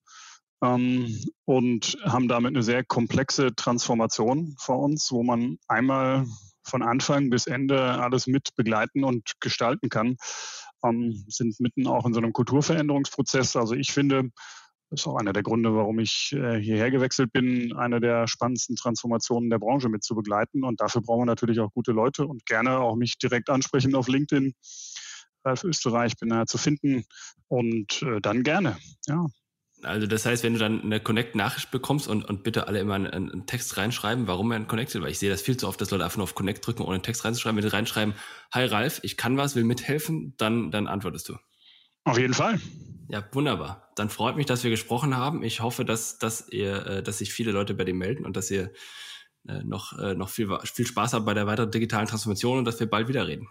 ähm, 0.64 1.18
und 1.46 1.98
haben 2.04 2.28
damit 2.28 2.50
eine 2.50 2.64
sehr 2.64 2.84
komplexe 2.84 3.56
Transformation 3.56 4.56
vor 4.60 4.80
uns, 4.80 5.12
wo 5.12 5.24
man 5.24 5.58
einmal 5.68 6.26
von 6.64 6.84
Anfang 6.84 7.30
bis 7.30 7.48
Ende 7.48 7.82
alles 7.82 8.28
mit 8.28 8.56
begleiten 8.56 9.04
und 9.04 9.34
gestalten 9.40 9.90
kann. 9.90 10.18
Ähm, 10.84 11.26
sind 11.28 11.60
mitten 11.60 11.88
auch 11.88 12.06
in 12.06 12.14
so 12.14 12.20
einem 12.20 12.34
Kulturveränderungsprozess. 12.34 13.56
Also 13.56 13.74
ich 13.74 13.92
finde, 13.92 14.30
das 14.90 15.02
ist 15.02 15.08
auch 15.08 15.18
einer 15.18 15.34
der 15.34 15.44
Gründe, 15.44 15.76
warum 15.76 16.00
ich 16.00 16.32
äh, 16.34 16.60
hierher 16.60 16.92
gewechselt 16.92 17.34
bin, 17.34 17.76
eine 17.76 18.00
der 18.00 18.28
spannendsten 18.28 18.78
Transformationen 18.78 19.50
der 19.50 19.60
Branche 19.60 19.90
mit 19.90 20.04
zu 20.04 20.16
begleiten. 20.16 20.64
Und 20.64 20.80
dafür 20.80 21.02
brauchen 21.02 21.22
wir 21.22 21.26
natürlich 21.26 21.60
auch 21.60 21.74
gute 21.74 21.92
Leute 21.92 22.26
und 22.26 22.46
gerne 22.46 22.80
auch 22.80 22.96
mich 22.96 23.18
direkt 23.18 23.50
ansprechen 23.50 23.96
auf 23.96 24.08
LinkedIn. 24.08 24.54
Ralf 25.44 25.64
Österreich 25.64 26.16
bin 26.18 26.30
da 26.30 26.46
zu 26.46 26.58
finden 26.58 27.04
und 27.48 28.02
äh, 28.02 28.22
dann 28.22 28.44
gerne. 28.44 28.78
Ja. 29.08 29.26
Also 29.84 30.08
das 30.08 30.26
heißt, 30.26 30.44
wenn 30.44 30.54
du 30.54 30.60
dann 30.60 30.82
eine 30.82 31.00
Connect-Nachricht 31.00 31.70
bekommst 31.70 32.08
und, 32.08 32.26
und 32.26 32.44
bitte 32.44 32.68
alle 32.68 32.80
immer 32.80 32.96
einen, 32.96 33.08
einen 33.08 33.46
Text 33.46 33.78
reinschreiben, 33.78 34.26
warum 34.26 34.48
man 34.48 34.68
connectet, 34.68 35.02
weil 35.02 35.12
ich 35.12 35.20
sehe 35.20 35.30
das 35.30 35.42
viel 35.42 35.58
zu 35.58 35.68
oft, 35.68 35.80
dass 35.80 35.92
Leute 35.92 36.04
einfach 36.04 36.18
nur 36.18 36.24
auf 36.24 36.34
Connect 36.34 36.66
drücken, 36.66 36.82
ohne 36.82 36.96
einen 36.96 37.04
Text 37.04 37.24
reinzuschreiben. 37.26 37.58
Wenn 37.58 37.70
du 37.70 37.74
reinschreiben, 37.74 38.16
hi 38.52 38.66
Ralf, 38.66 39.00
ich 39.04 39.18
kann 39.18 39.38
was, 39.38 39.56
will 39.56 39.66
mithelfen, 39.66 40.34
dann, 40.38 40.72
dann 40.72 40.88
antwortest 40.88 41.30
du. 41.30 41.38
Auf 42.08 42.18
jeden 42.18 42.34
Fall. 42.34 42.60
Ja, 43.10 43.24
wunderbar. 43.32 43.90
Dann 43.96 44.10
freut 44.10 44.36
mich, 44.36 44.46
dass 44.46 44.64
wir 44.64 44.72
gesprochen 44.72 45.16
haben. 45.16 45.44
Ich 45.44 45.62
hoffe, 45.62 45.86
dass, 45.86 46.18
dass 46.20 46.50
ihr, 46.50 46.86
äh, 46.86 47.04
dass 47.04 47.20
sich 47.20 47.32
viele 47.32 47.52
Leute 47.52 47.74
bei 47.74 47.86
dir 47.86 47.94
melden 47.94 48.26
und 48.26 48.36
dass 48.36 48.52
ihr 48.52 48.72
äh, 49.48 49.64
noch, 49.64 49.98
äh, 49.98 50.14
noch 50.14 50.30
viel, 50.30 50.50
viel 50.64 50.86
Spaß 50.86 51.14
habt 51.14 51.26
bei 51.26 51.34
der 51.34 51.48
weiteren 51.48 51.72
digitalen 51.72 52.08
Transformation 52.08 52.60
und 52.60 52.66
dass 52.66 52.80
wir 52.80 52.90
bald 52.90 53.08
wieder 53.08 53.28
reden. 53.28 53.48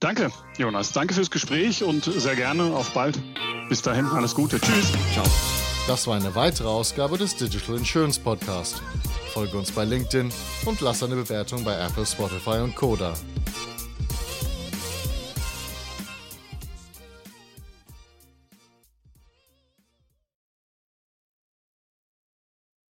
Danke, 0.00 0.30
Jonas. 0.56 0.92
Danke 0.92 1.14
fürs 1.14 1.30
Gespräch 1.30 1.82
und 1.82 2.04
sehr 2.04 2.36
gerne 2.36 2.64
auf 2.64 2.94
bald. 2.94 3.18
Bis 3.68 3.82
dahin, 3.82 4.06
alles 4.06 4.34
Gute. 4.34 4.60
Tschüss. 4.60 4.92
Ciao. 5.12 5.26
Das 5.86 6.06
war 6.06 6.16
eine 6.16 6.34
weitere 6.34 6.68
Ausgabe 6.68 7.18
des 7.18 7.36
Digital 7.36 7.76
Insurance 7.76 8.20
Podcast. 8.20 8.82
Folge 9.32 9.56
uns 9.56 9.72
bei 9.72 9.84
LinkedIn 9.84 10.30
und 10.66 10.80
lass 10.80 11.02
eine 11.02 11.16
Bewertung 11.16 11.64
bei 11.64 11.74
Apple, 11.78 12.06
Spotify 12.06 12.60
und 12.60 12.74
Koda. 12.74 13.14